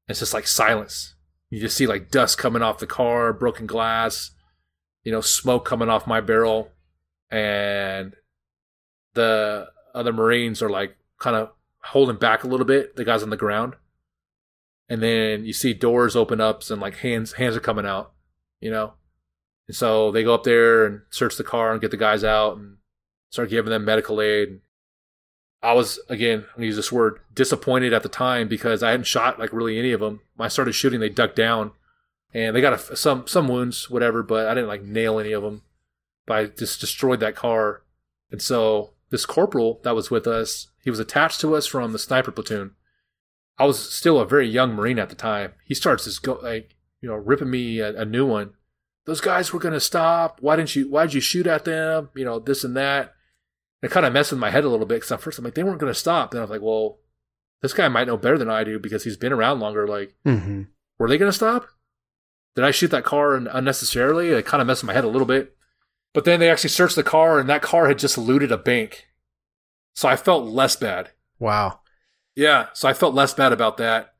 [0.06, 1.14] And It's just like silence.
[1.48, 4.32] You just see like dust coming off the car, broken glass,
[5.04, 6.70] you know, smoke coming off my barrel.
[7.30, 8.14] And
[9.14, 13.30] the other Marines are like kind of holding back a little bit, the guys on
[13.30, 13.74] the ground.
[14.92, 18.12] And then you see doors open up and like hands hands are coming out,
[18.60, 18.92] you know?
[19.66, 22.58] And so they go up there and search the car and get the guys out
[22.58, 22.76] and
[23.30, 24.60] start giving them medical aid.
[25.62, 29.06] I was again, I'm gonna use this word, disappointed at the time because I hadn't
[29.06, 30.20] shot like really any of them.
[30.36, 31.70] When I started shooting, they ducked down,
[32.34, 34.22] and they got a, some some wounds, whatever.
[34.22, 35.62] But I didn't like nail any of them.
[36.26, 37.80] But I just destroyed that car,
[38.30, 41.98] and so this corporal that was with us, he was attached to us from the
[41.98, 42.72] sniper platoon.
[43.58, 45.52] I was still a very young Marine at the time.
[45.64, 48.54] He starts this go like you know ripping me a, a new one.
[49.04, 50.38] Those guys were gonna stop.
[50.40, 50.88] Why didn't you?
[50.90, 52.10] Why did you shoot at them?
[52.14, 53.14] You know this and that.
[53.82, 55.54] It kind of messed with my head a little bit because at first I'm like,
[55.54, 56.30] they weren't going to stop.
[56.30, 57.00] Then I was like, well,
[57.62, 59.88] this guy might know better than I do because he's been around longer.
[59.88, 60.62] Like, Mm-hmm.
[61.00, 61.66] were they going to stop?
[62.54, 64.28] Did I shoot that car un- unnecessarily?
[64.28, 65.56] It kind of messed with my head a little bit.
[66.14, 69.08] But then they actually searched the car, and that car had just looted a bank.
[69.96, 71.10] So I felt less bad.
[71.40, 71.80] Wow.
[72.34, 74.14] Yeah, so I felt less bad about that.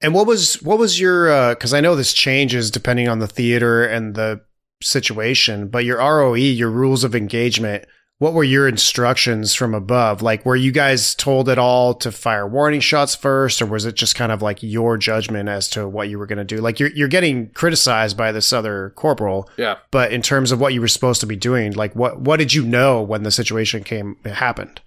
[0.00, 1.30] And what was what was your?
[1.30, 4.40] Uh, because I know this changes depending on the theater and the
[4.82, 7.84] situation, but your ROE, your rules of engagement.
[8.18, 10.20] What were your instructions from above?
[10.20, 13.94] Like, were you guys told at all to fire warning shots first, or was it
[13.94, 16.58] just kind of like your judgment as to what you were going to do?
[16.58, 19.76] Like, you're you're getting criticized by this other corporal, Yeah.
[19.90, 22.52] but in terms of what you were supposed to be doing, like, what what did
[22.52, 24.82] you know when the situation came happened?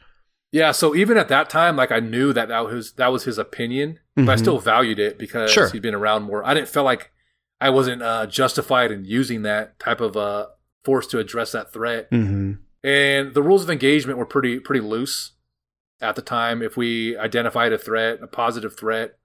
[0.53, 3.37] Yeah, so even at that time, like I knew that that was that was his
[3.39, 4.39] opinion, but I Mhm.
[4.39, 5.67] still valued it because Sure.
[5.69, 6.45] he'd been around more.
[6.45, 7.11] I didn't feel like
[7.59, 10.47] I wasn't uh, justified in using that type of uh,
[10.85, 12.09] force to address that threat.
[12.11, 12.53] Mm-hmm.
[12.87, 15.31] And the rules of engagement were pretty pretty loose
[15.99, 16.61] at the time.
[16.61, 19.17] If we identified a threat, a positive threat,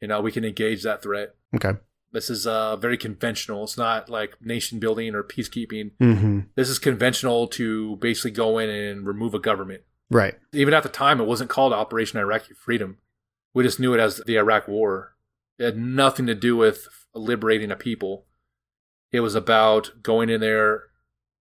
[0.00, 1.34] you know, we can engage that threat.
[1.54, 1.74] Okay.
[2.10, 3.62] This is uh, very conventional.
[3.64, 5.92] It's not like nation building or peacekeeping.
[6.00, 6.40] Mm-hmm.
[6.56, 9.82] This is conventional to basically go in and remove a government.
[10.10, 10.34] Right.
[10.52, 12.98] Even at the time, it wasn't called Operation Iraqi Freedom.
[13.52, 15.16] We just knew it as the Iraq War.
[15.58, 18.26] It had nothing to do with liberating a people.
[19.12, 20.84] It was about going in there,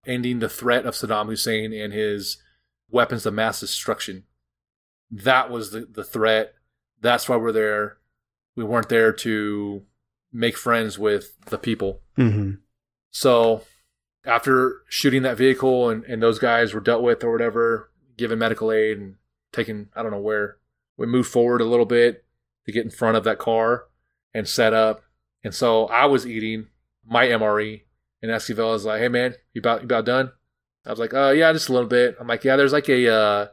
[0.05, 2.37] ending the threat of Saddam Hussein and his
[2.89, 4.25] weapons of mass destruction.
[5.09, 6.53] That was the, the threat.
[7.01, 7.97] That's why we're there.
[8.55, 9.83] We weren't there to
[10.31, 12.01] make friends with the people.
[12.17, 12.53] Mm-hmm.
[13.11, 13.63] So
[14.25, 17.89] after shooting that vehicle and, and those guys were dealt with or whatever,
[18.23, 19.15] given medical aid and
[19.51, 20.59] taken, I don't know where,
[20.95, 22.23] we moved forward a little bit
[22.65, 23.87] to get in front of that car
[24.33, 25.03] and set up.
[25.43, 26.67] And so I was eating
[27.05, 27.81] my MRE
[28.21, 30.31] and Esquivel like, Hey man, you about, you about done?
[30.85, 32.15] I was like, uh, yeah, just a little bit.
[32.17, 33.47] I'm like, yeah, there's like a, uh,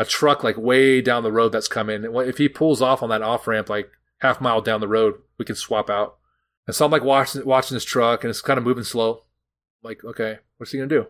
[0.00, 2.04] a truck like way down the road that's coming.
[2.04, 5.44] If he pulls off on that off ramp, like half mile down the road, we
[5.44, 6.16] can swap out.
[6.66, 9.12] And so I'm like watching watching this truck, and it's kind of moving slow.
[9.82, 11.06] I'm like, okay, what's he gonna do?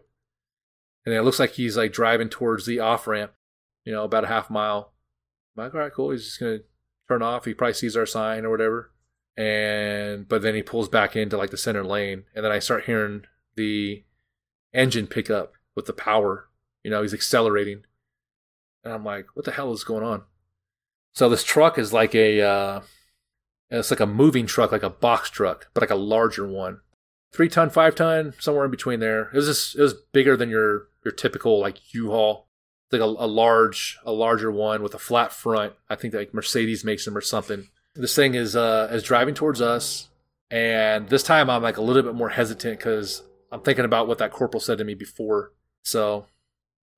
[1.09, 3.33] And it looks like he's like driving towards the off ramp,
[3.87, 4.93] you know, about a half mile.
[5.57, 6.11] I'm like, all right, cool.
[6.11, 6.59] He's just gonna
[7.09, 7.47] turn off.
[7.47, 8.93] He probably sees our sign or whatever.
[9.39, 12.85] And but then he pulls back into like the center lane, and then I start
[12.85, 13.23] hearing
[13.57, 14.05] the
[14.75, 16.51] engine pick up with the power.
[16.85, 17.85] You know, he's accelerating,
[18.85, 20.25] and I'm like, what the hell is going on?
[21.15, 22.81] So this truck is like a uh,
[23.71, 26.81] it's like a moving truck, like a box truck, but like a larger one.
[27.33, 29.29] Three ton, five ton, somewhere in between there.
[29.29, 32.47] It was just it was bigger than your your typical like U-Haul.
[32.91, 35.75] Like a, a large, a larger one with a flat front.
[35.91, 37.69] I think like Mercedes makes them or something.
[37.95, 40.09] This thing is uh is driving towards us,
[40.51, 43.23] and this time I'm like a little bit more hesitant because
[43.53, 45.53] I'm thinking about what that corporal said to me before.
[45.83, 46.27] So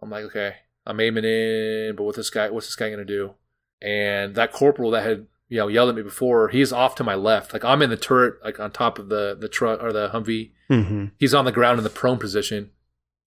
[0.01, 0.55] I'm like, okay,
[0.87, 3.35] I'm aiming in, but what this guy, what's this guy gonna do?
[3.83, 7.15] And that corporal that had you know yelled at me before, he's off to my
[7.15, 7.53] left.
[7.53, 10.53] Like I'm in the turret, like on top of the the truck or the Humvee.
[10.71, 11.07] Mm-hmm.
[11.19, 12.71] He's on the ground in the prone position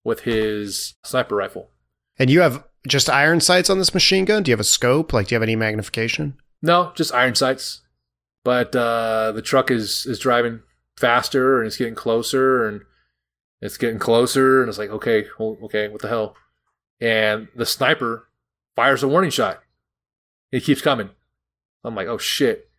[0.03, 1.69] with his sniper rifle.
[2.17, 4.43] And you have just iron sights on this machine gun?
[4.43, 5.13] Do you have a scope?
[5.13, 6.37] Like, do you have any magnification?
[6.61, 7.81] No, just iron sights.
[8.43, 10.61] But uh, the truck is is driving
[10.97, 12.81] faster and it's getting closer and
[13.61, 16.35] it's getting closer and it's like okay, well, okay, what the hell?
[17.01, 18.29] And the sniper
[18.77, 19.61] fires a warning shot.
[20.53, 21.09] It keeps coming.
[21.83, 22.69] I'm like, oh shit.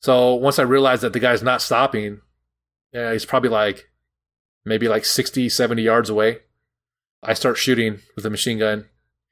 [0.00, 2.20] So once I realized that the guy's not stopping,
[2.92, 3.88] yeah, he's probably like
[4.64, 6.40] maybe like 60, 70 yards away.
[7.22, 8.86] I start shooting with the machine gun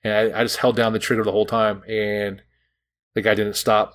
[0.04, 2.40] and I, I just held down the trigger the whole time and
[3.14, 3.94] the guy didn't stop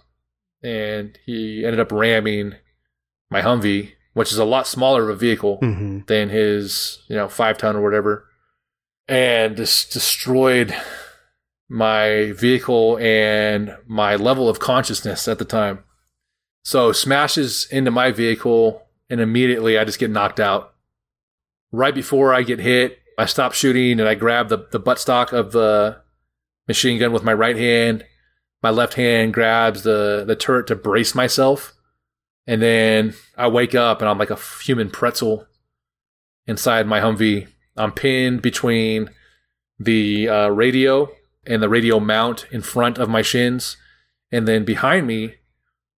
[0.62, 2.56] and he ended up ramming
[3.30, 6.00] my Humvee, which is a lot smaller of a vehicle Mm-hmm.
[6.08, 8.26] than his, you know, five ton or whatever,
[9.08, 10.76] and just destroyed
[11.70, 15.84] my vehicle and my level of consciousness at the time.
[16.64, 20.74] So smashes into my vehicle, and immediately I just get knocked out.
[21.72, 25.52] Right before I get hit, I stop shooting and I grab the, the buttstock of
[25.52, 26.02] the
[26.68, 28.06] machine gun with my right hand.
[28.62, 31.74] My left hand grabs the, the turret to brace myself.
[32.48, 35.48] And then I wake up and I'm like a human pretzel
[36.48, 37.48] inside my Humvee.
[37.78, 39.10] I'm pinned between
[39.80, 41.10] the uh, radio
[41.46, 43.78] and the radio mount in front of my shins.
[44.32, 45.36] And then behind me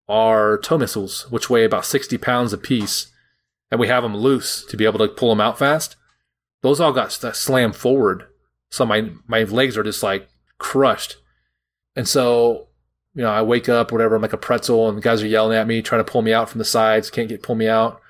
[0.07, 3.11] are TOW missiles, which weigh about 60 pounds apiece.
[3.69, 5.95] And we have them loose to be able to pull them out fast.
[6.63, 8.27] Those all got slammed forward.
[8.71, 11.17] So my, my legs are just like crushed.
[11.95, 12.67] And so,
[13.13, 15.57] you know, I wake up, whatever, I'm like a pretzel, and the guys are yelling
[15.57, 18.01] at me, trying to pull me out from the sides, can't get pull me out.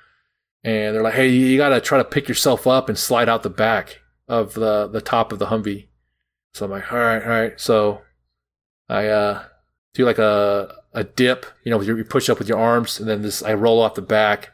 [0.62, 3.50] And they're like, hey, you gotta try to pick yourself up and slide out the
[3.50, 5.87] back of the, the top of the Humvee.
[6.54, 7.60] So I'm like, all right, all right.
[7.60, 8.02] So
[8.88, 9.44] I uh,
[9.94, 13.22] do like a, a dip, you know, you push up with your arms, and then
[13.22, 14.52] this I roll off the back.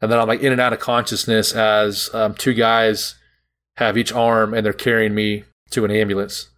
[0.00, 3.14] And then I'm like in and out of consciousness as um, two guys
[3.76, 6.50] have each arm and they're carrying me to an ambulance.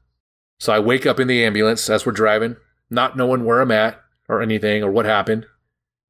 [0.59, 2.57] So I wake up in the ambulance as we're driving,
[2.91, 5.47] not knowing where I'm at or anything or what happened.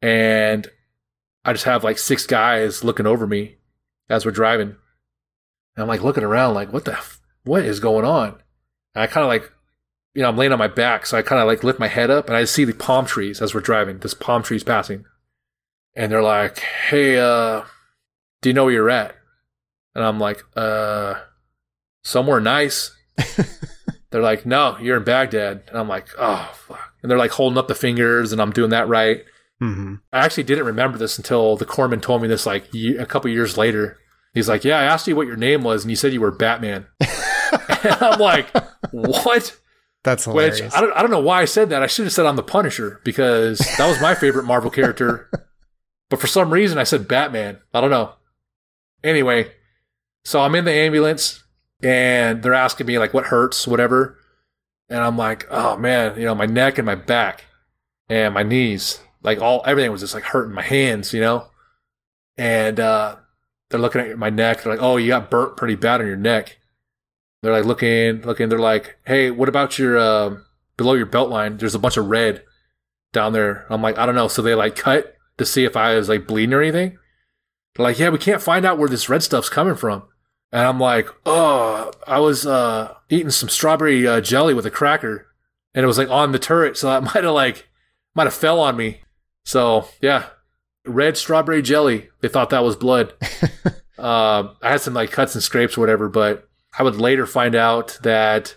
[0.00, 0.66] And
[1.44, 3.56] I just have like six guys looking over me
[4.08, 4.68] as we're driving.
[5.76, 6.98] And I'm like looking around, like, what the,
[7.44, 8.40] what is going on?
[8.94, 9.52] And I kind of like,
[10.14, 11.06] you know, I'm laying on my back.
[11.06, 13.40] So I kind of like lift my head up and I see the palm trees
[13.40, 13.98] as we're driving.
[13.98, 15.04] This palm trees passing.
[15.94, 17.62] And they're like, hey, uh,
[18.42, 19.16] do you know where you're at?
[19.94, 21.14] And I'm like, uh,
[22.04, 22.96] somewhere nice.
[24.10, 25.64] they're like, no, you're in Baghdad.
[25.68, 26.94] And I'm like, oh, fuck.
[27.02, 29.24] And they're like holding up the fingers and I'm doing that right.
[29.62, 29.96] Mm-hmm.
[30.12, 33.56] I actually didn't remember this until the corpsman told me this like a couple years
[33.58, 33.98] later.
[34.34, 36.30] He's like, yeah, I asked you what your name was and you said you were
[36.30, 36.86] Batman.
[37.52, 38.46] and I'm like,
[38.90, 39.56] what?
[40.04, 40.62] That's Which.
[40.62, 41.82] I don't, I don't know why I said that.
[41.82, 45.30] I should have said I'm the Punisher because that was my favorite Marvel character.
[46.10, 47.58] But for some reason, I said Batman.
[47.74, 48.14] I don't know.
[49.04, 49.52] Anyway,
[50.24, 51.44] so I'm in the ambulance
[51.82, 54.18] and they're asking me like what hurts, whatever.
[54.88, 57.44] And I'm like, oh man, you know, my neck and my back
[58.08, 61.48] and my knees, like all everything was just like hurting my hands, you know.
[62.36, 63.16] And uh,
[63.68, 64.62] they're looking at my neck.
[64.62, 66.57] They're like, oh, you got burnt pretty bad on your neck.
[67.42, 68.48] They're like looking, looking.
[68.48, 70.36] They're like, hey, what about your uh,
[70.76, 71.56] below your belt line?
[71.56, 72.42] There's a bunch of red
[73.12, 73.66] down there.
[73.70, 74.28] I'm like, I don't know.
[74.28, 76.98] So they like cut to see if I was like bleeding or anything.
[77.74, 80.04] They're like, yeah, we can't find out where this red stuff's coming from.
[80.50, 85.26] And I'm like, oh, I was uh, eating some strawberry uh, jelly with a cracker,
[85.74, 87.68] and it was like on the turret, so that might have like
[88.14, 89.02] might have fell on me.
[89.44, 90.26] So yeah,
[90.86, 92.08] red strawberry jelly.
[92.20, 93.12] They thought that was blood.
[93.98, 96.47] uh, I had some like cuts and scrapes or whatever, but
[96.78, 98.56] I would later find out that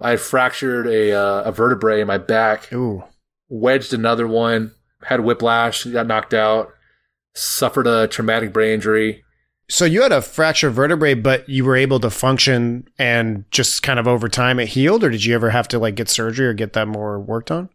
[0.00, 3.02] I had fractured a uh, a vertebrae in my back, Ooh.
[3.48, 4.72] wedged another one,
[5.02, 6.72] had whiplash, got knocked out,
[7.34, 9.24] suffered a traumatic brain injury.
[9.68, 13.98] So you had a fractured vertebrae, but you were able to function and just kind
[13.98, 16.54] of over time it healed, or did you ever have to like get surgery or
[16.54, 17.68] get that more worked on?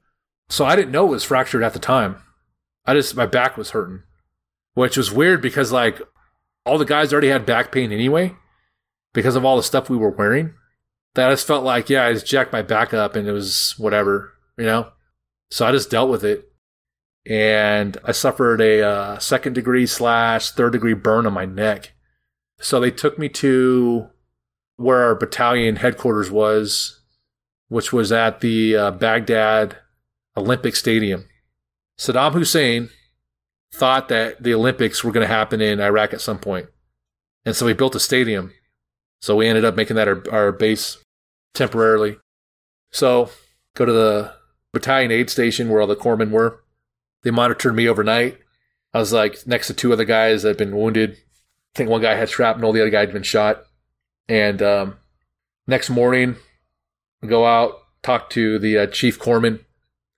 [0.47, 2.15] So I didn't know it was fractured at the time.
[2.85, 4.03] I just my back was hurting,
[4.73, 6.01] which was weird because like
[6.65, 8.35] all the guys already had back pain anyway
[9.13, 10.53] because of all the stuff we were wearing.
[11.15, 13.75] That I just felt like yeah, I just jacked my back up and it was
[13.77, 14.91] whatever, you know.
[15.49, 16.49] So I just dealt with it,
[17.25, 21.91] and I suffered a uh, second degree slash third degree burn on my neck.
[22.61, 24.07] So they took me to
[24.77, 27.01] where our battalion headquarters was,
[27.67, 29.77] which was at the uh, Baghdad
[30.37, 31.27] Olympic Stadium.
[31.99, 32.89] Saddam Hussein
[33.73, 36.67] thought that the Olympics were going to happen in Iraq at some point.
[37.45, 38.53] And so he built a stadium.
[39.21, 40.97] So we ended up making that our, our base
[41.53, 42.17] temporarily.
[42.91, 43.29] So
[43.75, 44.33] go to the
[44.73, 46.63] battalion aid station where all the corpsmen were.
[47.23, 48.39] They monitored me overnight.
[48.93, 51.11] I was like next to two other guys that had been wounded.
[51.11, 53.63] I think one guy had shrapnel, the other guy had been shot.
[54.27, 54.97] And um,
[55.67, 56.35] next morning,
[57.23, 59.63] I go out, talk to the uh, chief corpsman.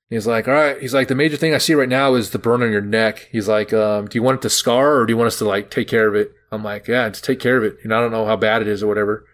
[0.09, 0.79] He's like, all right.
[0.79, 3.29] He's like, the major thing I see right now is the burn on your neck.
[3.31, 5.45] He's like, um, do you want it to scar or do you want us to
[5.45, 6.33] like take care of it?
[6.53, 7.77] I'm like, yeah, just take care of it.
[7.83, 9.25] You know, I don't know how bad it is or whatever.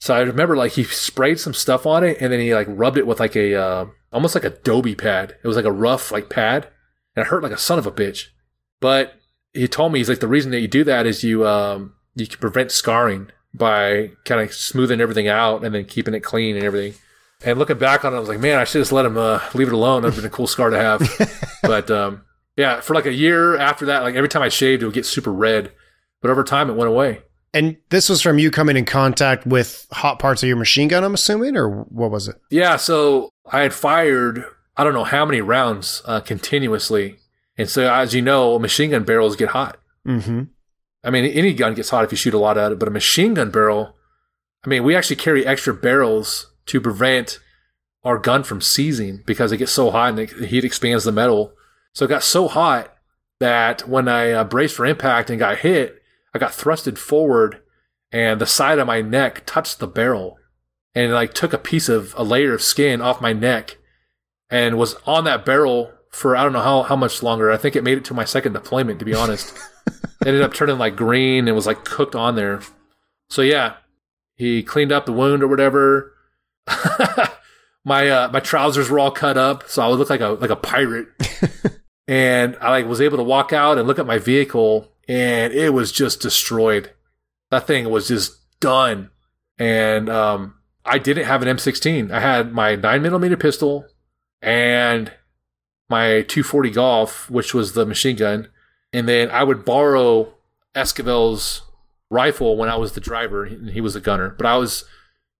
[0.00, 2.98] So I remember like he sprayed some stuff on it and then he like rubbed
[2.98, 5.36] it with like a uh, almost like a Dobie pad.
[5.42, 6.68] It was like a rough like pad
[7.14, 8.26] and it hurt like a son of a bitch.
[8.80, 9.14] But
[9.52, 12.26] he told me he's like the reason that you do that is you um you
[12.26, 16.64] can prevent scarring by kind of smoothing everything out and then keeping it clean and
[16.64, 16.98] everything.
[17.44, 19.40] And looking back on it, I was like, man, I should just let him uh,
[19.54, 20.02] leave it alone.
[20.02, 21.58] That'd been a cool scar to have.
[21.62, 22.22] but um,
[22.56, 25.06] yeah, for like a year after that, like every time I shaved, it would get
[25.06, 25.72] super red.
[26.26, 27.22] But over time, it went away.
[27.54, 31.04] And this was from you coming in contact with hot parts of your machine gun,
[31.04, 32.34] I'm assuming, or what was it?
[32.50, 34.44] Yeah, so I had fired
[34.76, 37.18] I don't know how many rounds uh, continuously,
[37.56, 39.78] and so as you know, machine gun barrels get hot.
[40.04, 40.42] Mm-hmm.
[41.04, 42.90] I mean, any gun gets hot if you shoot a lot at it, but a
[42.90, 43.94] machine gun barrel,
[44.64, 47.38] I mean, we actually carry extra barrels to prevent
[48.02, 51.52] our gun from seizing because it gets so hot and the heat expands the metal.
[51.92, 52.92] So it got so hot
[53.40, 55.95] that when I uh, braced for impact and got hit,
[56.36, 57.60] I got thrusted forward
[58.12, 60.36] and the side of my neck touched the barrel
[60.94, 63.78] and it like took a piece of a layer of skin off my neck
[64.50, 67.50] and was on that barrel for I don't know how, how much longer.
[67.50, 69.54] I think it made it to my second deployment, to be honest.
[70.26, 72.60] ended up turning like green and was like cooked on there.
[73.28, 73.74] So yeah,
[74.34, 76.14] he cleaned up the wound or whatever.
[77.84, 80.50] my uh, my trousers were all cut up, so I would look like a like
[80.50, 81.08] a pirate.
[82.08, 85.70] and I like was able to walk out and look at my vehicle, and it
[85.72, 86.92] was just destroyed.
[87.50, 89.10] That thing was just done.
[89.58, 90.54] And um,
[90.84, 92.10] I didn't have an M16.
[92.10, 93.86] I had my nine millimeter pistol
[94.42, 95.12] and
[95.88, 98.48] my 240 Golf, which was the machine gun,
[98.92, 100.34] and then I would borrow
[100.74, 101.62] Esquivel's
[102.10, 104.30] rifle when I was the driver, and he was the gunner.
[104.30, 104.84] But I was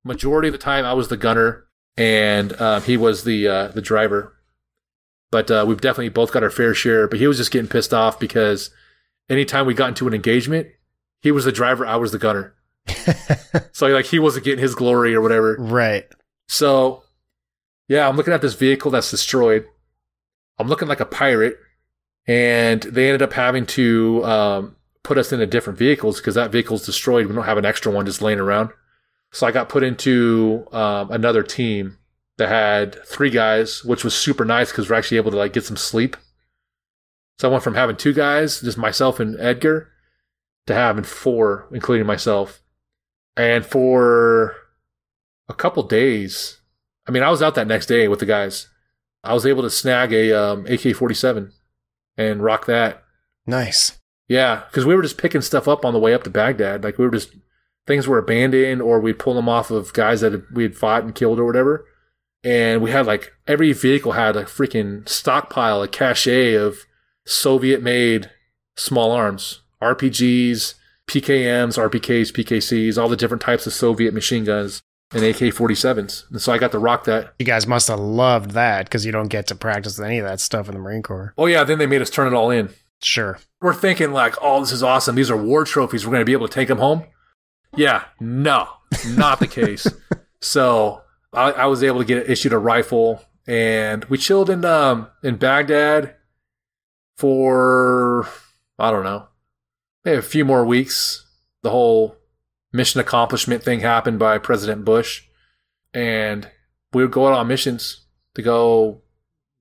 [0.04, 1.66] majority of the time I was the gunner,
[1.96, 4.34] and uh, he was the uh, the driver.
[5.30, 7.08] But uh, we've definitely both got our fair share.
[7.08, 8.70] But he was just getting pissed off because
[9.28, 10.68] anytime we got into an engagement,
[11.20, 12.54] he was the driver, I was the gunner.
[13.72, 15.56] so like he wasn't getting his glory or whatever.
[15.58, 16.06] Right.
[16.48, 17.02] So
[17.88, 19.66] yeah, I'm looking at this vehicle that's destroyed.
[20.58, 21.56] I'm looking like a pirate,
[22.26, 26.84] and they ended up having to um, put us into different vehicles because that vehicle's
[26.84, 27.26] destroyed.
[27.26, 28.70] We don't have an extra one just laying around.
[29.32, 31.98] So I got put into um, another team
[32.38, 35.64] that had three guys, which was super nice because we're actually able to like get
[35.64, 36.16] some sleep.
[37.38, 39.90] So I went from having two guys, just myself and Edgar,
[40.66, 42.62] to having four, including myself.
[43.36, 44.54] And for
[45.48, 46.60] a couple days,
[47.06, 48.68] I mean, I was out that next day with the guys.
[49.22, 51.52] I was able to snag a um, AK forty seven
[52.16, 53.02] and rock that.
[53.46, 53.98] Nice.
[54.28, 56.82] Yeah, because we were just picking stuff up on the way up to Baghdad.
[56.82, 57.30] Like we were just
[57.86, 61.14] things were abandoned, or we'd pull them off of guys that we had fought and
[61.14, 61.86] killed or whatever.
[62.42, 66.86] And we had like every vehicle had a freaking stockpile, a cache of
[67.26, 68.30] Soviet made
[68.76, 70.74] small arms, RPGs,
[71.06, 74.82] PKMs, RPKs, PKCs, all the different types of Soviet machine guns
[75.12, 76.30] and AK 47s.
[76.30, 77.34] And so I got to rock that.
[77.38, 80.40] You guys must have loved that because you don't get to practice any of that
[80.40, 81.32] stuff in the Marine Corps.
[81.38, 81.64] Oh, yeah.
[81.64, 82.70] Then they made us turn it all in.
[83.02, 83.38] Sure.
[83.60, 85.14] We're thinking, like, oh, this is awesome.
[85.14, 86.06] These are war trophies.
[86.06, 87.04] We're going to be able to take them home.
[87.76, 88.04] Yeah.
[88.18, 88.68] No,
[89.06, 89.86] not the case.
[90.38, 95.08] So I, I, was able to get issued a rifle and we chilled in, um,
[95.24, 96.14] in Baghdad
[97.16, 98.28] for,
[98.78, 99.28] I don't know,
[100.04, 101.24] maybe a few more weeks.
[101.62, 102.16] The whole
[102.72, 105.24] mission accomplishment thing happened by President Bush,
[105.92, 106.48] and
[106.92, 109.00] we would go out on missions to go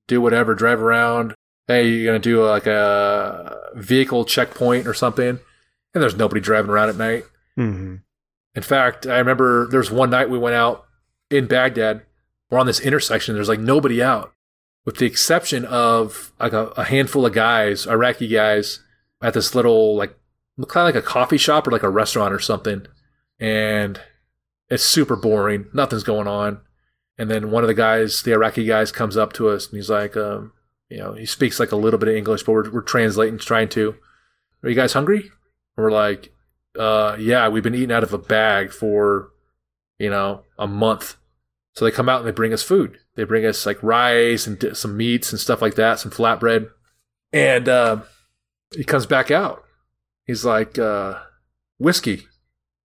[0.08, 1.34] do whatever, drive around.
[1.68, 6.90] Hey, you're gonna do like a vehicle checkpoint or something, and there's nobody driving around
[6.90, 7.24] at night.
[7.58, 7.96] Mm-hmm.
[8.54, 10.86] In fact, I remember there's one night we went out
[11.32, 12.04] in Baghdad.
[12.52, 13.34] We're on this intersection.
[13.34, 14.35] There's like nobody out,
[14.86, 18.80] with the exception of like a, a handful of guys, Iraqi guys,
[19.22, 20.18] at this little like
[20.68, 22.88] kind of like a coffee shop or like a restaurant or something
[23.40, 24.00] and
[24.70, 25.66] it's super boring.
[25.74, 26.62] Nothing's going on.
[27.18, 29.90] And then one of the guys, the Iraqi guys, comes up to us and he's
[29.90, 30.52] like, um,
[30.90, 33.70] you know, he speaks like a little bit of English, but we're, we're translating, trying
[33.70, 33.96] to.
[34.64, 35.22] Are you guys hungry?
[35.22, 36.34] And we're like,
[36.78, 39.30] uh, yeah, we've been eating out of a bag for,
[39.98, 41.16] you know, a month.
[41.76, 43.00] So they come out and they bring us food.
[43.16, 46.70] They bring us like rice and some meats and stuff like that, some flatbread.
[47.34, 48.02] And uh,
[48.74, 49.64] he comes back out.
[50.26, 51.20] He's like, uh,
[51.78, 52.28] whiskey.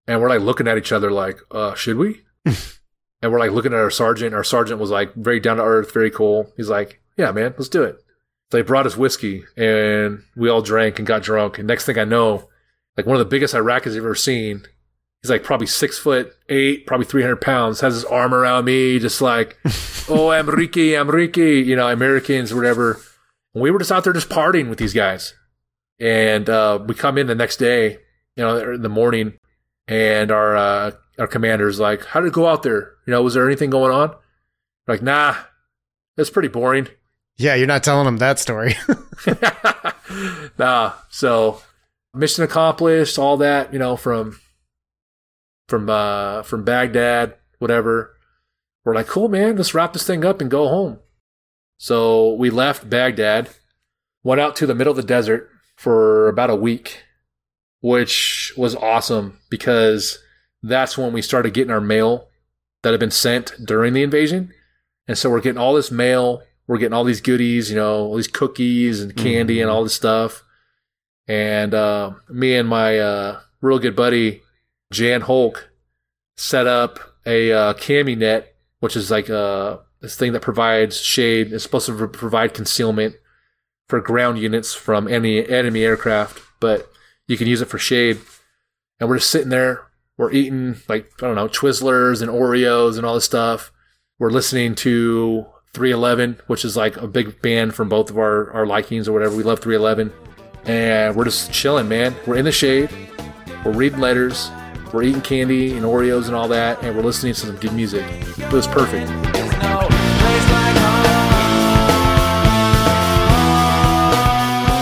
[0.06, 2.22] And we're like looking at each other like, uh, should we?
[2.44, 4.34] and we're like looking at our sergeant.
[4.34, 6.52] Our sergeant was like very down to earth, very cool.
[6.56, 7.96] He's like, yeah, man, let's do it.
[8.50, 11.58] They brought us whiskey and we all drank and got drunk.
[11.58, 12.48] And next thing I know,
[12.96, 14.64] like one of the biggest Iraqis I've ever seen,
[15.22, 19.20] he's like probably six foot eight, probably 300 pounds, has his arm around me, just
[19.20, 19.58] like,
[20.08, 23.00] oh, I'm Ricky, I'm Ricky, you know, Americans, whatever.
[23.54, 25.34] And we were just out there just partying with these guys.
[25.98, 27.98] And uh, we come in the next day,
[28.36, 29.34] you know, in the morning,
[29.86, 32.92] and our uh, our commander's like, "How did it go out there?
[33.06, 34.14] You know, was there anything going on?"
[34.86, 35.36] We're like, nah,
[36.16, 36.88] that's pretty boring.
[37.36, 38.76] Yeah, you're not telling them that story.
[40.58, 40.92] nah.
[41.10, 41.60] So
[42.14, 44.40] mission accomplished, all that, you know, from
[45.70, 48.16] from uh from Baghdad, whatever.
[48.84, 50.98] We're like, cool man, let's wrap this thing up and go home.
[51.78, 53.48] So we left Baghdad,
[54.22, 57.04] went out to the middle of the desert for about a week,
[57.80, 60.18] which was awesome because
[60.62, 62.28] that's when we started getting our mail
[62.82, 64.52] that had been sent during the invasion.
[65.08, 68.14] And so we're getting all this mail we're getting all these goodies, you know, all
[68.14, 69.62] these cookies and candy mm-hmm.
[69.62, 70.44] and all this stuff.
[71.26, 74.42] And uh, me and my uh, real good buddy
[74.92, 75.70] Jan Hulk
[76.36, 81.00] set up a uh, cami net, which is like a uh, this thing that provides
[81.00, 81.52] shade.
[81.52, 83.16] It's supposed to provide concealment
[83.88, 86.90] for ground units from any enemy aircraft, but
[87.26, 88.18] you can use it for shade.
[88.98, 89.86] And we're just sitting there.
[90.16, 93.72] We're eating like I don't know Twizzlers and Oreos and all this stuff.
[94.18, 98.66] We're listening to 311, which is like a big band from both of our, our
[98.66, 99.34] likings or whatever.
[99.34, 100.12] We love 311.
[100.64, 102.14] And we're just chilling, man.
[102.26, 102.90] We're in the shade.
[103.64, 104.50] We're reading letters.
[104.92, 106.82] We're eating candy and Oreos and all that.
[106.82, 108.04] And we're listening to some good music.
[108.38, 109.08] It was perfect.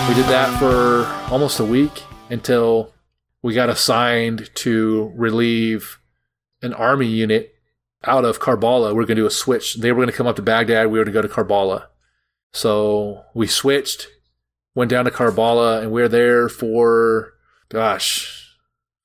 [0.08, 2.94] We did that for almost a week until
[3.42, 5.98] we got assigned to relieve
[6.62, 7.54] an army unit
[8.04, 9.74] out of Karbala, we are going to do a switch.
[9.74, 10.86] They were going to come up to Baghdad.
[10.86, 11.86] We were going to go to Karbala.
[12.52, 14.08] So we switched,
[14.74, 17.34] went down to Karbala, and we are there for,
[17.68, 18.56] gosh,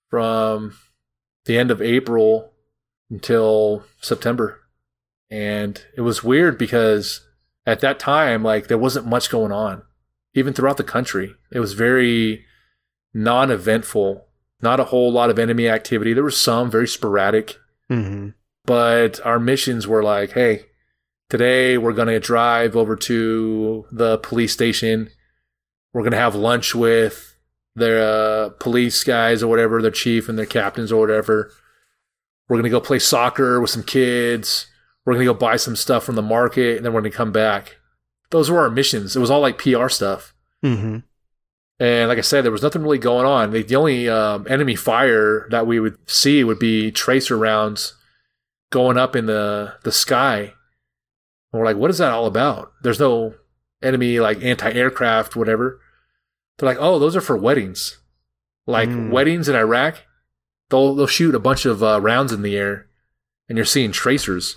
[0.09, 0.77] from
[1.45, 2.51] the end of April
[3.09, 4.61] until September.
[5.29, 7.21] And it was weird because
[7.65, 9.83] at that time, like, there wasn't much going on,
[10.33, 11.33] even throughout the country.
[11.51, 12.45] It was very
[13.13, 14.25] non eventful,
[14.61, 16.13] not a whole lot of enemy activity.
[16.13, 17.57] There was some very sporadic.
[17.89, 18.29] Mm-hmm
[18.65, 20.65] but our missions were like, hey,
[21.29, 25.09] today we're going to drive over to the police station.
[25.93, 27.32] We're going to have lunch with
[27.75, 31.51] their uh, police guys or whatever, their chief and their captains or whatever.
[32.47, 34.67] We're going to go play soccer with some kids.
[35.05, 37.17] We're going to go buy some stuff from the market and then we're going to
[37.17, 37.77] come back.
[38.29, 39.15] Those were our missions.
[39.15, 40.33] It was all like PR stuff.
[40.63, 40.99] Mm-hmm.
[41.79, 43.51] And like I said, there was nothing really going on.
[43.51, 47.95] The, the only um, enemy fire that we would see would be tracer rounds
[48.69, 50.53] going up in the the sky.
[51.51, 52.71] And we're like, what is that all about?
[52.83, 53.35] There's no
[53.81, 55.79] enemy like anti-aircraft, whatever.
[56.63, 57.97] They're like, oh, those are for weddings.
[58.65, 59.09] Like mm.
[59.11, 59.97] weddings in Iraq,
[60.69, 62.87] they'll they'll shoot a bunch of uh, rounds in the air,
[63.49, 64.55] and you're seeing tracers.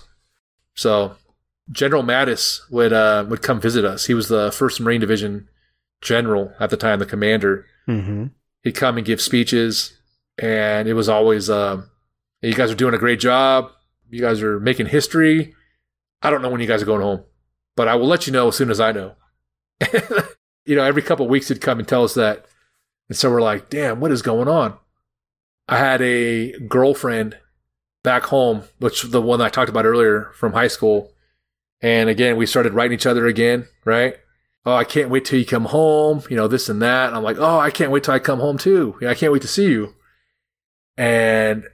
[0.73, 1.17] So
[1.69, 4.05] General Mattis would uh, would come visit us.
[4.05, 5.49] He was the first Marine Division
[6.01, 7.65] general at the time, the commander.
[7.89, 8.27] Mm-hmm.
[8.63, 9.97] He'd come and give speeches,
[10.41, 11.81] and it was always, uh,
[12.41, 13.69] "You guys are doing a great job.
[14.09, 15.55] You guys are making history.
[16.21, 17.25] I don't know when you guys are going home,
[17.75, 19.15] but I will let you know as soon as I know.
[20.67, 22.45] you know, every couple weeks he'd come and tell us that.
[23.09, 24.77] And so we're like, damn, what is going on?
[25.67, 27.37] I had a girlfriend
[28.03, 31.11] back home, which the one I talked about earlier from high school.
[31.81, 34.17] And again, we started writing each other again, right?
[34.65, 37.07] Oh, I can't wait till you come home, you know, this and that.
[37.07, 38.97] And I'm like, oh, I can't wait till I come home too.
[39.07, 39.95] I can't wait to see you.
[40.97, 41.65] And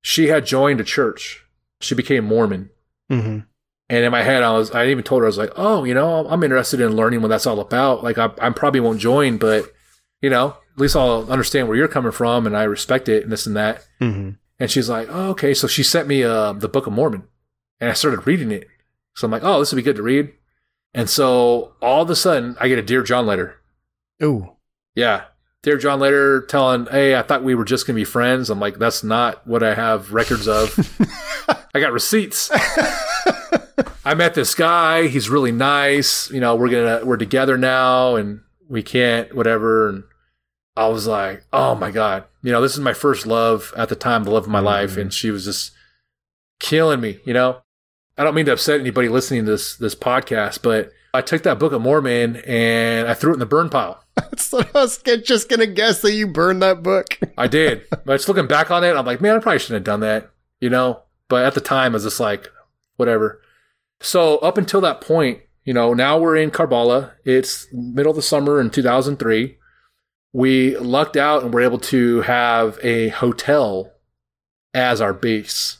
[0.00, 1.44] she had joined a church.
[1.80, 2.70] She became Mormon.
[3.10, 3.40] Mm-hmm.
[3.88, 5.92] And in my head, I was, I even told her, I was like, oh, you
[5.92, 8.02] know, I'm interested in learning what that's all about.
[8.02, 9.70] Like, I, I probably won't join, but,
[10.20, 13.30] you know, at least I'll understand where you're coming from and I respect it and
[13.30, 13.86] this and that.
[14.00, 14.30] Mm-hmm.
[14.58, 15.52] And she's like, oh, okay.
[15.52, 17.24] So she sent me uh, the Book of Mormon
[17.80, 18.68] and I started reading it.
[19.14, 20.32] So I'm like, oh, this would be good to read.
[20.94, 23.60] And so all of a sudden, I get a Dear John letter.
[24.22, 24.52] Ooh.
[24.94, 25.24] Yeah.
[25.62, 28.50] Dear John Later telling, hey, I thought we were just going to be friends.
[28.50, 30.76] I'm like, that's not what I have records of.
[31.74, 32.50] I got receipts.
[34.04, 35.06] I met this guy.
[35.06, 36.28] He's really nice.
[36.32, 39.88] You know, we're going to, we're together now and we can't, whatever.
[39.88, 40.02] And
[40.76, 42.24] I was like, oh my God.
[42.42, 44.66] You know, this is my first love at the time, the love of my mm-hmm.
[44.66, 44.96] life.
[44.96, 45.70] And she was just
[46.58, 47.62] killing me, you know?
[48.18, 51.60] I don't mean to upset anybody listening to this, this podcast, but I took that
[51.60, 54.02] Book of Mormon and I threw it in the burn pile.
[54.52, 57.18] So I was just gonna guess that you burned that book.
[57.38, 57.84] I did.
[57.90, 60.30] But just looking back on it, I'm like, man, I probably shouldn't have done that,
[60.60, 61.02] you know?
[61.28, 62.48] But at the time, I was just like,
[62.96, 63.40] whatever.
[64.00, 67.12] So up until that point, you know, now we're in Karbala.
[67.24, 69.56] It's middle of the summer in 2003.
[70.34, 73.92] We lucked out and were able to have a hotel
[74.74, 75.78] as our base.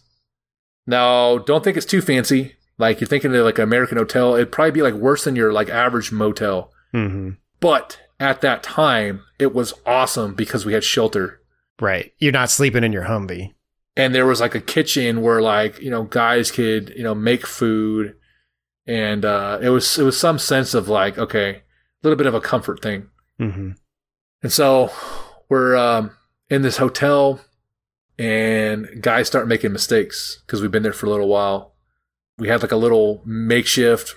[0.87, 2.55] Now, don't think it's too fancy.
[2.79, 5.53] Like you're thinking of like an American hotel, it'd probably be like worse than your
[5.53, 6.73] like average motel.
[6.95, 7.31] Mm-hmm.
[7.61, 11.41] But at that time, it was awesome because we had shelter.
[11.81, 12.13] Right.
[12.19, 13.53] You're not sleeping in your Humvee.
[13.97, 17.47] And there was like a kitchen where like, you know, guys could, you know, make
[17.47, 18.15] food.
[18.87, 21.63] And uh, it was it was some sense of like, okay, a
[22.03, 23.09] little bit of a comfort thing.
[23.41, 23.73] Mm-hmm.
[24.43, 24.91] And so
[25.49, 26.13] we're um,
[26.49, 27.41] in this hotel,
[28.19, 31.75] and guys start making mistakes because we've been there for a little while.
[32.39, 34.15] We had like a little makeshift,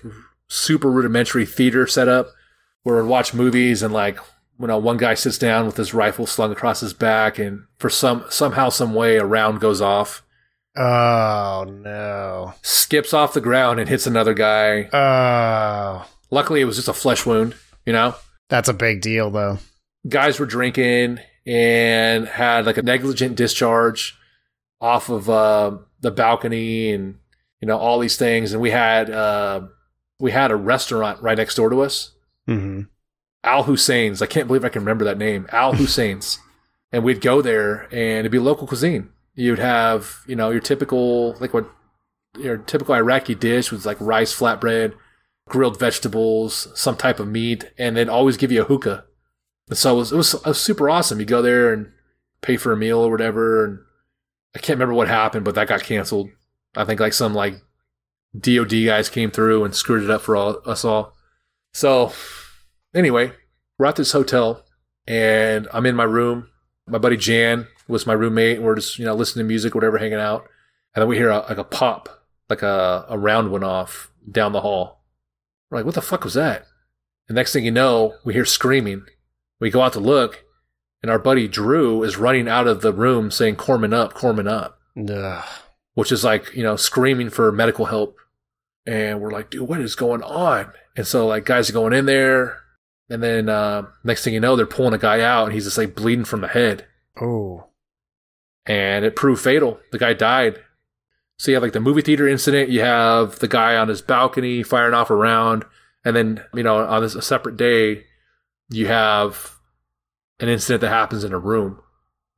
[0.47, 2.29] super rudimentary theater set up
[2.85, 4.17] where we'd watch movies and like
[4.59, 7.89] you know one guy sits down with his rifle slung across his back, and for
[7.89, 10.23] some somehow some way a round goes off,
[10.77, 12.53] Oh no.
[12.61, 14.89] skips off the ground and hits another guy.
[14.93, 16.07] Oh.
[16.31, 17.55] Luckily, it was just a flesh wound.
[17.85, 18.15] You know,
[18.49, 19.59] That's a big deal though.
[20.07, 24.17] guys were drinking and had like a negligent discharge
[24.81, 27.15] off of uh, the balcony and
[27.61, 29.61] you know all these things and we had uh,
[30.19, 32.11] we had a restaurant right next door to us
[32.47, 32.81] Mm-hmm.
[33.43, 36.39] al hussein's i can't believe i can remember that name al hussein's
[36.91, 41.33] and we'd go there and it'd be local cuisine you'd have you know your typical
[41.39, 41.69] like what
[42.37, 44.93] your typical iraqi dish was like rice flatbread
[45.47, 49.05] grilled vegetables some type of meat and they'd always give you a hookah
[49.69, 51.19] and so it was, it was, it was super awesome.
[51.19, 51.91] You go there and
[52.41, 53.65] pay for a meal or whatever.
[53.65, 53.79] And
[54.55, 56.29] I can't remember what happened, but that got canceled.
[56.75, 57.55] I think like some like
[58.39, 61.14] DOD guys came through and screwed it up for all, us all.
[61.75, 62.13] So
[62.93, 63.33] anyway,
[63.77, 64.63] we're at this hotel
[65.05, 66.47] and I'm in my room.
[66.87, 68.57] My buddy Jan was my roommate.
[68.57, 70.47] And we're just, you know, listening to music, whatever, hanging out.
[70.95, 74.53] And then we hear a, like a pop, like a, a round went off down
[74.53, 75.03] the hall.
[75.69, 76.65] We're like, what the fuck was that?
[77.27, 79.03] And next thing you know, we hear screaming.
[79.59, 80.45] We go out to look,
[81.03, 84.79] and our buddy Drew is running out of the room saying, Corpsman up, Corpsman up,
[84.97, 85.45] Ugh.
[85.95, 88.15] which is like, you know, screaming for medical help.
[88.85, 90.71] And we're like, dude, what is going on?
[90.95, 92.59] And so, like, guys are going in there.
[93.09, 95.77] And then, uh, next thing you know, they're pulling a guy out, and he's just
[95.77, 96.85] like bleeding from the head.
[97.21, 97.67] Oh.
[98.65, 99.79] And it proved fatal.
[99.91, 100.59] The guy died.
[101.37, 104.63] So you have like the movie theater incident, you have the guy on his balcony
[104.63, 105.65] firing off a round.
[106.03, 108.05] And then, you know, on this a separate day,
[108.69, 109.55] you have
[110.39, 111.81] an incident that happens in a room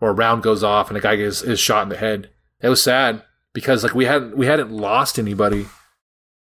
[0.02, 2.30] or a round goes off and a guy is, is shot in the head.
[2.62, 3.24] It was sad
[3.54, 5.68] because like we hadn't we hadn't lost anybody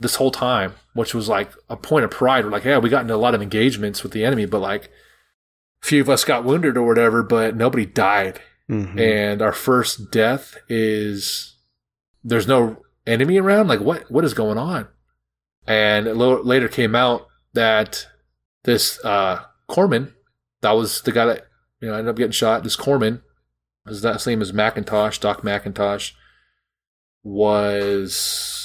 [0.04, 2.46] this whole time, which was like a point of pride.
[2.46, 4.86] We're like, yeah, we got into a lot of engagements with the enemy, but like
[5.82, 8.40] a few of us got wounded or whatever, but nobody died.
[8.70, 9.00] Mhm.
[9.00, 11.56] And our first death is
[12.24, 13.68] there's no enemy around.
[13.68, 14.88] Like what what is going on?
[15.66, 18.06] And it lo- later came out that
[18.64, 20.14] this uh, Corpsman,
[20.62, 21.48] that was the guy that
[21.82, 22.64] you know ended up getting shot.
[22.64, 23.22] This Corpsman,
[23.88, 26.12] his last name is Macintosh, Doc Macintosh,
[27.24, 28.63] was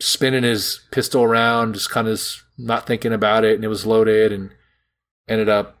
[0.00, 2.20] spinning his pistol around, just kind of
[2.58, 4.50] not thinking about it, and it was loaded, and
[5.28, 5.78] ended up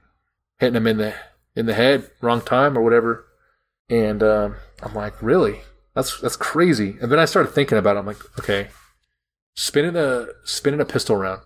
[0.58, 1.14] hitting him in the
[1.56, 3.26] in the head, wrong time or whatever.
[3.88, 5.62] And um, I'm like, really?
[5.94, 6.96] That's that's crazy.
[7.00, 8.00] And then I started thinking about it.
[8.00, 8.68] I'm like, okay,
[9.56, 11.42] spinning a spinning a pistol round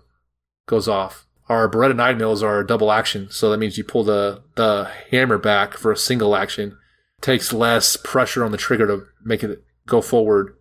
[0.66, 1.26] goes off.
[1.48, 5.38] Our Beretta nine mils are double action, so that means you pull the the hammer
[5.38, 6.76] back for a single action.
[7.20, 10.56] Takes less pressure on the trigger to make it go forward.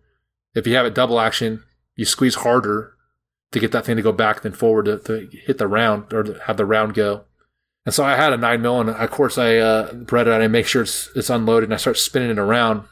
[0.54, 1.62] If you have it double action,
[1.96, 2.94] you squeeze harder
[3.52, 6.38] to get that thing to go back than forward to, to hit the round or
[6.46, 7.24] have the round go.
[7.86, 10.48] And so I had a nine mil, and of course I uh, Beretta, and I
[10.48, 12.84] make sure it's it's unloaded, and I start spinning it around.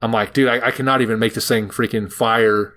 [0.00, 2.74] I'm like, dude, I, I cannot even make this thing freaking fire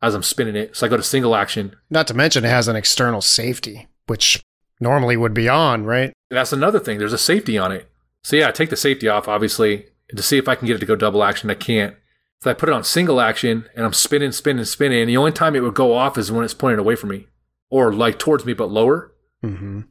[0.00, 0.76] as I'm spinning it.
[0.76, 1.76] So I go to single action.
[1.90, 4.42] Not to mention it has an external safety, which
[4.80, 6.12] normally would be on, right?
[6.30, 6.98] And that's another thing.
[6.98, 7.88] There's a safety on it.
[8.24, 10.80] So yeah, I take the safety off, obviously, to see if I can get it
[10.80, 11.50] to go double action.
[11.50, 11.96] I can't.
[12.42, 15.02] So I put it on single action, and I'm spinning, spinning, spinning.
[15.02, 17.28] And the only time it would go off is when it's pointed away from me,
[17.70, 19.12] or like towards me but lower.
[19.44, 19.82] Mm-hmm.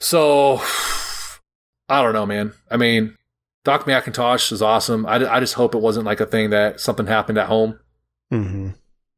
[0.00, 0.60] So
[1.88, 2.54] I don't know, man.
[2.68, 3.16] I mean,
[3.64, 5.06] Doc McIntosh is awesome.
[5.06, 7.78] I, I just hope it wasn't like a thing that something happened at home
[8.32, 8.70] Mm-hmm.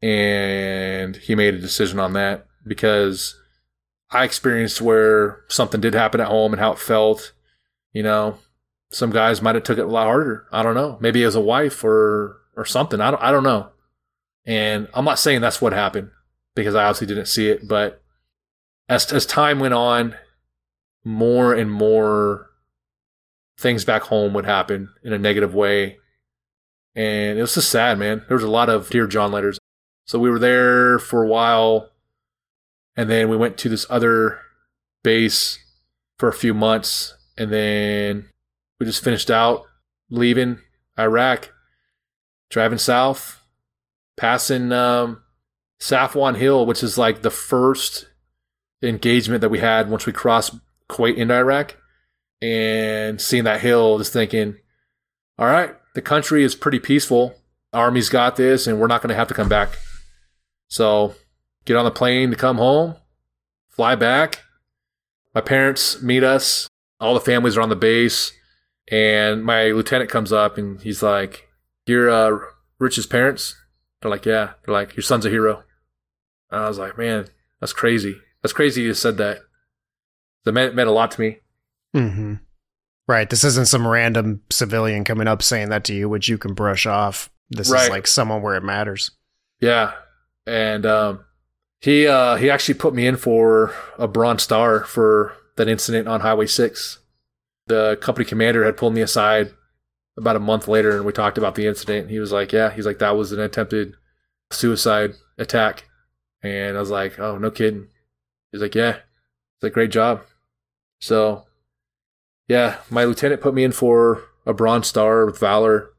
[0.04, 3.40] and he made a decision on that because
[4.10, 7.32] I experienced where something did happen at home and how it felt.
[7.92, 8.38] You know,
[8.90, 10.46] some guys might have took it a lot harder.
[10.52, 10.98] I don't know.
[11.00, 13.00] Maybe as a wife or or something.
[13.00, 13.70] I don't I don't know.
[14.46, 16.10] And I'm not saying that's what happened
[16.54, 18.02] because I obviously didn't see it, but
[18.88, 20.14] as as time went on,
[21.04, 22.50] more and more
[23.58, 25.98] things back home would happen in a negative way.
[26.94, 28.24] And it was just sad, man.
[28.28, 29.58] There was a lot of Dear John letters.
[30.06, 31.90] So we were there for a while.
[32.96, 34.40] And then we went to this other
[35.02, 35.58] base
[36.18, 37.14] for a few months.
[37.36, 38.28] And then
[38.78, 39.64] we just finished out
[40.10, 40.60] leaving
[40.98, 41.52] Iraq,
[42.50, 43.40] driving south,
[44.16, 45.22] passing um,
[45.80, 48.08] Safwan Hill, which is like the first
[48.82, 50.54] engagement that we had once we crossed
[50.88, 51.76] Kuwait into Iraq.
[52.42, 54.56] And seeing that hill, just thinking,
[55.38, 57.34] all right, the country is pretty peaceful.
[57.72, 59.78] Army's got this, and we're not going to have to come back.
[60.68, 61.14] So
[61.64, 62.96] get on the plane to come home,
[63.70, 64.42] fly back.
[65.34, 66.68] My parents meet us.
[67.00, 68.32] All the families are on the base.
[68.90, 71.48] And my lieutenant comes up and he's like,
[71.86, 72.38] You're uh,
[72.78, 73.56] Rich's parents?
[74.00, 74.52] They're like, Yeah.
[74.64, 75.64] They're like, Your son's a hero.
[76.50, 77.26] And I was like, Man,
[77.60, 78.16] that's crazy.
[78.42, 79.38] That's crazy you said that.
[80.44, 81.38] That meant, meant a lot to me.
[81.96, 82.34] Mm-hmm.
[83.08, 83.28] Right.
[83.28, 86.86] This isn't some random civilian coming up saying that to you, which you can brush
[86.86, 87.30] off.
[87.50, 87.84] This Right.
[87.84, 89.10] is like someone where it matters.
[89.60, 89.92] Yeah.
[90.46, 91.24] And um,
[91.80, 96.20] he uh, he actually put me in for a Bronze Star for that incident on
[96.20, 96.98] Highway 6.
[97.66, 99.52] The company commander had pulled me aside
[100.16, 102.10] about a month later and we talked about the incident.
[102.10, 103.94] He was like, Yeah, he's like, that was an attempted
[104.50, 105.88] suicide attack.
[106.42, 107.88] And I was like, Oh, no kidding.
[108.52, 108.96] He's like, Yeah.
[108.96, 110.22] It's like, Great job.
[111.00, 111.44] So,
[112.48, 115.90] yeah, my lieutenant put me in for a Bronze Star with Valor.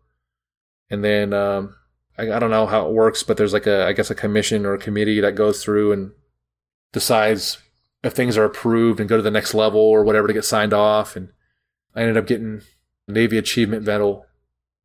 [0.90, 1.76] And then um,
[2.18, 4.66] I, I don't know how it works, but there's like a I guess a commission
[4.66, 6.12] or a committee that goes through and
[6.94, 7.58] decides
[8.04, 10.74] if things are approved and go to the next level or whatever to get signed
[10.74, 11.16] off.
[11.16, 11.30] And
[11.96, 12.62] I ended up getting
[13.08, 14.26] Navy Achievement Medal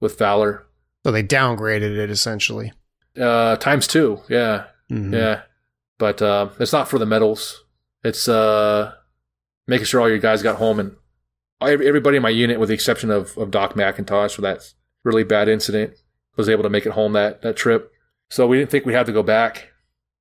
[0.00, 0.66] with Valor
[1.04, 2.72] So they downgraded it essentially.
[3.20, 4.20] uh, times two.
[4.28, 5.12] Yeah, Mhm.
[5.14, 5.42] yeah,
[5.98, 7.64] but uh, it's not for the medals.
[8.04, 8.92] It's uh,
[9.66, 10.96] making sure all your guys got home and
[11.60, 14.72] everybody in my unit, with the exception of, of Doc McIntosh for that
[15.04, 15.94] really bad incident,
[16.36, 17.90] was able to make it home that that trip.
[18.30, 19.68] So we didn't think we had to go back.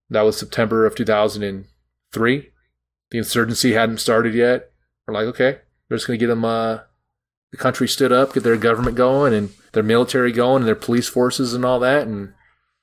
[0.09, 2.49] That was September of 2003.
[3.11, 4.71] The insurgency hadn't started yet.
[5.07, 5.59] We're like, okay,
[5.89, 6.43] we're just gonna get them.
[6.45, 6.79] Uh,
[7.51, 11.07] the country stood up, get their government going, and their military going, and their police
[11.07, 12.33] forces and all that, and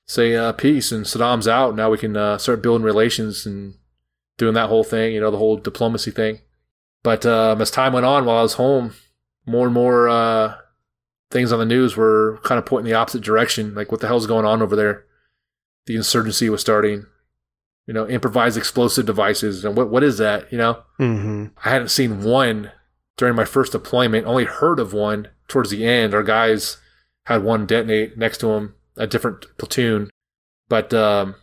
[0.07, 0.91] say uh, peace.
[0.93, 1.75] And Saddam's out.
[1.77, 3.75] Now we can uh, start building relations and
[4.39, 5.15] doing that whole thing.
[5.15, 6.41] You know, the whole diplomacy thing.
[7.03, 8.95] But um, as time went on, while I was home,
[9.47, 10.57] more and more uh,
[11.31, 13.75] things on the news were kind of pointing the opposite direction.
[13.75, 15.05] Like, what the hell's going on over there?
[15.87, 17.07] The insurgency was starting.
[17.87, 20.51] You know, improvised explosive devices, and what what is that?
[20.51, 21.53] You know, Mhm.
[21.65, 22.73] I hadn't seen one
[23.17, 24.27] during my first deployment.
[24.27, 26.15] Only heard of one towards the end.
[26.15, 26.79] Our guys
[27.25, 30.11] had one detonate next to them, a different platoon,
[30.69, 31.35] but um,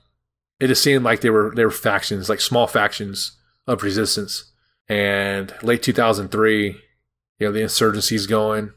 [0.60, 3.38] it just seemed like they were they were factions, like small factions
[3.68, 4.52] of resistance.
[4.90, 6.66] And late 2003,
[7.40, 8.72] you know, the insurgency's going.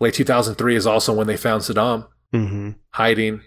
[0.00, 2.74] Late 2003 is also when they found Saddam Mhm.
[2.90, 3.42] hiding.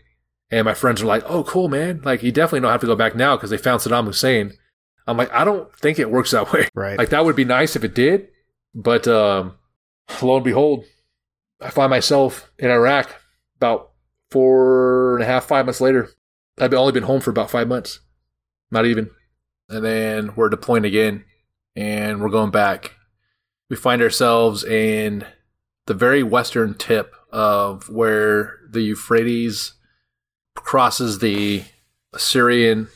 [0.49, 1.99] And my friends were like, "Oh, cool, man!
[2.05, 4.53] Like, you definitely don't have to go back now because they found Saddam Hussein."
[5.05, 6.69] I'm like, I don't think it works that way.
[6.73, 6.97] Right.
[6.97, 8.29] Like that would be nice if it did,
[8.77, 9.55] but um,
[10.21, 10.85] lo and behold,
[11.59, 13.09] I find myself in Iraq
[13.57, 13.89] about
[14.29, 16.09] four and a half, five months later.
[16.59, 18.01] I've only been home for about five months,
[18.69, 19.09] not even.
[19.67, 21.25] And then we're deploying again,
[21.75, 22.93] and we're going back.
[23.69, 25.25] We find ourselves in
[25.87, 29.73] the very western tip of where the Euphrates
[30.55, 31.63] crosses the
[32.15, 32.89] Syrian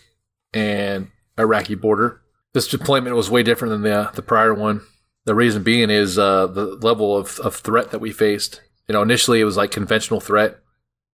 [0.54, 1.10] and
[1.40, 2.22] Iraqi border.
[2.54, 4.82] This deployment was way different than the the prior one.
[5.26, 8.62] The reason being is uh, the level of, of threat that we faced.
[8.88, 10.58] You know, initially it was like conventional threat,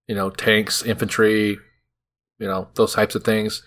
[0.07, 1.57] you know, tanks, infantry,
[2.39, 3.63] you know, those types of things.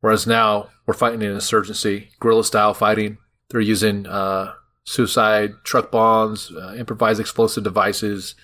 [0.00, 3.18] Whereas now we're fighting an insurgency, guerrilla style fighting.
[3.50, 4.54] They're using uh,
[4.84, 8.34] suicide truck bombs, uh, improvised explosive devices.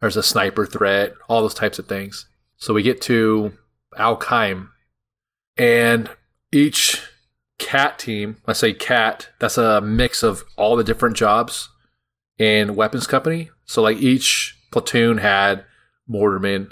[0.00, 2.28] There's a sniper threat, all those types of things.
[2.56, 3.52] So we get to
[3.96, 4.68] Al Qaim,
[5.56, 6.10] and
[6.52, 7.02] each
[7.58, 11.68] CAAT team, I say CAAT, that's a mix of all the different jobs
[12.38, 13.50] in weapons company.
[13.64, 15.64] So like each platoon had
[16.08, 16.70] mortarmen,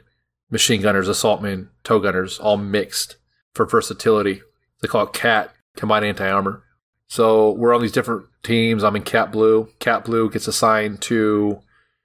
[0.51, 3.17] machine gunners, assaultmen, TOW gunners, all mixed
[3.53, 4.43] for versatility.
[4.81, 6.63] They call it CAAT, combined anti-armor.
[7.09, 8.83] So we're on these different teams.
[8.83, 9.69] I'm in CAAT Blue.
[9.81, 11.61] CAAT Blue gets assigned to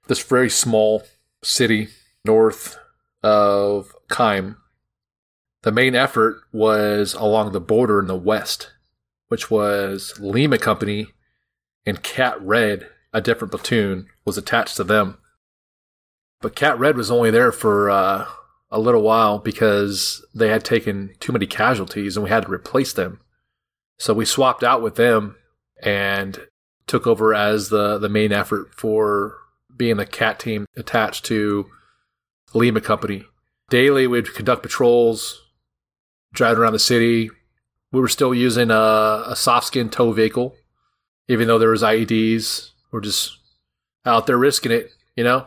[0.08, 1.04] this very small
[1.42, 1.88] city
[2.24, 2.78] north
[3.22, 4.56] of Qaim.
[5.62, 8.72] The main effort was along the border in the west,
[9.28, 11.08] which was Lima Company
[11.86, 15.18] and CAAT Red, a different platoon, was attached to them.
[16.40, 18.26] But CAAT Red was only there for uh,
[18.70, 22.92] a little while because they had taken too many casualties and we had to replace
[22.92, 23.20] them.
[23.98, 25.36] So we swapped out with them,
[25.82, 26.46] and
[26.86, 29.36] took over as the the main effort for
[29.76, 31.66] being the CAAT team attached to
[32.54, 33.24] Lima Company.
[33.70, 35.41] Daily, we'd conduct patrols,
[36.32, 37.30] driving around the city.
[37.92, 40.56] We were still using a, a soft skin TOW vehicle,
[41.28, 42.70] even though there was IEDs.
[42.90, 43.38] We're just
[44.04, 45.46] out there risking it, you know,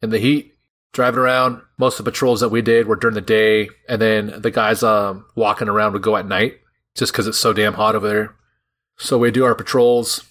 [0.00, 0.54] in the heat,
[0.92, 1.62] driving around.
[1.78, 4.82] Most of the patrols that we did were during the day, and then the guys
[4.82, 6.60] um, walking around would go at night,
[6.94, 8.36] just because it's so damn hot over there.
[8.98, 10.24] So we do our patrols,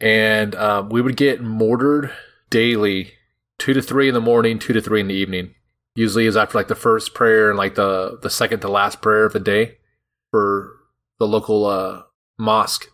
[0.00, 2.12] and um, we would get mortared
[2.50, 3.12] daily,
[3.58, 5.54] two to three in the morning, two to three in the evening.
[5.94, 9.24] Usually is after like the first prayer and like the the second to last prayer
[9.24, 9.78] of the day
[10.30, 10.72] for
[11.18, 12.02] the local uh,
[12.38, 12.86] mosque.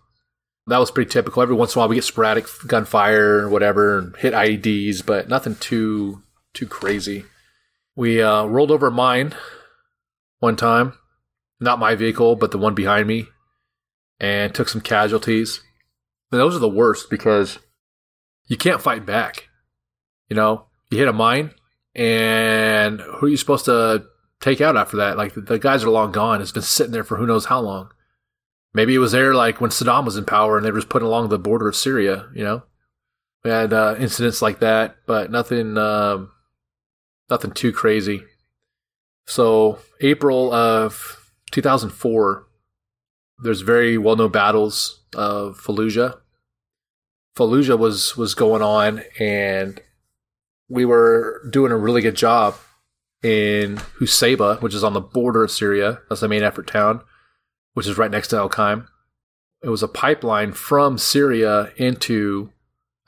[0.66, 1.43] That was pretty typical.
[1.43, 5.28] Every once in a while, we get sporadic gunfire or whatever, and hit IEDs, but
[5.28, 6.22] nothing too
[6.52, 7.24] too crazy.
[7.97, 9.35] We uh, rolled over a mine
[10.39, 10.94] one time,
[11.59, 13.28] not my vehicle, but the one behind me,
[14.18, 15.60] and took some casualties.
[16.31, 17.59] And those are the worst because
[18.47, 19.48] you can't fight back.
[20.28, 21.52] You know, you hit a mine,
[21.95, 24.05] and who are you supposed to
[24.41, 25.17] take out after that?
[25.17, 26.41] Like the, guys are long gone.
[26.41, 27.91] It's been sitting there for who knows how long.
[28.73, 31.09] Maybe it was there like when Saddam was in power and they were just putting
[31.09, 32.29] along the border of Syria.
[32.35, 32.62] You know,
[33.45, 36.31] we had uh, incidents like that, but nothing, um,
[37.29, 38.23] nothing too crazy.
[39.27, 42.47] So April of 2004,
[43.43, 46.19] there's very well-known battles of Fallujah.
[47.37, 49.81] Fallujah was was going on, and
[50.70, 52.55] we were doing a really good job
[53.22, 56.01] in Husaybah, which is on the border of Syria.
[56.09, 57.02] That's the main effort town,
[57.74, 58.86] which is right next to Al Qaim.
[59.62, 62.52] It was a pipeline from Syria into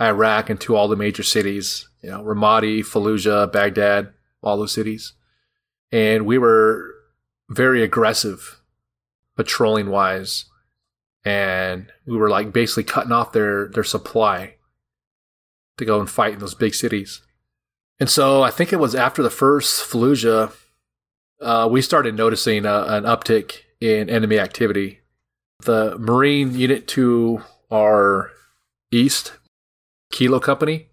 [0.01, 4.13] Iraq and to all the major cities, you know, Ramadi, Fallujah, Baghdad,
[4.43, 5.15] all those cities.
[5.93, 6.93] And we were
[7.49, 8.61] very aggressive
[9.37, 10.47] patrolling wise.
[11.25, 14.57] And we were like basically cutting off their, their supply
[15.79, 17.23] to go and fight in those big cities.
[18.03, 20.53] And so I think it was after the first Fallujah,
[21.41, 24.99] uh, we started noticing a, an uptick in enemy activity.
[25.61, 28.33] The Marine unit to our
[28.91, 29.35] east,
[30.11, 30.89] Kilo Company,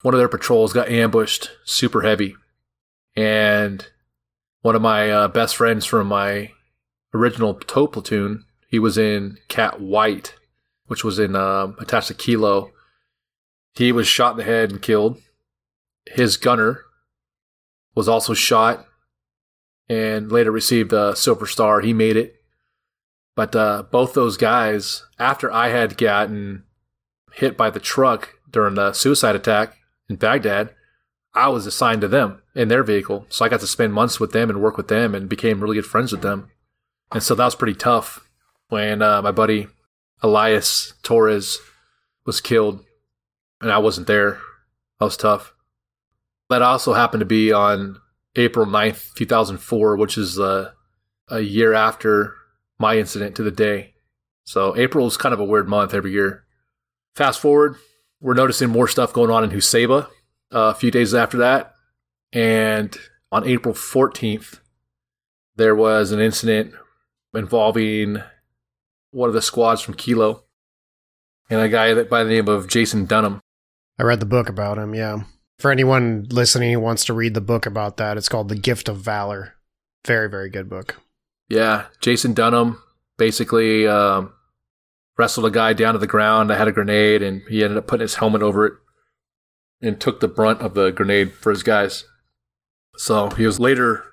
[0.00, 2.34] one of their patrols got ambushed super heavy.
[3.14, 3.86] And
[4.62, 6.52] one of my uh, best friends from my
[7.12, 10.34] original TOW platoon, he was in CAAT White,
[10.86, 12.70] which was in um, attached to Kilo.
[13.74, 15.20] He was shot in the head and killed
[16.12, 16.84] his gunner
[17.94, 18.86] was also shot
[19.88, 21.80] and later received a Silver Star.
[21.80, 22.36] He made it.
[23.34, 26.64] But uh, both those guys, after I had gotten
[27.34, 29.76] hit by the truck during the suicide attack
[30.08, 30.74] in Baghdad,
[31.34, 33.26] I was assigned to them in their vehicle.
[33.28, 35.76] So I got to spend months with them and work with them and became really
[35.76, 36.50] good friends with them.
[37.12, 38.28] And so that was pretty tough
[38.68, 39.68] when uh, my buddy
[40.20, 41.58] Elias Torres
[42.26, 42.84] was killed
[43.60, 44.40] and I wasn't there.
[44.98, 45.54] That was tough.
[46.48, 48.00] That also happened to be on
[48.36, 50.70] April 9th, 2004, which is uh,
[51.28, 52.34] a year after
[52.78, 53.94] my incident to the day.
[54.44, 56.44] So April is kind of a weird month every year.
[57.14, 57.76] Fast forward,
[58.20, 60.08] we're noticing more stuff going on in Husaybah uh,
[60.50, 61.74] a few days after that.
[62.32, 62.96] And
[63.30, 64.60] on April 14th,
[65.56, 66.72] there was an incident
[67.34, 68.22] involving
[69.10, 70.44] one of the squads from Kilo
[71.50, 73.40] and a guy that by the name of Jason Dunham.
[73.98, 75.24] I read the book about him, yeah.
[75.58, 78.88] For anyone listening who wants to read the book about that, it's called The Gift
[78.88, 79.54] of Valor.
[80.06, 80.96] Very, very good book.
[81.48, 82.80] Yeah, Jason Dunham
[83.16, 84.32] basically um,
[85.16, 86.52] wrestled a guy down to the ground.
[86.52, 88.74] I had a grenade, and he ended up putting his helmet over it
[89.80, 92.04] and took the brunt of the grenade for his guys.
[92.96, 94.04] So he was later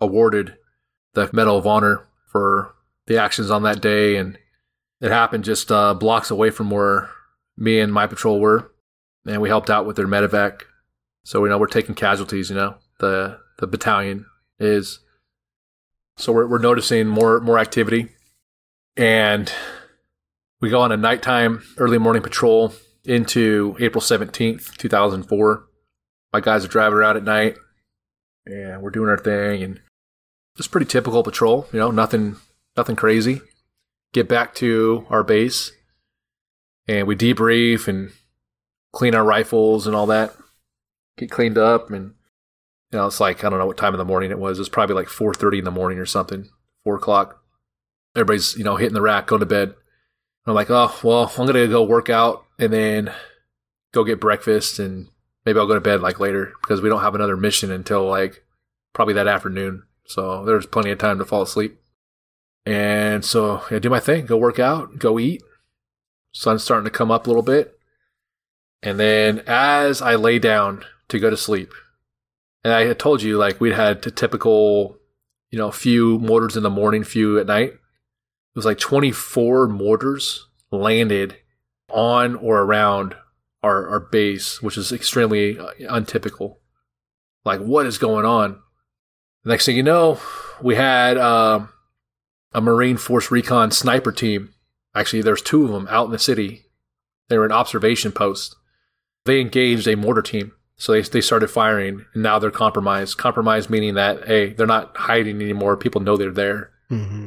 [0.00, 0.56] awarded
[1.14, 2.74] the Medal of Honor for
[3.06, 4.38] the actions on that day, and
[5.00, 7.08] it happened just uh, blocks away from where
[7.56, 8.70] me and my patrol were,
[9.26, 10.62] and we helped out with their medevac
[11.24, 12.50] so we know we're taking casualties.
[12.50, 14.26] You know, the the battalion
[14.58, 15.00] is.
[16.16, 18.10] So we're we're noticing more more activity,
[18.96, 19.50] and
[20.60, 22.74] we go on a nighttime early morning patrol
[23.04, 25.64] into April seventeenth, two thousand four.
[26.32, 27.56] My guys are driving around at night,
[28.46, 29.80] and we're doing our thing, and
[30.58, 31.66] it's pretty typical patrol.
[31.72, 32.36] You know, nothing
[32.76, 33.40] nothing crazy.
[34.12, 35.72] Get back to our base,
[36.86, 38.12] and we debrief and
[38.92, 40.34] clean our rifles and all that
[41.16, 42.14] get cleaned up and
[42.90, 44.58] you know it's like i don't know what time of the morning it was.
[44.58, 46.48] It was probably like 4.30 in the morning or something
[46.84, 47.42] 4 o'clock.
[48.16, 49.74] Everybody's you know hitting the rack going to bed.
[50.46, 53.12] I'm like oh well i'm gonna go work out and then
[53.92, 55.08] go get breakfast and
[55.44, 58.42] maybe i'll go to bed like later because we don't have another mission until like
[58.92, 59.84] probably that afternoon.
[60.06, 61.80] So there's plenty of time to fall asleep.
[62.66, 65.42] And so I do my thing go work out go eat.
[66.32, 67.78] Sun's starting to come up a little bit.
[68.82, 71.72] And then as I lay down to go to sleep,
[72.64, 74.98] and I had told you like we'd had a typical,
[75.50, 77.72] you know, few mortars in the morning, few at night.
[77.72, 81.36] It was like 24 mortars landed
[81.88, 83.14] on or around
[83.62, 86.58] our, our base, which is extremely uh, untypical.
[87.44, 88.60] Like, what is going on?
[89.44, 90.20] Next thing you know,
[90.60, 91.70] we had um,
[92.52, 94.52] a Marine Force Recon sniper team.
[94.94, 96.66] Actually, there's two of them out in the city.
[97.28, 98.56] They were an observation post.
[99.24, 100.52] They engaged a mortar team.
[100.80, 103.18] So they, they started firing, and now they're compromised.
[103.18, 105.76] Compromised meaning that, hey, they're not hiding anymore.
[105.76, 106.70] People know they're there.
[106.90, 107.26] Mm-hmm.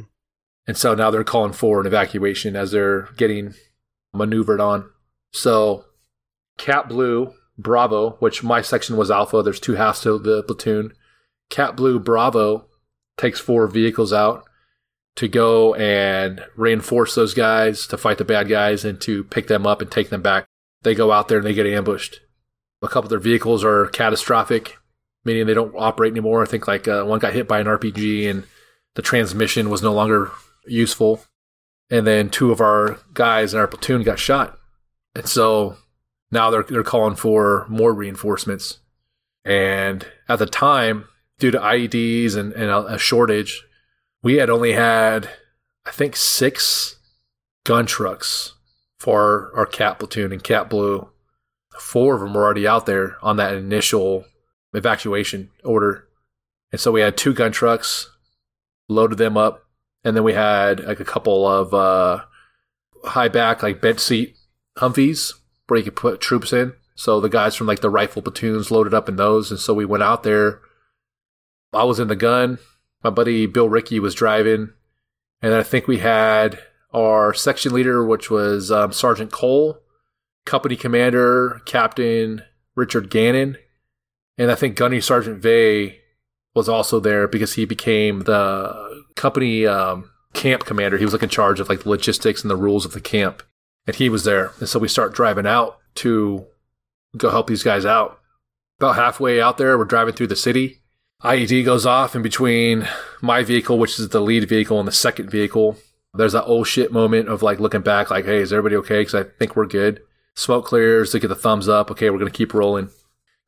[0.66, 3.54] And so now they're calling for an evacuation as they're getting
[4.12, 4.90] maneuvered on.
[5.30, 5.84] So
[6.58, 10.92] CAAT Blue, Bravo, which my section was Alpha, there's two halves to the platoon.
[11.48, 12.66] CAAT Blue, Bravo
[13.16, 14.42] takes four vehicles out
[15.14, 19.64] to go and reinforce those guys to fight the bad guys and to pick them
[19.64, 20.46] up and take them back.
[20.82, 22.18] They go out there and they get ambushed.
[22.84, 24.76] A couple of their vehicles are catastrophic,
[25.24, 26.42] meaning they don't operate anymore.
[26.42, 28.44] I think like uh, one got hit by an RPG and
[28.94, 30.30] the transmission was no longer
[30.66, 31.24] useful.
[31.90, 34.58] And then two of our guys in our platoon got shot.
[35.14, 35.76] And so
[36.30, 38.78] now they're, they're calling for more reinforcements.
[39.44, 41.06] And at the time,
[41.38, 43.64] due to IEDs and, and a, a shortage,
[44.22, 45.28] we had only had,
[45.84, 46.96] I think, six
[47.64, 48.54] gun trucks
[48.98, 51.10] for our CAAT platoon and CAAT blue.
[51.78, 54.24] Four of them were already out there on that initial
[54.72, 56.06] evacuation order.
[56.72, 58.10] And so we had two gun trucks,
[58.88, 59.64] loaded them up,
[60.04, 62.24] and then we had like a couple of uh,
[63.04, 64.36] high back, like bed seat
[64.78, 65.34] Humvees
[65.66, 66.74] where you could put troops in.
[66.94, 69.50] So the guys from like the rifle platoons loaded up in those.
[69.50, 70.60] And so we went out there.
[71.72, 72.58] I was in the gun.
[73.02, 74.70] My buddy Bill Ricky was driving.
[75.42, 76.58] And I think we had
[76.92, 79.80] our section leader, which was um, Sergeant Cole,
[80.44, 82.42] company commander, Captain
[82.74, 83.56] Richard Gannon.
[84.36, 86.00] And I think Gunny Sergeant Vay
[86.54, 90.98] was also there because he became the company um, camp commander.
[90.98, 93.42] He was like in charge of like the logistics and the rules of the camp
[93.86, 94.52] and he was there.
[94.60, 96.46] And so we start driving out to
[97.16, 98.18] go help these guys out.
[98.78, 100.80] About halfway out there, we're driving through the city.
[101.22, 102.88] IED goes off in between
[103.22, 105.76] my vehicle, which is the lead vehicle, and the second vehicle.
[106.12, 109.00] There's that old shit moment of like looking back, like, hey, is everybody okay?
[109.00, 110.00] Because I think we're good.
[110.34, 111.90] Smoke clears, they get the thumbs up.
[111.90, 112.90] Okay, we're going to keep rolling.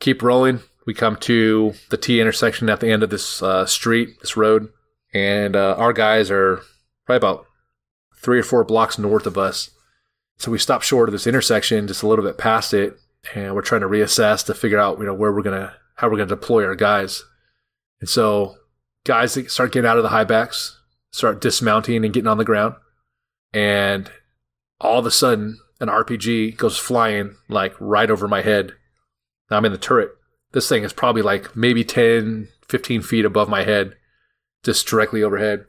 [0.01, 0.61] Keep rolling.
[0.87, 4.69] We come to the T intersection at the end of this uh, street, this road,
[5.13, 6.63] and uh, our guys are
[7.05, 7.47] probably about
[8.17, 9.71] three or four blocks north of us.
[10.39, 12.99] So we stop short of this intersection, just a little bit past it,
[13.35, 16.19] and we're trying to reassess to figure out, you know, where we're gonna, how we're
[16.19, 17.25] gonna deploy our guys.
[18.01, 18.57] And so,
[19.05, 20.81] guys start getting out of the high backs,
[21.11, 22.77] start dismounting and getting on the ground,
[23.53, 24.11] and
[24.81, 28.73] all of a sudden, an RPG goes flying like right over my head.
[29.51, 30.11] Now I'm in the turret.
[30.53, 33.95] This thing is probably like maybe 10, 15 feet above my head,
[34.63, 35.67] just directly overhead.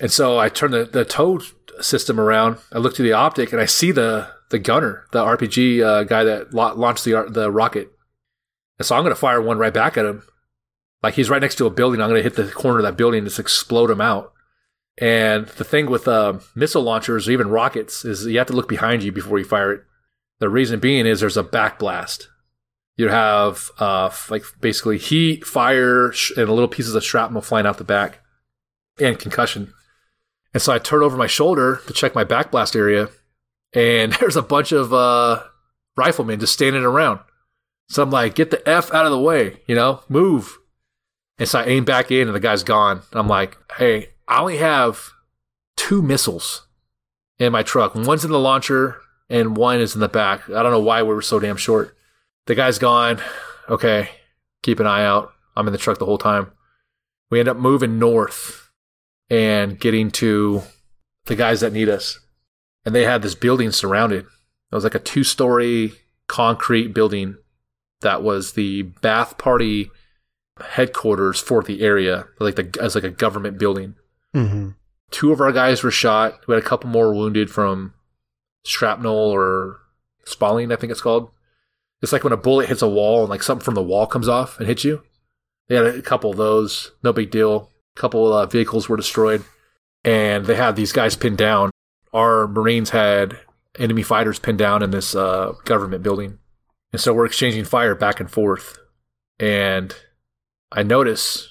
[0.00, 1.40] And so I turn the, the TOW
[1.80, 2.58] system around.
[2.72, 6.24] I look through the optic and I see the the gunner, the RPG uh, guy
[6.24, 7.90] that la- launched the the rocket.
[8.78, 10.22] And so I'm going to fire one right back at him.
[11.02, 12.00] Like he's right next to a building.
[12.00, 14.32] I'm going to hit the corner of that building and just explode him out.
[15.00, 18.68] And the thing with uh, missile launchers or even rockets is you have to look
[18.68, 19.84] behind you before you fire it.
[20.40, 22.26] The reason being is there's a backblast.
[22.96, 27.78] You have uh, like basically heat, fire, sh- and little pieces of shrapnel flying out
[27.78, 28.20] the back,
[29.00, 29.72] and concussion.
[30.52, 33.08] And so I turn over my shoulder to check my backblast area,
[33.72, 35.42] and there's a bunch of uh,
[35.96, 37.20] riflemen just standing around.
[37.88, 40.58] So I'm like, get the F out of the way, you know, move.
[41.38, 43.00] And so I aim back in, and the guy's gone.
[43.12, 45.10] I'm like, hey, I only have
[45.76, 46.68] two missiles
[47.40, 47.96] in my truck.
[47.96, 50.48] One's in the launcher, and one is in the back.
[50.48, 51.96] I don't know why we were so damn short.
[52.46, 53.20] The guy's gone.
[53.68, 54.08] Okay,
[54.62, 55.32] keep an eye out.
[55.56, 56.52] I'm in the truck the whole time.
[57.28, 58.70] We end up moving north
[59.28, 60.62] and getting to
[61.26, 62.20] the guys that need us.
[62.84, 64.26] And they had this building surrounded.
[64.26, 65.94] It was like a two story
[66.28, 67.36] concrete building
[68.00, 69.90] that was the Ba'ath Party
[70.60, 73.96] headquarters for the area, like the as like a government building.
[74.34, 74.70] Mm-hmm.
[75.10, 76.40] Two of our guys were shot.
[76.46, 77.94] We had a couple more wounded from
[78.64, 79.78] shrapnel or
[80.24, 81.30] spalling, I think it's called.
[82.02, 84.28] It's like when a bullet hits a wall and like something from the wall comes
[84.28, 85.02] off and hits you.
[85.68, 86.92] They had a couple of those.
[87.04, 89.44] No big deal A couple uh, vehicles were destroyed,
[90.04, 91.70] and they had these guys pinned down.
[92.12, 93.38] Our Marines had
[93.78, 96.38] enemy fighters pinned down in this uh, government building,
[96.92, 98.78] and so we're exchanging fire back and forth.
[99.38, 99.94] And
[100.72, 101.48] I notice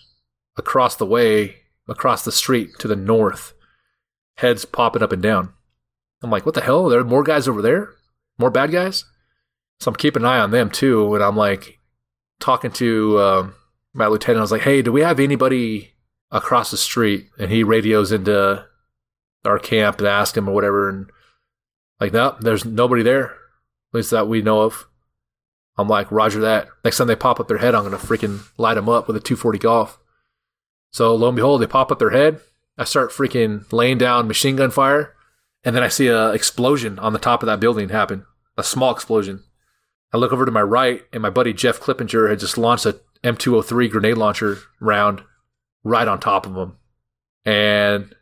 [0.58, 1.56] across the way,
[1.90, 3.54] across the street to the north,
[4.38, 5.54] heads popping up and down.
[6.22, 6.88] I'm like, what the hell?
[6.90, 7.90] There are more guys over there?
[8.38, 9.06] More bad guys?
[9.80, 11.14] So I'm keeping an eye on them too.
[11.16, 11.80] And I'm like
[12.40, 13.56] talking to um,
[13.94, 14.40] my lieutenant.
[14.40, 15.94] I was like, hey, do we have anybody
[16.32, 17.28] across the street?
[17.38, 18.66] And he radios into
[19.46, 20.90] our camp and ask him or whatever.
[20.90, 21.10] And
[22.00, 23.36] like, no, there's nobody there, at
[23.94, 24.88] least that we know of.
[25.78, 26.68] I'm like, Roger that.
[26.84, 29.16] Next time they pop up their head, I'm going to freaking light them up with
[29.16, 29.99] a 240 golf.
[30.92, 32.40] So lo and behold, they pop up their head.
[32.78, 35.14] I start freaking laying down machine gun fire.
[35.64, 38.26] And then I see a explosion on the top of that building happen,
[38.58, 39.44] a small explosion.
[40.14, 43.00] I look over to my right, and my buddy Jeff Clippinger had just launched a
[43.24, 45.22] M203 grenade launcher round
[45.84, 46.78] right on top of him.
[47.46, 48.16] And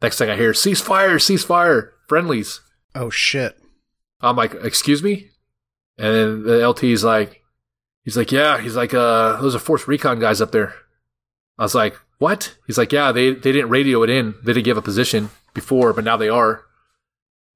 [0.00, 2.60] next thing I hear, cease fire, cease fire, friendlies.
[2.94, 3.58] Oh shit.
[4.20, 5.30] I'm like, excuse me?
[5.98, 7.42] And the LT's like,
[8.04, 10.74] he's like, yeah, he's like, uh, those are force recon guys up there.
[11.58, 12.56] I was like, what?
[12.66, 14.34] He's like, yeah, they, they didn't radio it in.
[14.44, 16.64] They didn't give a position before, but now they are.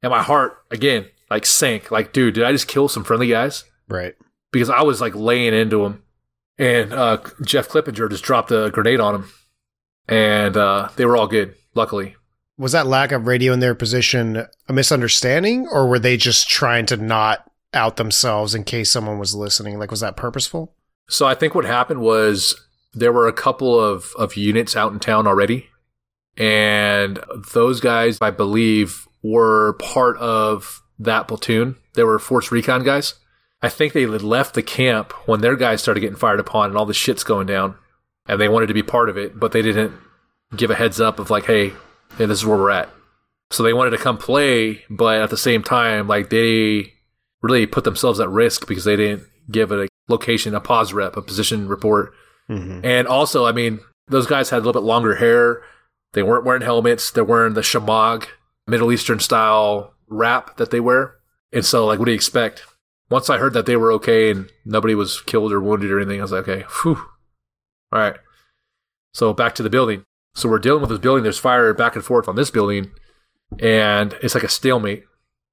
[0.03, 1.91] And my heart, again, like sank.
[1.91, 3.65] Like, dude, did I just kill some friendly guys?
[3.89, 4.15] Right.
[4.53, 6.03] Because I was like laying into them.
[6.59, 9.31] And uh, Jeff Clippinger just dropped a grenade on them.
[10.09, 12.17] And uh, they were all good, luckily.
[12.59, 16.87] Was that lack of radio in their position a misunderstanding, or were they just trying
[16.87, 19.79] to not out themselves in case someone was listening?
[19.79, 20.75] Like, was that purposeful?
[21.09, 22.66] So I think what happened was
[22.97, 25.69] there were a couple of, of units out in town already.
[26.37, 27.21] And
[27.53, 31.77] those guys, I believe, were part of that platoon.
[31.95, 33.15] They were force recon guys.
[33.63, 36.79] I think they had left the camp when their guys started getting fired upon and
[36.79, 37.77] all the shit's going down.
[38.27, 39.93] And they wanted to be part of it, but they didn't
[40.57, 41.71] give a heads up of like, hey,
[42.17, 42.89] hey, this is where we're at.
[43.51, 46.95] So they wanted to come play, but at the same time, like they
[47.43, 51.69] really put themselves at risk because they didn't give a location, a POSREP, a position
[51.69, 52.13] report.
[52.51, 52.85] Mm-hmm.
[52.85, 55.63] And also, I mean, those guys had a little bit longer hair.
[56.13, 57.11] They weren't wearing helmets.
[57.11, 58.27] They're wearing the shemagh,
[58.67, 61.17] Middle Eastern style wrap that they wear.
[61.53, 62.65] And so, like, what do you expect?
[63.11, 66.21] Once I heard that they were okay and nobody was killed or wounded or anything,
[66.21, 66.99] I was like, okay, whew.
[67.93, 68.17] All right.
[69.13, 70.05] So back to the building.
[70.35, 71.23] So we're dealing with this building.
[71.23, 72.91] There's fire back and forth on this building,
[73.59, 75.05] and it's like a stalemate,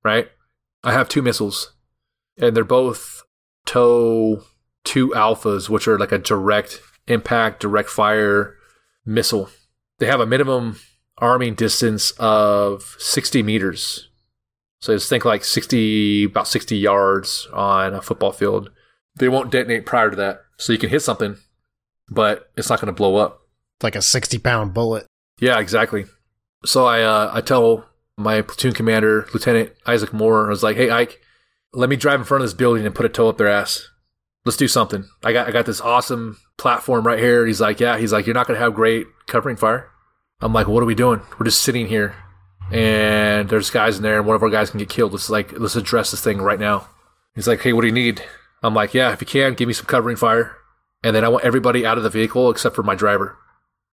[0.03, 0.30] right?
[0.84, 1.74] I have two missiles,
[2.38, 3.24] and they're both
[3.65, 4.44] TOW
[4.84, 8.55] two alphas, which are like a direct impact, direct fire
[9.05, 9.49] missile.
[9.99, 10.80] They have a minimum
[11.18, 14.10] arming distance of 60 meters.
[14.81, 18.69] So just think like 60, about 60 yards on a football field.
[19.15, 20.41] They won't detonate prior to that.
[20.57, 21.38] So you can hit something,
[22.10, 23.41] but it's not going to blow up.
[23.77, 25.05] It's Like a 60 pound bullet.
[25.39, 26.05] Yeah, exactly.
[26.65, 27.85] So I, uh, I tell
[28.18, 31.22] my platoon commander, Lieutenant Isaac Moore, I was like, hey, Ike,
[31.73, 33.89] let me drive in front of this building and put a TOW up their ass
[34.45, 35.06] let's do something.
[35.24, 37.45] I got I got this awesome platform right here.
[37.45, 37.98] He's like, yeah.
[37.98, 39.90] He's like, you're not gonna have great covering fire.
[40.41, 41.22] I'm like, what are we doing?
[41.40, 42.15] We're just sitting here,
[42.72, 45.14] and there's guys in there, and one of our guys can get killed.
[45.14, 46.88] Let's like let's address this thing right now.
[47.36, 48.22] He's like, hey, what do you need?
[48.61, 50.56] I'm like, yeah, if you can, give me some covering fire,
[51.03, 53.38] and then I want everybody out of the vehicle except for my driver.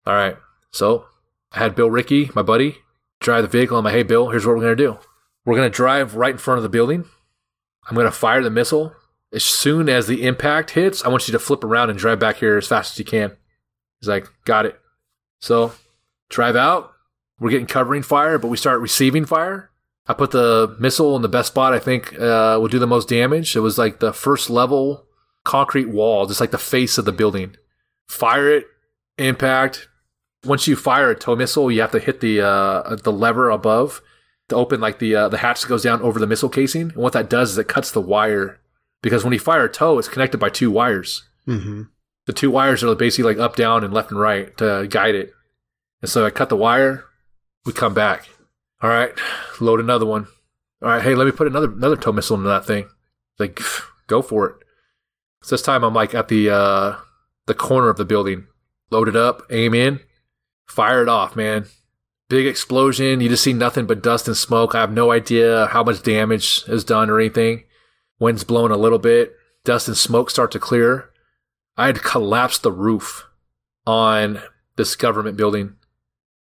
[0.06, 0.38] All right.
[0.72, 1.06] So
[1.52, 2.78] I had Bill Ricky, my buddy,
[3.20, 3.78] drive the vehicle.
[3.78, 4.98] I'm like, hey, Bill, here's what we're gonna do.
[5.46, 7.06] We're gonna drive right in front of the building.
[7.88, 8.94] I'm gonna fire the missile
[9.32, 12.38] as soon as the impact hits, I want you to flip around and drive back
[12.38, 13.36] here as fast as you can.
[14.00, 14.80] He's like, got it.
[15.40, 15.74] So
[16.30, 16.94] drive out.
[17.40, 19.70] We're getting covering fire, but we start receiving fire.
[20.08, 23.56] I put the missile in the best spot I think uh, do the most damage.
[23.56, 25.06] It was like the first level
[25.44, 27.56] concrete wall, just like the face of the building.
[28.08, 28.68] Fire it,
[29.18, 29.88] impact.
[30.44, 34.02] Once you fire a TOW missile, you have to hit the uh, the lever above
[34.48, 36.90] to open like the uh, the hatch that goes down over the missile casing.
[36.90, 38.59] And what that does is it cuts the wire
[39.02, 41.28] because when you fire a TOW, it's connected by two wires.
[41.48, 41.84] Mm-hmm.
[42.26, 45.34] The two wires are basically like up, down, and left and right to guide it.
[46.02, 47.06] And so I cut the wire.
[47.66, 48.28] We come back.
[48.82, 49.12] All right,
[49.60, 50.28] load another one.
[50.82, 52.88] All right, hey, let me put another another TOW missile into that thing.
[53.38, 53.60] Like,
[54.08, 54.56] go for it.
[55.42, 56.96] So this time I'm like at the uh,
[57.46, 58.48] the corner of the building.
[58.92, 60.00] Load it up, aim in,
[60.66, 61.66] fire it off, man.
[62.28, 63.22] Big explosion.
[63.22, 64.74] You just see nothing but dust and smoke.
[64.74, 67.64] I have no idea how much damage is done or anything.
[68.20, 69.36] Wind's blowing a little bit.
[69.64, 71.10] Dust and smoke start to clear.
[71.78, 73.28] I had collapsed the roof
[73.86, 74.42] on
[74.76, 75.76] this government building.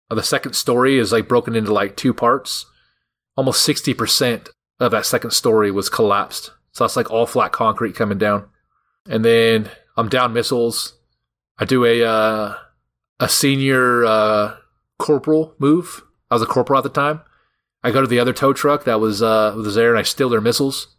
[0.10, 2.66] Uh, the second story is like broken into like two parts.
[3.36, 6.52] Almost 60% of that second story was collapsed.
[6.72, 8.48] So that's like all flat concrete coming down.
[9.08, 10.98] And then I'm down missiles.
[11.58, 12.56] I do a uh,
[13.20, 14.56] a senior uh,
[14.98, 16.04] corporal move.
[16.32, 17.22] I was a corporal at the time.
[17.84, 20.30] I go to the other TOW truck that was uh, was there, and I steal
[20.30, 20.93] their missiles.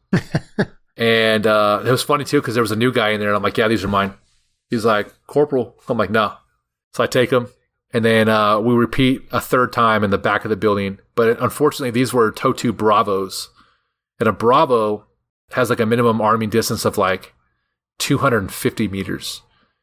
[0.96, 3.36] And uh, it was funny too because there was a new guy in there, and
[3.36, 4.14] I'm like, "Yeah, these are mine."
[4.70, 6.34] He's like, "Corporal." I'm like, "No."
[6.94, 7.48] So I take him,
[7.92, 10.98] And then uh, we repeat a third time in the back of the building.
[11.16, 13.48] But unfortunately, these were TOW Bravos.
[14.20, 15.04] And a Bravo
[15.50, 17.34] has like a minimum arming distance of like
[17.98, 19.42] 250 meters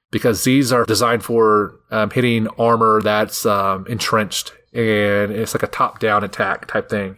[0.09, 5.67] because these are designed for um, hitting armor that's um, entrenched and it's like a
[5.67, 7.17] top down attack type thing.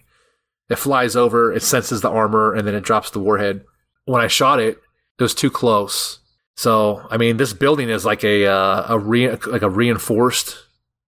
[0.70, 3.66] It flies over, it senses the armor, and then it drops the warhead.
[4.06, 4.80] When I shot it,
[5.20, 6.20] it was too close.
[6.56, 10.58] So, I mean, this building is like a uh, a re- like a reinforced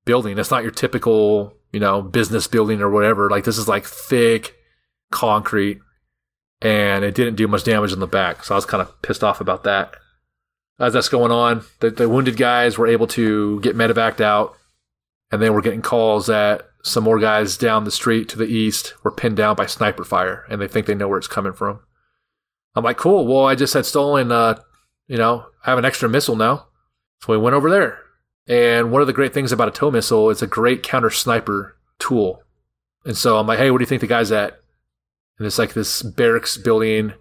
[0.06, 0.38] building.
[0.38, 3.30] It's not your typical, you know, business building or whatever.
[3.30, 4.56] Like this is like thick
[5.12, 5.80] concrete,
[6.62, 8.44] and it didn't do much damage in the back.
[8.44, 9.96] So I was kind of pissed off about that.
[10.78, 14.58] As that's going on, the, the wounded guys were able to get medevaced out,
[15.32, 18.94] and then we're getting calls that some more guys down the street to the east
[19.04, 21.80] were pinned down by sniper fire, and they think they know where it's coming from.
[22.76, 23.26] I'm like, cool.
[23.26, 24.62] Well, I just had stolen, uh,
[25.08, 26.68] you know, I have an extra missile now.
[27.22, 28.00] So we went over there.
[28.48, 31.76] And one of the great things about a TOW missile, it's a great counter sniper
[31.98, 32.44] tool.
[33.04, 34.60] And so I'm like, hey, what do you think the guy's at?
[35.40, 37.14] And it's like this barracks building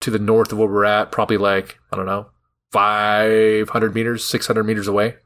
[0.00, 2.26] to the north of where we're at, probably like, I don't know,
[2.72, 5.16] 500 meters, 600 meters away.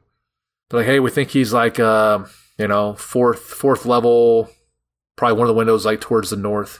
[0.69, 2.23] They're like, hey, we think he's like, uh,
[2.57, 4.49] you know, fourth, fourth level,
[5.15, 6.79] probably one of the windows like towards the north.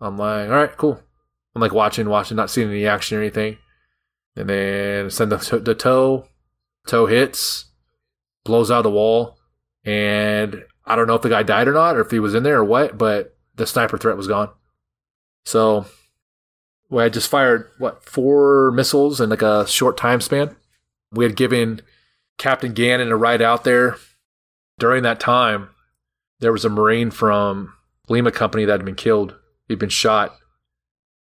[0.00, 1.00] I'm like, all right, cool.
[1.54, 3.58] I'm like watching, watching, not seeing any action or anything.
[4.36, 6.26] And then send the, the TOW,
[6.86, 7.66] TOW hits,
[8.44, 9.38] blows out the wall.
[9.84, 12.42] And I don't know if the guy died or not, or if he was in
[12.42, 14.50] there or what, but the sniper threat was gone.
[15.44, 15.86] So
[16.90, 20.56] we had just fired, what, four missiles in like a short time span.
[21.12, 21.82] We had given
[22.38, 23.96] Captain Gannon a ride out there.
[24.78, 25.70] During that time,
[26.40, 27.74] there was a Marine from
[28.08, 29.36] Lima Company that had been killed.
[29.68, 30.36] He'd been shot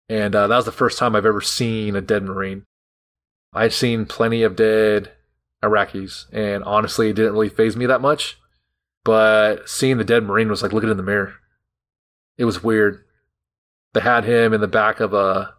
[0.10, 2.64] and uh, that was the first time I've ever seen a dead Marine.
[3.54, 5.12] I'd seen plenty of dead
[5.64, 8.38] Iraqis, and honestly, it didn't really faze me that much.
[9.04, 11.36] But seeing the dead Marine was like looking in the mirror.
[12.38, 13.04] It was weird.
[13.94, 15.54] They had him in the back of a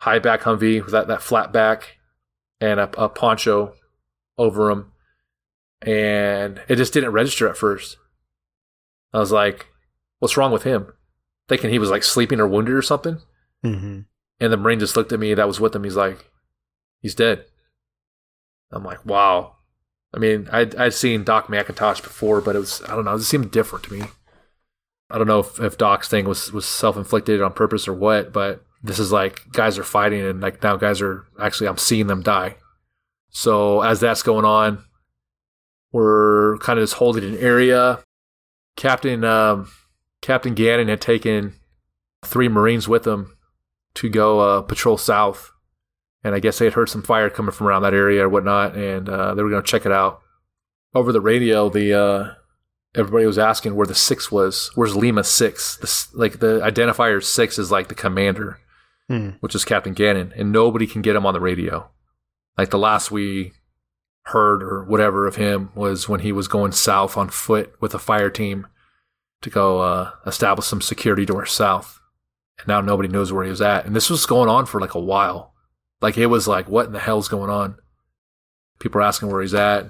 [0.00, 1.98] high back Humvee with that, that flat back
[2.60, 3.74] and a, a poncho
[4.36, 4.92] over him.
[5.82, 7.98] And it just didn't register at first.
[9.12, 9.66] I was like,
[10.18, 10.92] what's wrong with him?
[11.48, 13.18] Thinking he was like sleeping or wounded or something.
[13.64, 14.00] Mm-hmm.
[14.40, 15.84] And the Marine just looked at me that was with him.
[15.84, 16.30] He's like,
[17.00, 17.44] he's dead.
[18.72, 19.56] I'm like, wow.
[20.14, 23.20] I mean, I'd, I'd seen Doc McIntosh before, but it was, I don't know, it
[23.20, 24.06] seemed different to me.
[25.10, 28.32] I don't know if, if Doc's thing was, was self inflicted on purpose or what,
[28.32, 32.06] but this is like guys are fighting and like now guys are actually, I'm seeing
[32.06, 32.56] them die.
[33.30, 34.84] So as that's going on,
[35.94, 38.00] we're kind of just holding an area.
[38.76, 39.70] Captain, um,
[40.20, 41.54] Captain Gannon had taken
[42.24, 43.36] three Marines with him
[43.94, 45.52] to go uh, patrol south.
[46.24, 48.74] And I guess they had heard some fire coming from around that area or whatnot,
[48.74, 50.20] and uh, they were going to check it out.
[50.94, 52.34] Over the radio, the uh,
[52.96, 54.70] everybody was asking where the six was.
[54.74, 55.76] Where's Lima six?
[55.76, 58.58] The, like the identifier six is like the commander,
[59.08, 59.30] Hmm.
[59.40, 61.90] which is Captain Gannon, and nobody can get him on the radio.
[62.56, 63.52] Like the last we
[64.28, 67.98] heard or whatever of him was when he was going south on foot with a
[67.98, 68.66] fire team
[69.42, 72.00] to go uh, establish some security to our south
[72.58, 73.86] and now nobody knows where he was at.
[73.86, 75.54] And this was going on for like a while.
[76.00, 77.76] Like it was like, what in the hell's going on?
[78.78, 79.86] People are asking where he's at.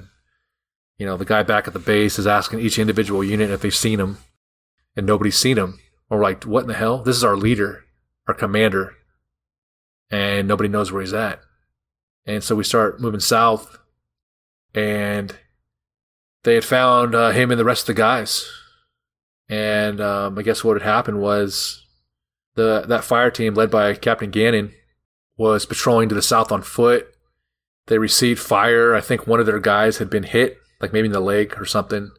[0.98, 3.74] You know, the guy back at the base is asking each individual unit if they've
[3.74, 4.19] seen him,
[4.97, 5.81] and nobody's seen him.
[6.09, 6.98] Or like, what in the hell?
[6.98, 7.85] This is our leader,
[8.28, 8.94] our commander,
[10.11, 11.40] and nobody knows where he's at.
[12.27, 13.77] And so we start moving south,
[14.74, 15.36] and
[16.42, 18.51] they had found uh, him and the rest of the guys.
[19.48, 21.86] And um, I guess what had happened was
[22.55, 24.72] the that fire team led by Captain Gannon
[25.36, 27.09] was patrolling to the south on foot.
[27.86, 28.94] They received fire.
[28.94, 31.66] I think one of their guys had been hit, like maybe in the leg or
[31.66, 32.10] something,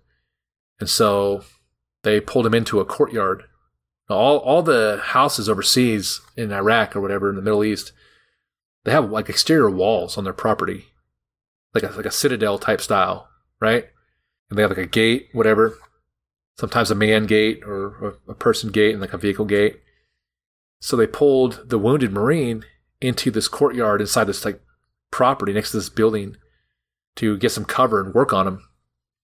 [0.79, 1.43] and so
[2.03, 3.43] they pulled him into a courtyard.
[4.09, 7.91] Now, all all the houses overseas in Iraq or whatever in the Middle East,
[8.83, 10.85] they have like exterior walls on their property,
[11.75, 13.27] like a like a citadel type style,
[13.59, 13.85] right?
[14.49, 15.77] And they have like a gate, whatever.
[16.57, 19.81] Sometimes a man gate or a person gate and like a vehicle gate.
[20.79, 22.63] So they pulled the wounded Marine
[23.01, 24.61] into this courtyard inside this like
[25.11, 26.37] property next to this building
[27.17, 28.67] to get some cover and work on him.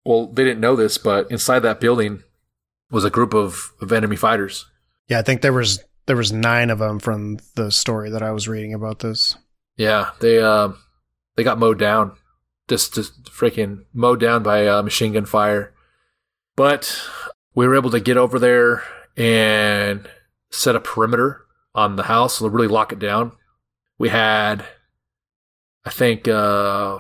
[0.05, 2.23] Well, they didn't know this, but inside that building
[2.91, 4.67] was a group of, of enemy fighters.
[5.09, 8.33] Yeah, I think there was there was nine of them from the story that I
[8.33, 9.37] was reading about this.
[9.77, 10.71] Yeah, they uh,
[11.37, 12.17] they got mowed down,
[12.69, 15.73] just just freaking mowed down by uh, machine gun fire.
[16.57, 17.01] But
[17.55, 18.83] we were able to get over there
[19.17, 20.09] and
[20.51, 21.43] set a perimeter
[21.75, 23.33] on the house, so really lock it down.
[23.99, 24.65] We had,
[25.85, 26.99] I think, uh,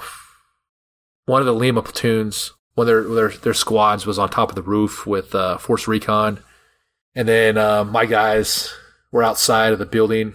[1.26, 4.54] one of the Lima platoons one of their their, their squads was on top of
[4.54, 6.38] the roof with uh, Force Recon,
[7.12, 8.72] and then uh, my guys
[9.10, 10.34] were outside of the building.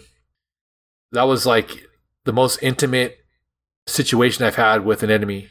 [1.13, 1.87] That was like
[2.25, 3.22] the most intimate
[3.87, 5.49] situation I've had with an enemy.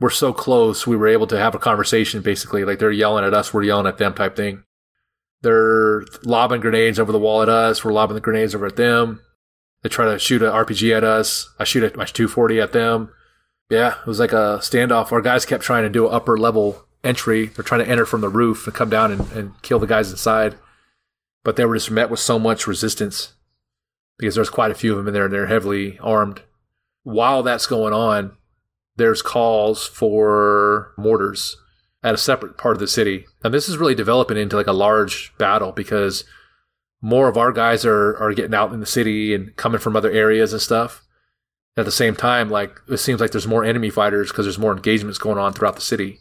[0.00, 2.64] We're so close, we were able to have a conversation basically.
[2.64, 4.64] Like they're yelling at us, we're yelling at them type thing.
[5.42, 9.20] They're lobbing grenades over the wall at us, we're lobbing the grenades over at them.
[9.84, 11.52] They try to shoot an RPG at us.
[11.58, 13.10] I shoot a, my 240 at them.
[13.70, 15.12] Yeah, it was like a standoff.
[15.12, 17.46] Our guys kept trying to do an upper level entry.
[17.46, 20.10] They're trying to enter from the roof and come down and, and kill the guys
[20.10, 20.56] inside.
[21.44, 23.34] But they were just met with so much resistance
[24.18, 26.40] because there's quite a few of them in there and they're heavily armed.
[27.04, 28.36] While that's going on,
[28.96, 31.56] there's calls for mortars
[32.02, 33.26] at a separate part of the city.
[33.42, 36.24] And this is really developing into like a large battle because
[37.00, 40.10] more of our guys are, are getting out in the city and coming from other
[40.10, 41.02] areas and stuff.
[41.76, 44.74] At the same time, like it seems like there's more enemy fighters because there's more
[44.74, 46.20] engagements going on throughout the city.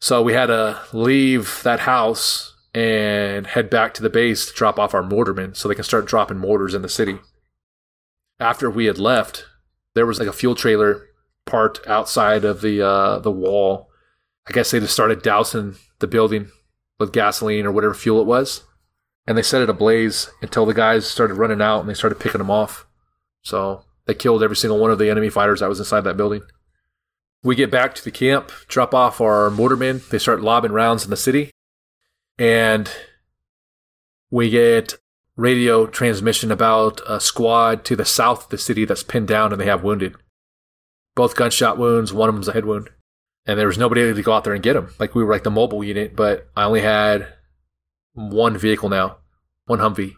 [0.00, 4.78] So we had to leave that house and head back to the base to drop
[4.78, 7.18] off our mortarmen so they can start dropping mortars in the city.
[8.38, 9.46] After we had left,
[9.94, 11.06] there was like a fuel trailer
[11.46, 13.90] parked outside of the uh, the wall.
[14.48, 16.50] I guess they just started dousing the building
[16.98, 18.62] with gasoline or whatever fuel it was,
[19.26, 22.38] and they set it ablaze until the guys started running out and they started picking
[22.38, 22.86] them off.
[23.42, 26.42] So they killed every single one of the enemy fighters that was inside that building.
[27.44, 30.08] We get back to the camp, drop off our mortarmen.
[30.08, 31.50] They start lobbing rounds in the city,
[32.38, 32.90] and
[34.30, 34.94] we get
[35.36, 39.60] radio transmission about a squad to the south of the city that's pinned down and
[39.60, 40.14] they have wounded.
[41.14, 42.90] Both gunshot wounds, one of them's a head wound.
[43.44, 44.94] And there was nobody to go out there and get them.
[44.98, 47.32] Like we were like the mobile unit, but I only had
[48.14, 49.16] one vehicle now,
[49.66, 50.14] one Humvee.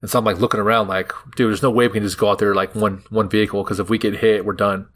[0.00, 2.30] And so I'm like looking around like, dude, there's no way we can just go
[2.30, 4.88] out there like one one vehicle because if we get hit, we're done.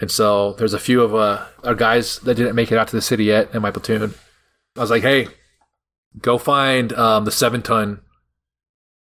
[0.00, 2.96] And so there's a few of uh, our guys that didn't make it out to
[2.96, 4.14] the city yet in my platoon.
[4.76, 5.28] I was like, hey,
[6.18, 8.00] go find um, the seven ton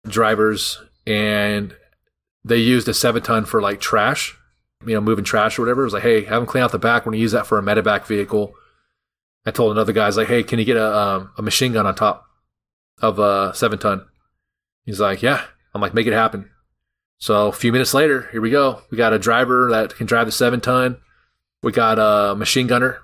[0.08, 1.76] drivers and
[2.44, 4.38] they used a seven ton for like trash,
[4.86, 5.82] you know, moving trash or whatever.
[5.82, 7.06] It was like, hey, have them clean out the back.
[7.06, 8.54] We're gonna use that for a medevac vehicle.
[9.46, 11.74] I told another guy, I was like, hey, can you get a um, a machine
[11.74, 12.26] gun on top
[13.02, 14.06] of a seven ton?
[14.86, 15.46] He's like, yeah.
[15.74, 16.50] I'm like, make it happen.
[17.18, 18.82] So a few minutes later, here we go.
[18.92, 20.98] We got a driver that can drive the seven ton.
[21.64, 23.00] We got a machine gunner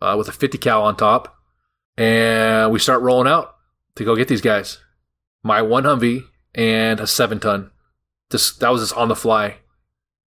[0.00, 1.36] uh, with a 50 cal on top,
[1.96, 3.56] and we start rolling out
[3.96, 4.78] to go get these guys
[5.42, 7.70] my one Humvee and a seven ton.
[8.30, 9.56] Just that was just on the fly,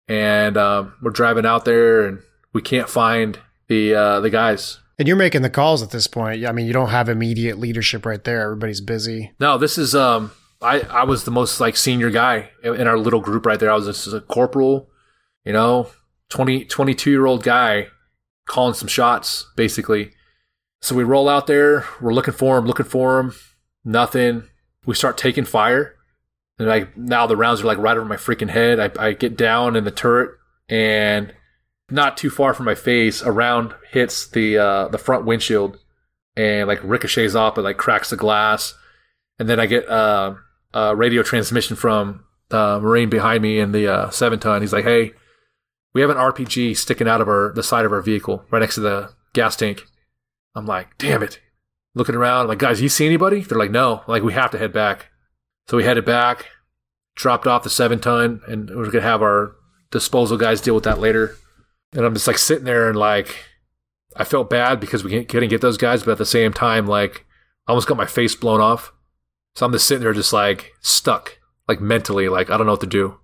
[0.09, 2.21] and um, we're driving out there, and
[2.53, 4.81] we can't find the uh, the guys.
[4.99, 6.47] And you're making the calls at this point.
[6.47, 8.43] I mean, you don't have immediate leadership right there.
[8.43, 9.33] Everybody's busy.
[9.41, 10.31] No, this is um,
[10.63, 13.71] I I was the most like senior guy in our little group right there.
[13.71, 14.89] I was just a corporal,
[15.45, 15.91] you know,
[16.31, 17.89] 20, 22 year old guy
[18.47, 20.13] calling some shots basically.
[20.81, 21.87] So we roll out there.
[22.01, 23.35] We're looking for him, looking for him.
[23.85, 24.45] Nothing
[24.87, 25.95] we start taking fire.
[26.59, 28.79] And like now the rounds are like right over my freaking head.
[28.81, 30.39] I, I get down in the turret
[30.69, 31.35] and
[31.91, 35.79] not too far from my face, a round hits the uh, the front windshield
[36.37, 38.75] and like ricochets off, and like cracks the glass.
[39.39, 40.35] And then I get uh,
[40.73, 44.63] a radio transmission from the Marine behind me in the uh, seven ton.
[44.63, 45.13] He's like, "Hey,
[45.93, 48.77] we have an RPG sticking out of our the side of our vehicle, right next
[48.77, 49.85] to the gas tank."
[50.55, 51.41] I'm like, "Damn it!"
[51.95, 52.43] Looking around.
[52.43, 53.41] I'm like, guys, you see anybody?
[53.41, 53.99] They're like, no.
[53.99, 55.11] I'm like, we have to head back.
[55.69, 56.47] So we headed back,
[57.17, 59.57] dropped off the seven ton, and we're gonna have our
[59.91, 61.37] disposal guys deal with that later.
[61.93, 63.45] And I'm just like sitting there and like,
[64.17, 67.25] I felt bad because we couldn't get those guys, but at the same time, like,
[67.67, 68.93] I almost got my face blown off.
[69.55, 71.39] So I'm just sitting there, just like stuck,
[71.69, 73.21] like mentally, like I don't know what to do.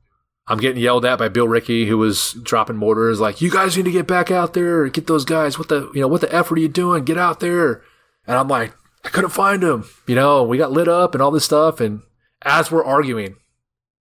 [0.46, 3.84] I'm getting yelled at by Bill Ricky, who was dropping mortars, like, "You guys need
[3.84, 5.58] to get back out there get those guys.
[5.58, 7.04] What the, you know, what the effort are you doing?
[7.04, 7.82] Get out there!"
[8.26, 8.74] And I'm like,
[9.04, 9.84] I couldn't find him.
[10.06, 11.80] You know, we got lit up and all this stuff.
[11.80, 12.02] And
[12.42, 13.36] as we're arguing,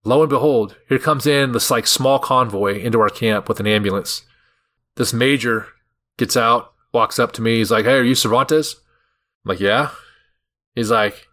[0.03, 3.67] lo and behold, here comes in this like small convoy into our camp with an
[3.67, 4.23] ambulance.
[4.95, 5.67] This major
[6.17, 7.57] gets out, walks up to me.
[7.57, 8.75] He's like, Hey, are you Cervantes?
[9.45, 9.91] I'm like, Yeah.
[10.75, 11.27] He's like,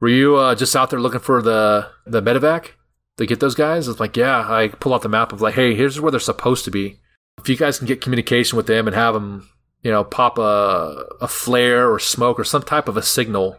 [0.00, 2.70] Were you uh, just out there looking for the, the medevac
[3.16, 3.86] to get those guys?
[3.86, 4.50] I was like, Yeah.
[4.52, 6.98] I pull out the map of like, Hey, here's where they're supposed to be.
[7.38, 9.48] If you guys can get communication with them and have them
[9.82, 13.58] you know, pop a, a flare or smoke or some type of a signal.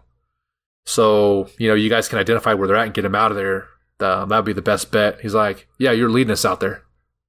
[0.85, 3.37] So, you know, you guys can identify where they're at and get them out of
[3.37, 3.67] there.
[3.99, 5.21] That would be the best bet.
[5.21, 6.83] He's like, yeah, you're leading us out there.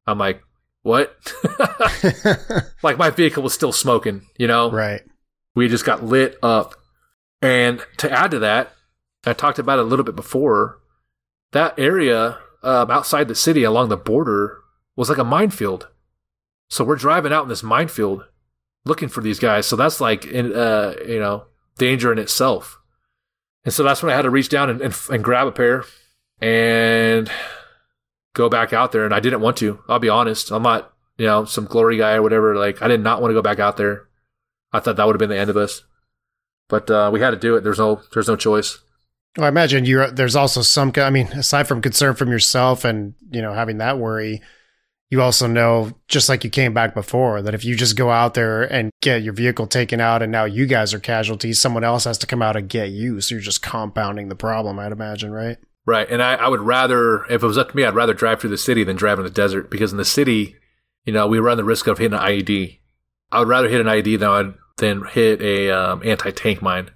[0.07, 0.43] I'm like,
[0.83, 1.17] what?
[2.83, 4.71] like my vehicle was still smoking, you know?
[4.71, 5.03] Right.
[5.55, 6.75] We just got lit up.
[7.43, 8.73] And to add to that,
[9.25, 10.79] I talked about it a little bit before.
[11.53, 14.59] That area um, outside the city along the border
[14.97, 15.89] was like a minefield.
[16.69, 18.25] So we're driving out in this minefield
[18.85, 19.67] looking for these guys.
[19.67, 21.45] So that's like, in, uh, you know,
[21.79, 22.79] danger in itself.
[23.65, 25.85] And so that's when I had to reach down and, and, and grab a pair
[26.41, 27.31] and
[28.35, 29.05] go back out there.
[29.05, 29.81] And I didn't want to.
[29.89, 30.51] I'll be honest.
[30.51, 32.57] I'm not, you know, some glory guy or whatever.
[32.57, 34.09] Like I did not want to go back out there.
[34.73, 35.83] I thought that would have been the end of us.
[36.69, 37.65] But uh, we had to do it.
[37.65, 38.79] There's no, there's no choice.
[39.37, 40.11] Well, I imagine you.
[40.11, 40.93] There's also some.
[40.97, 44.43] I mean, aside from concern from yourself and you know having that worry,
[45.11, 48.35] you also know, just like you came back before, that if you just go out
[48.35, 52.05] there and get your vehicle taken out and now you guys are casualties, someone else
[52.05, 53.21] has to come out and get you.
[53.21, 55.59] So you're just compounding the problem, I'd imagine, right?
[55.85, 56.09] Right.
[56.09, 58.51] And I, I would rather, if it was up to me, I'd rather drive through
[58.51, 60.55] the city than drive in the desert because in the city,
[61.05, 62.79] you know, we run the risk of hitting an IED.
[63.33, 66.91] I would rather hit an IED than, than hit a um, anti tank mine.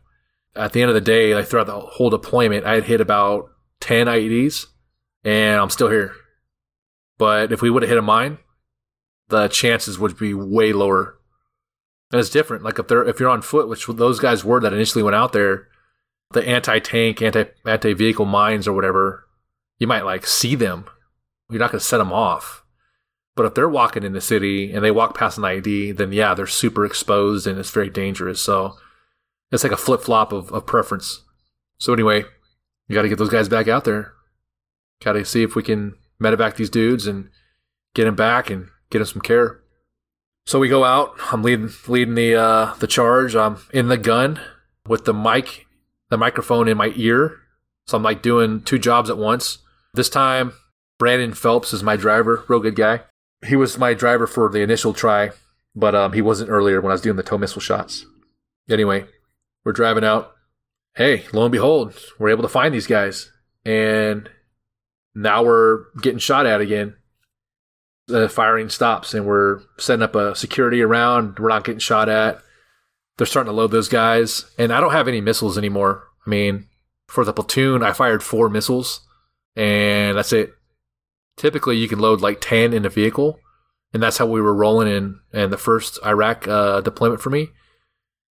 [0.54, 3.50] At the end of the day, like throughout the whole deployment, I had hit about
[3.80, 4.66] 10 IEDs
[5.24, 6.12] and I'm still here.
[7.18, 8.38] But if we would have hit a mine,
[9.28, 11.18] the chances would be way lower.
[12.10, 12.62] And it's different.
[12.62, 15.32] Like if they're if you're on foot, which those guys were that initially went out
[15.32, 15.68] there,
[16.32, 19.26] the anti tank, anti anti vehicle mines or whatever,
[19.78, 20.86] you might like see them.
[21.50, 22.64] You're not going to set them off.
[23.36, 26.34] But if they're walking in the city and they walk past an ID, then yeah,
[26.34, 28.40] they're super exposed and it's very dangerous.
[28.40, 28.76] So
[29.50, 31.22] it's like a flip flop of, of preference.
[31.78, 32.24] So anyway,
[32.86, 34.12] you got to get those guys back out there.
[35.02, 37.30] Got to see if we can medevac these dudes and
[37.94, 39.60] get them back and get them some care.
[40.46, 41.14] So we go out.
[41.32, 43.34] I'm leading leading the uh, the charge.
[43.34, 44.40] I'm in the gun
[44.86, 45.66] with the mic,
[46.10, 47.38] the microphone in my ear.
[47.86, 49.58] So I'm like doing two jobs at once.
[49.94, 50.52] This time,
[50.98, 52.44] Brandon Phelps is my driver.
[52.48, 53.02] Real good guy.
[53.46, 55.30] He was my driver for the initial try,
[55.74, 58.06] but um, he wasn't earlier when I was doing the TOW missile shots.
[58.68, 59.06] Anyway,
[59.64, 60.32] we're driving out.
[60.94, 63.30] Hey, lo and behold, we're able to find these guys,
[63.64, 64.30] and
[65.14, 66.96] now we're getting shot at again.
[68.06, 71.38] The firing stops and we're setting up a security around.
[71.38, 72.40] We're not getting shot at.
[73.16, 74.44] They're starting to load those guys.
[74.58, 76.08] And I don't have any missiles anymore.
[76.26, 76.68] I mean,
[77.06, 79.00] for the platoon, I fired four missiles
[79.56, 80.52] and that's it.
[81.36, 83.38] Typically, you can load like 10 in a vehicle.
[83.92, 87.50] And that's how we were rolling in, in the first Iraq uh, deployment for me.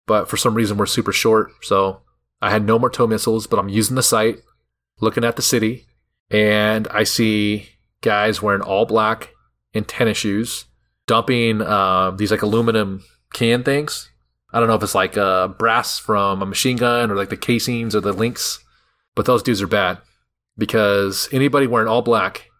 [0.07, 1.53] But for some reason, we're super short.
[1.61, 2.01] So
[2.41, 4.39] I had no more TOW missiles, but I'm using the sight,
[5.01, 5.87] looking at the city,
[6.31, 7.69] and I see
[8.03, 9.31] guys wearing all black
[9.75, 10.65] and tennis shoes
[11.07, 14.11] dumping uh, these like aluminum can things.
[14.53, 17.37] I don't know if it's like uh, brass from a machine gun or like the
[17.37, 18.63] casings or the links,
[19.15, 19.99] but those dudes are bad
[20.57, 22.51] because anybody wearing all black,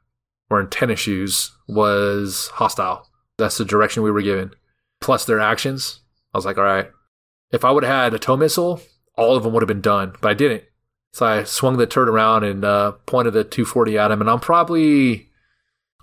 [0.51, 3.09] wearing tennis shoes, was hostile.
[3.39, 4.53] That's the direction we were given.
[5.01, 6.01] Plus their actions,
[6.35, 6.91] I was like, all right,
[7.53, 8.81] if I would have had a TOW missile,
[9.17, 10.65] all of them would have been done, but I didn't.
[11.13, 14.41] So I swung the turret around and uh, pointed the 240 at him, and I'm
[14.41, 15.31] probably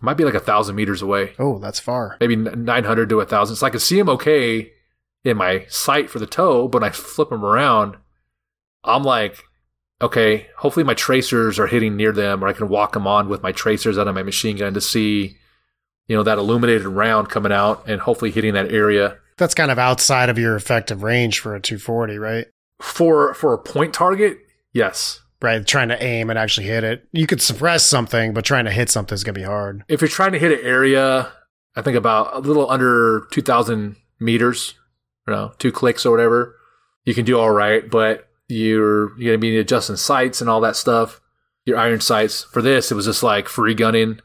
[0.01, 1.33] might be like a thousand meters away.
[1.39, 2.17] Oh, that's far.
[2.19, 3.55] Maybe 900 to a thousand.
[3.55, 4.71] So I can see him okay
[5.23, 7.97] in my sight for the TOW, but I flip him around.
[8.83, 9.43] I'm like,
[10.01, 13.41] okay, hopefully my tracers are hitting near them, or I can walk them on with
[13.41, 15.37] my tracers out of my machine gun to see,
[16.07, 19.17] you know, that illuminated round coming out and hopefully hitting that area.
[19.37, 22.47] That's kind of outside of your effective range for a 240, right?
[22.79, 24.37] For for a point target,
[24.77, 25.21] Yes.
[25.41, 27.07] Right, trying to aim and actually hit it.
[27.11, 29.83] You could suppress something, but trying to hit something is going to be hard.
[29.87, 31.31] If you're trying to hit an area,
[31.75, 34.75] I think about a little under 2,000 meters,
[35.27, 36.55] you know, two clicks or whatever,
[37.05, 40.61] you can do all right, but you're, you're going to be adjusting sights and all
[40.61, 41.21] that stuff.
[41.65, 42.43] Your iron sights.
[42.43, 44.19] For this, it was just like free gunning.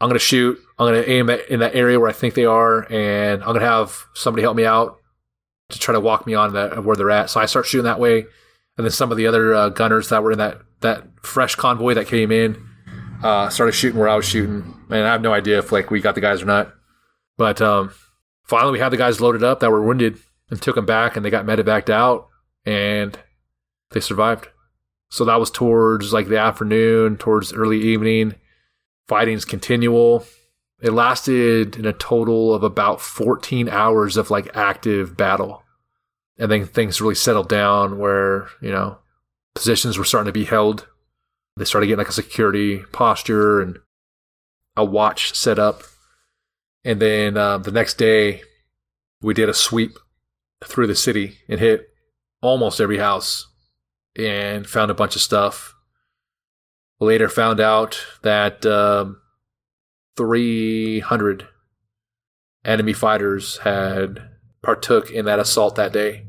[0.00, 0.58] I'm going to shoot.
[0.78, 3.48] I'm going to aim at, in that area where I think they are, and I'm
[3.48, 5.00] going to have somebody help me out
[5.70, 7.30] to try to walk me on that where they're at.
[7.30, 8.26] So I start shooting that way
[8.78, 11.94] and then some of the other uh, gunners that were in that that fresh convoy
[11.94, 12.64] that came in
[13.22, 16.00] uh, started shooting where I was shooting, and I have no idea if like we
[16.00, 16.72] got the guys or not.
[17.36, 17.92] But um,
[18.44, 20.18] finally, we had the guys loaded up that were wounded
[20.50, 22.28] and took them back, and they got medevaced out,
[22.64, 23.18] and
[23.90, 24.48] they survived.
[25.10, 28.36] So that was towards like the afternoon, towards early evening.
[29.08, 30.24] Fighting's continual.
[30.80, 35.64] It lasted in a total of about 14 hours of like active battle
[36.38, 38.98] and then things really settled down where you know
[39.54, 40.86] positions were starting to be held.
[41.56, 43.78] They started getting like a security posture and
[44.76, 45.82] a watch set up,
[46.84, 48.42] and then uh, the next day
[49.20, 49.98] we did a sweep
[50.64, 51.88] through the city and hit
[52.40, 53.48] almost every house
[54.16, 55.74] and found a bunch of stuff.
[57.00, 59.20] Later found out that um,
[60.16, 61.46] 300
[62.64, 64.28] enemy fighters had
[64.62, 66.26] partook in that assault that day.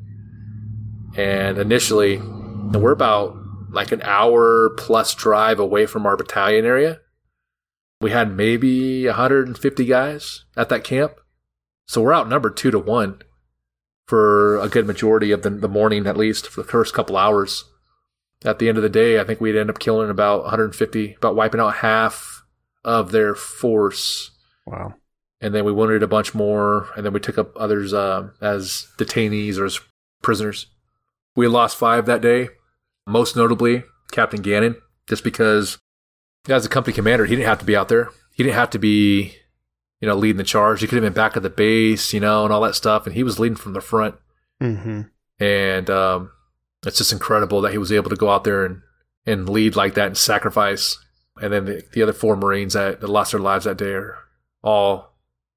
[1.16, 3.36] And initially, we're about
[3.72, 7.02] like an hour plus drive away from our battalion area.
[8.02, 11.20] We had maybe 150 guys at that camp.
[11.88, 13.22] So we're outnumbered two to one.
[14.08, 17.66] for a good majority of the, the morning, at least for the first couple hours.
[18.44, 21.36] At the end of the day, I think we'd end up killing about 150, about
[21.36, 22.44] wiping out half
[22.84, 24.32] of their force.
[24.66, 24.96] Wow.
[25.42, 28.88] And then we wounded a bunch more, and then we took up others uh, as
[28.98, 29.80] detainees or as
[30.24, 30.66] prisoners.
[31.36, 32.50] We lost five that day,
[33.08, 34.76] most notably Captain Gannon,
[35.08, 35.78] just because
[36.48, 38.10] as a company commander, he didn't have to be out there.
[38.36, 39.36] He didn't have to be,
[40.00, 40.82] you know, leading the charge.
[40.82, 43.06] He could have been back at the base, you know, and all that stuff.
[43.06, 44.16] And he was leading from the front.
[44.62, 45.02] Mm-hmm.
[45.44, 46.32] And um,
[46.86, 48.82] it's just incredible that he was able to go out there and,
[49.26, 50.98] and lead like that and sacrifice.
[51.42, 54.18] And then the, the other four Marines that, that lost their lives that day are
[54.64, 55.14] all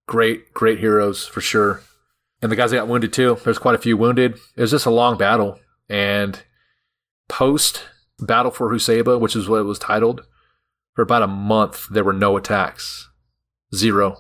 [0.07, 1.83] great, great heroes for sure.
[2.41, 3.39] And the guys that got wounded too.
[3.45, 4.35] There's quite a few wounded.
[4.57, 5.61] It was just a long battle.
[5.93, 6.43] And
[7.29, 7.85] post
[8.19, 10.23] Battle for Husaybah, which is what it was titled,
[10.95, 13.11] for about a month, there were no attacks.
[13.75, 14.17] Zero.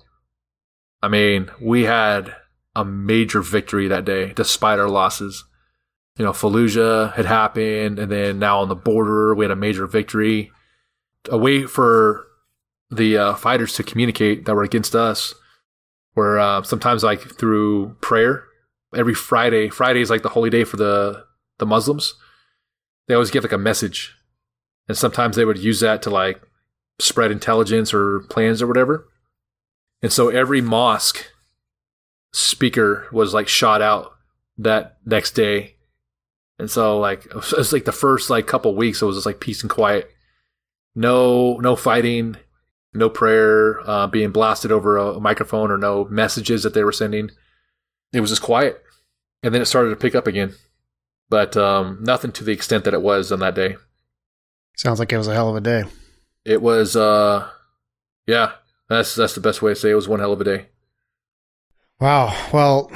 [1.02, 2.34] I mean, we had
[2.76, 5.44] a major victory that day, despite our losses.
[6.18, 9.86] You know, Fallujah had happened, and then now on the border, we had a major
[9.86, 10.50] victory.
[11.30, 12.26] A way for
[12.90, 15.34] the uh, fighters to communicate that were against us,
[16.12, 18.44] where uh, sometimes like through prayer,
[18.94, 21.24] every Friday, Friday is like the holy day for the
[21.58, 22.14] the Muslims.
[23.08, 24.16] They always give like a message,
[24.88, 26.40] and sometimes they would use that to like
[26.98, 29.08] spread intelligence or plans or whatever.
[30.02, 31.26] And so every mosque
[32.32, 34.12] speaker was like shot out
[34.58, 35.76] that next day.
[36.58, 39.40] And so like it was, like the first like couple weeks it was just like
[39.40, 40.10] peace and quiet.
[40.94, 42.36] No no fighting,
[42.92, 47.30] no prayer uh, being blasted over a microphone or no messages that they were sending.
[48.12, 48.82] It was just quiet.
[49.42, 50.54] And then it started to pick up again.
[51.32, 53.76] But um, nothing to the extent that it was on that day.
[54.76, 55.84] Sounds like it was a hell of a day.
[56.44, 57.48] It was, uh,
[58.26, 58.52] yeah,
[58.90, 59.92] that's that's the best way to say it.
[59.92, 60.66] it was one hell of a day.
[62.00, 62.36] Wow.
[62.52, 62.92] Well,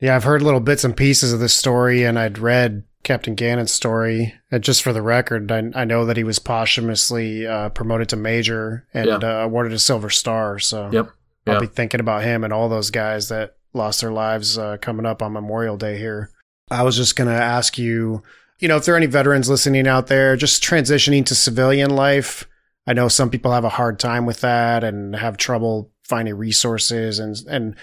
[0.00, 3.70] yeah, I've heard little bits and pieces of this story, and I'd read Captain Gannon's
[3.72, 4.32] story.
[4.50, 8.16] And just for the record, I, I know that he was posthumously uh, promoted to
[8.16, 9.16] major and Yeah.
[9.16, 10.58] uh, awarded a Silver Star.
[10.58, 11.10] So Yep.
[11.48, 11.60] I'll Yeah.
[11.60, 15.20] be thinking about him and all those guys that lost their lives uh, coming up
[15.20, 16.30] on Memorial Day here.
[16.72, 18.22] I was just going to ask you,
[18.58, 22.48] you know, if there are any veterans listening out there just transitioning to civilian life.
[22.86, 27.18] I know some people have a hard time with that and have trouble finding resources
[27.18, 27.76] and and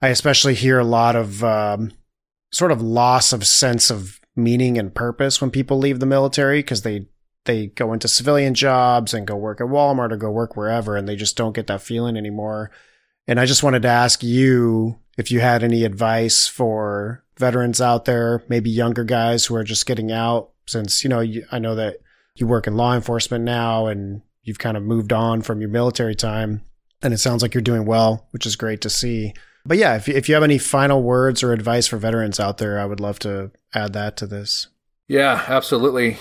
[0.00, 1.92] I especially hear a lot of um,
[2.52, 6.82] sort of loss of sense of meaning and purpose when people leave the military because
[6.82, 7.06] they
[7.44, 11.08] they go into civilian jobs and go work at Walmart or go work wherever and
[11.08, 12.70] they just don't get that feeling anymore.
[13.26, 18.04] And I just wanted to ask you if you had any advice for veterans out
[18.04, 21.74] there, maybe younger guys who are just getting out since, you know, you, I know
[21.74, 21.98] that
[22.34, 26.14] you work in law enforcement now and you've kind of moved on from your military
[26.14, 26.62] time
[27.02, 29.34] and it sounds like you're doing well, which is great to see.
[29.64, 32.78] But yeah, if, if you have any final words or advice for veterans out there,
[32.78, 34.68] I would love to add that to this.
[35.08, 36.18] Yeah, absolutely.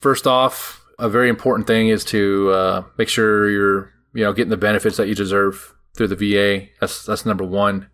[0.00, 4.50] First off, a very important thing is to uh, make sure you're, you know, getting
[4.50, 6.68] the benefits that you deserve through the VA.
[6.80, 7.88] That's that's number one.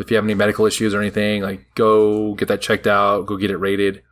[0.00, 3.36] If you have any medical issues or anything, like go get that checked out, go
[3.36, 4.02] get it rated,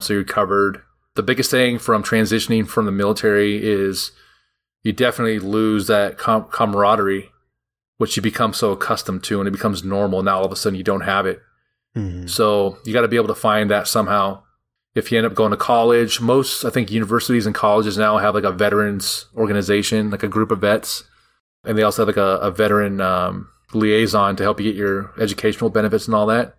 [0.00, 0.82] so you're covered.
[1.14, 4.12] The biggest thing from transitioning from the military is
[4.82, 7.30] you definitely lose that com- camaraderie,
[7.96, 10.22] which you become so accustomed to, and it becomes normal.
[10.22, 11.40] Now all of a sudden you don't have it.
[11.96, 12.26] Mm-hmm.
[12.26, 14.42] So you got to be able to find that somehow.
[14.94, 18.34] If you end up going to college, most I think universities and colleges now have
[18.34, 21.02] like a veterans organization, like a group of vets,
[21.64, 25.12] and they also have like a, a veteran um, liaison to help you get your
[25.20, 26.56] educational benefits and all that.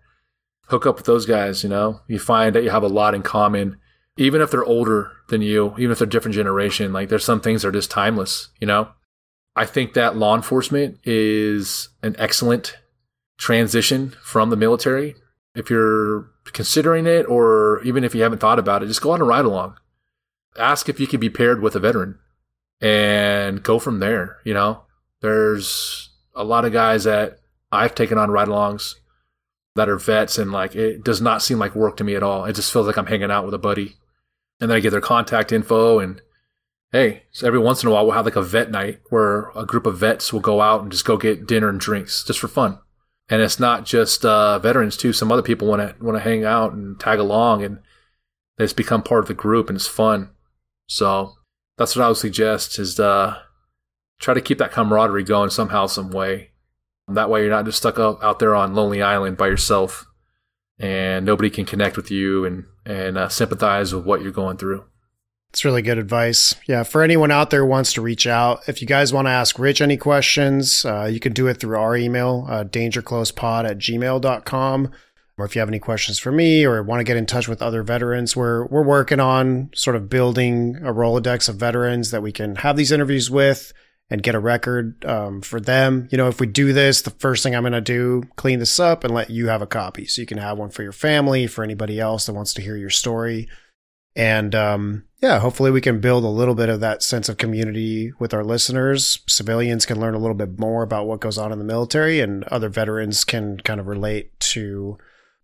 [0.68, 1.62] Hook up with those guys.
[1.62, 3.78] You know, you find that you have a lot in common,
[4.16, 6.92] even if they're older than you, even if they're different generation.
[6.92, 8.50] Like there's some things that are just timeless.
[8.60, 8.88] You know,
[9.54, 12.76] I think that law enforcement is an excellent
[13.38, 15.14] transition from the military
[15.56, 19.22] if you're considering it or even if you haven't thought about it, just go on
[19.22, 19.76] a ride along.
[20.58, 22.18] Ask if you can be paired with a veteran
[22.80, 24.36] and go from there.
[24.44, 24.82] You know,
[25.22, 26.05] there's
[26.36, 27.38] a lot of guys that
[27.72, 28.94] I've taken on ride alongs
[29.74, 32.44] that are vets and like it does not seem like work to me at all.
[32.44, 33.96] It just feels like I'm hanging out with a buddy.
[34.60, 36.22] And then I get their contact info and
[36.92, 39.66] hey, so every once in a while we'll have like a vet night where a
[39.66, 42.48] group of vets will go out and just go get dinner and drinks just for
[42.48, 42.78] fun
[43.28, 45.12] and it's not just uh, veterans too.
[45.12, 47.78] Some other people want to want to hang out and tag along, and
[48.58, 50.30] just become part of the group, and it's fun.
[50.88, 51.34] So
[51.76, 53.38] that's what I would suggest: is uh,
[54.18, 56.50] try to keep that camaraderie going somehow, some way.
[57.08, 60.06] That way, you're not just stuck out, out there on Lonely Island by yourself,
[60.78, 64.84] and nobody can connect with you and and uh, sympathize with what you're going through.
[65.50, 66.54] It's really good advice.
[66.66, 69.30] Yeah, for anyone out there who wants to reach out, if you guys want to
[69.32, 73.78] ask Rich any questions, uh, you can do it through our email, uh, dangerclosepod at
[73.78, 74.90] gmail.com.
[75.38, 77.62] or if you have any questions for me or want to get in touch with
[77.62, 82.32] other veterans, we're we're working on sort of building a Rolodex of veterans that we
[82.32, 83.72] can have these interviews with
[84.08, 86.08] and get a record um, for them.
[86.10, 88.78] You know, if we do this, the first thing I'm going to do, clean this
[88.78, 91.46] up and let you have a copy so you can have one for your family,
[91.46, 93.48] for anybody else that wants to hear your story.
[94.14, 98.12] And um, yeah, hopefully we can build a little bit of that sense of community
[98.18, 99.20] with our listeners.
[99.26, 102.44] Civilians can learn a little bit more about what goes on in the military, and
[102.44, 104.96] other veterans can kind of relate to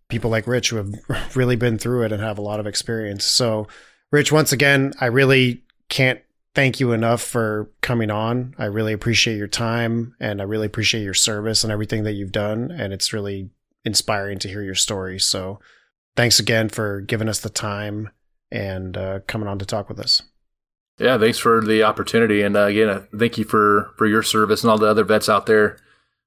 [0.09, 0.94] people like Rich who have
[1.36, 3.26] really been through it and have a lot of experience.
[3.26, 3.66] So,
[4.10, 6.20] Rich, once again, I really can't
[6.55, 8.55] thank you enough for coming on.
[8.59, 12.33] I really appreciate your time and I really appreciate your service and everything that you've
[12.33, 12.70] done.
[12.70, 13.51] And it's really
[13.85, 15.19] inspiring to hear your story.
[15.19, 15.61] So,
[16.16, 18.11] thanks again for giving us the time
[18.51, 20.23] and uh, coming on to talk with us.
[20.99, 24.62] Yeah, thanks for the opportunity, and uh, again, uh, thank you for for your service
[24.62, 25.79] and all the other vets out there.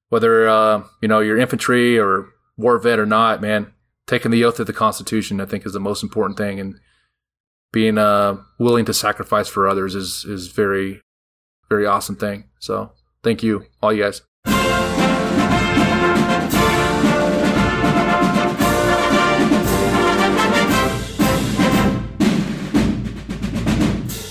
[0.08, 3.72] Whether uh, you know you're infantry or war vet or not, man,
[4.06, 6.80] taking the oath of the Constitution, I think, is the most important thing, and
[7.76, 11.02] being uh, willing to sacrifice for others is is very,
[11.68, 12.44] very awesome thing.
[12.58, 12.92] So,
[13.22, 14.22] thank you, all you guys.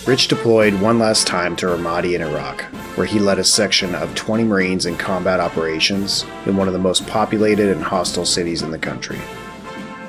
[0.07, 2.63] Rich deployed one last time to Ramadi in Iraq,
[2.97, 6.79] where he led a section of 20 Marines in combat operations in one of the
[6.79, 9.19] most populated and hostile cities in the country.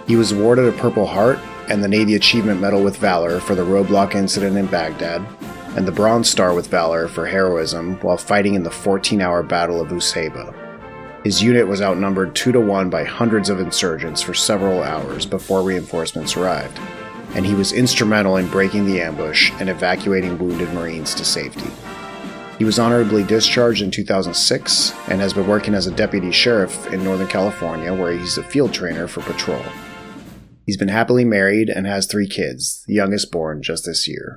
[0.07, 3.64] He was awarded a Purple Heart and the Navy Achievement Medal with Valor for the
[3.64, 5.26] roadblock incident in Baghdad,
[5.76, 9.80] and the Bronze Star with Valor for heroism while fighting in the 14 hour Battle
[9.80, 10.55] of Husaybah.
[11.24, 15.62] His unit was outnumbered 2 to 1 by hundreds of insurgents for several hours before
[15.62, 16.78] reinforcements arrived,
[17.34, 21.70] and he was instrumental in breaking the ambush and evacuating wounded Marines to safety.
[22.59, 27.05] He was honorably discharged in 2006 and has been working as a deputy sheriff in
[27.05, 29.62] Northern California, where he's a field trainer for patrol.
[30.66, 34.36] He's been happily married and has three kids, the youngest born just this year.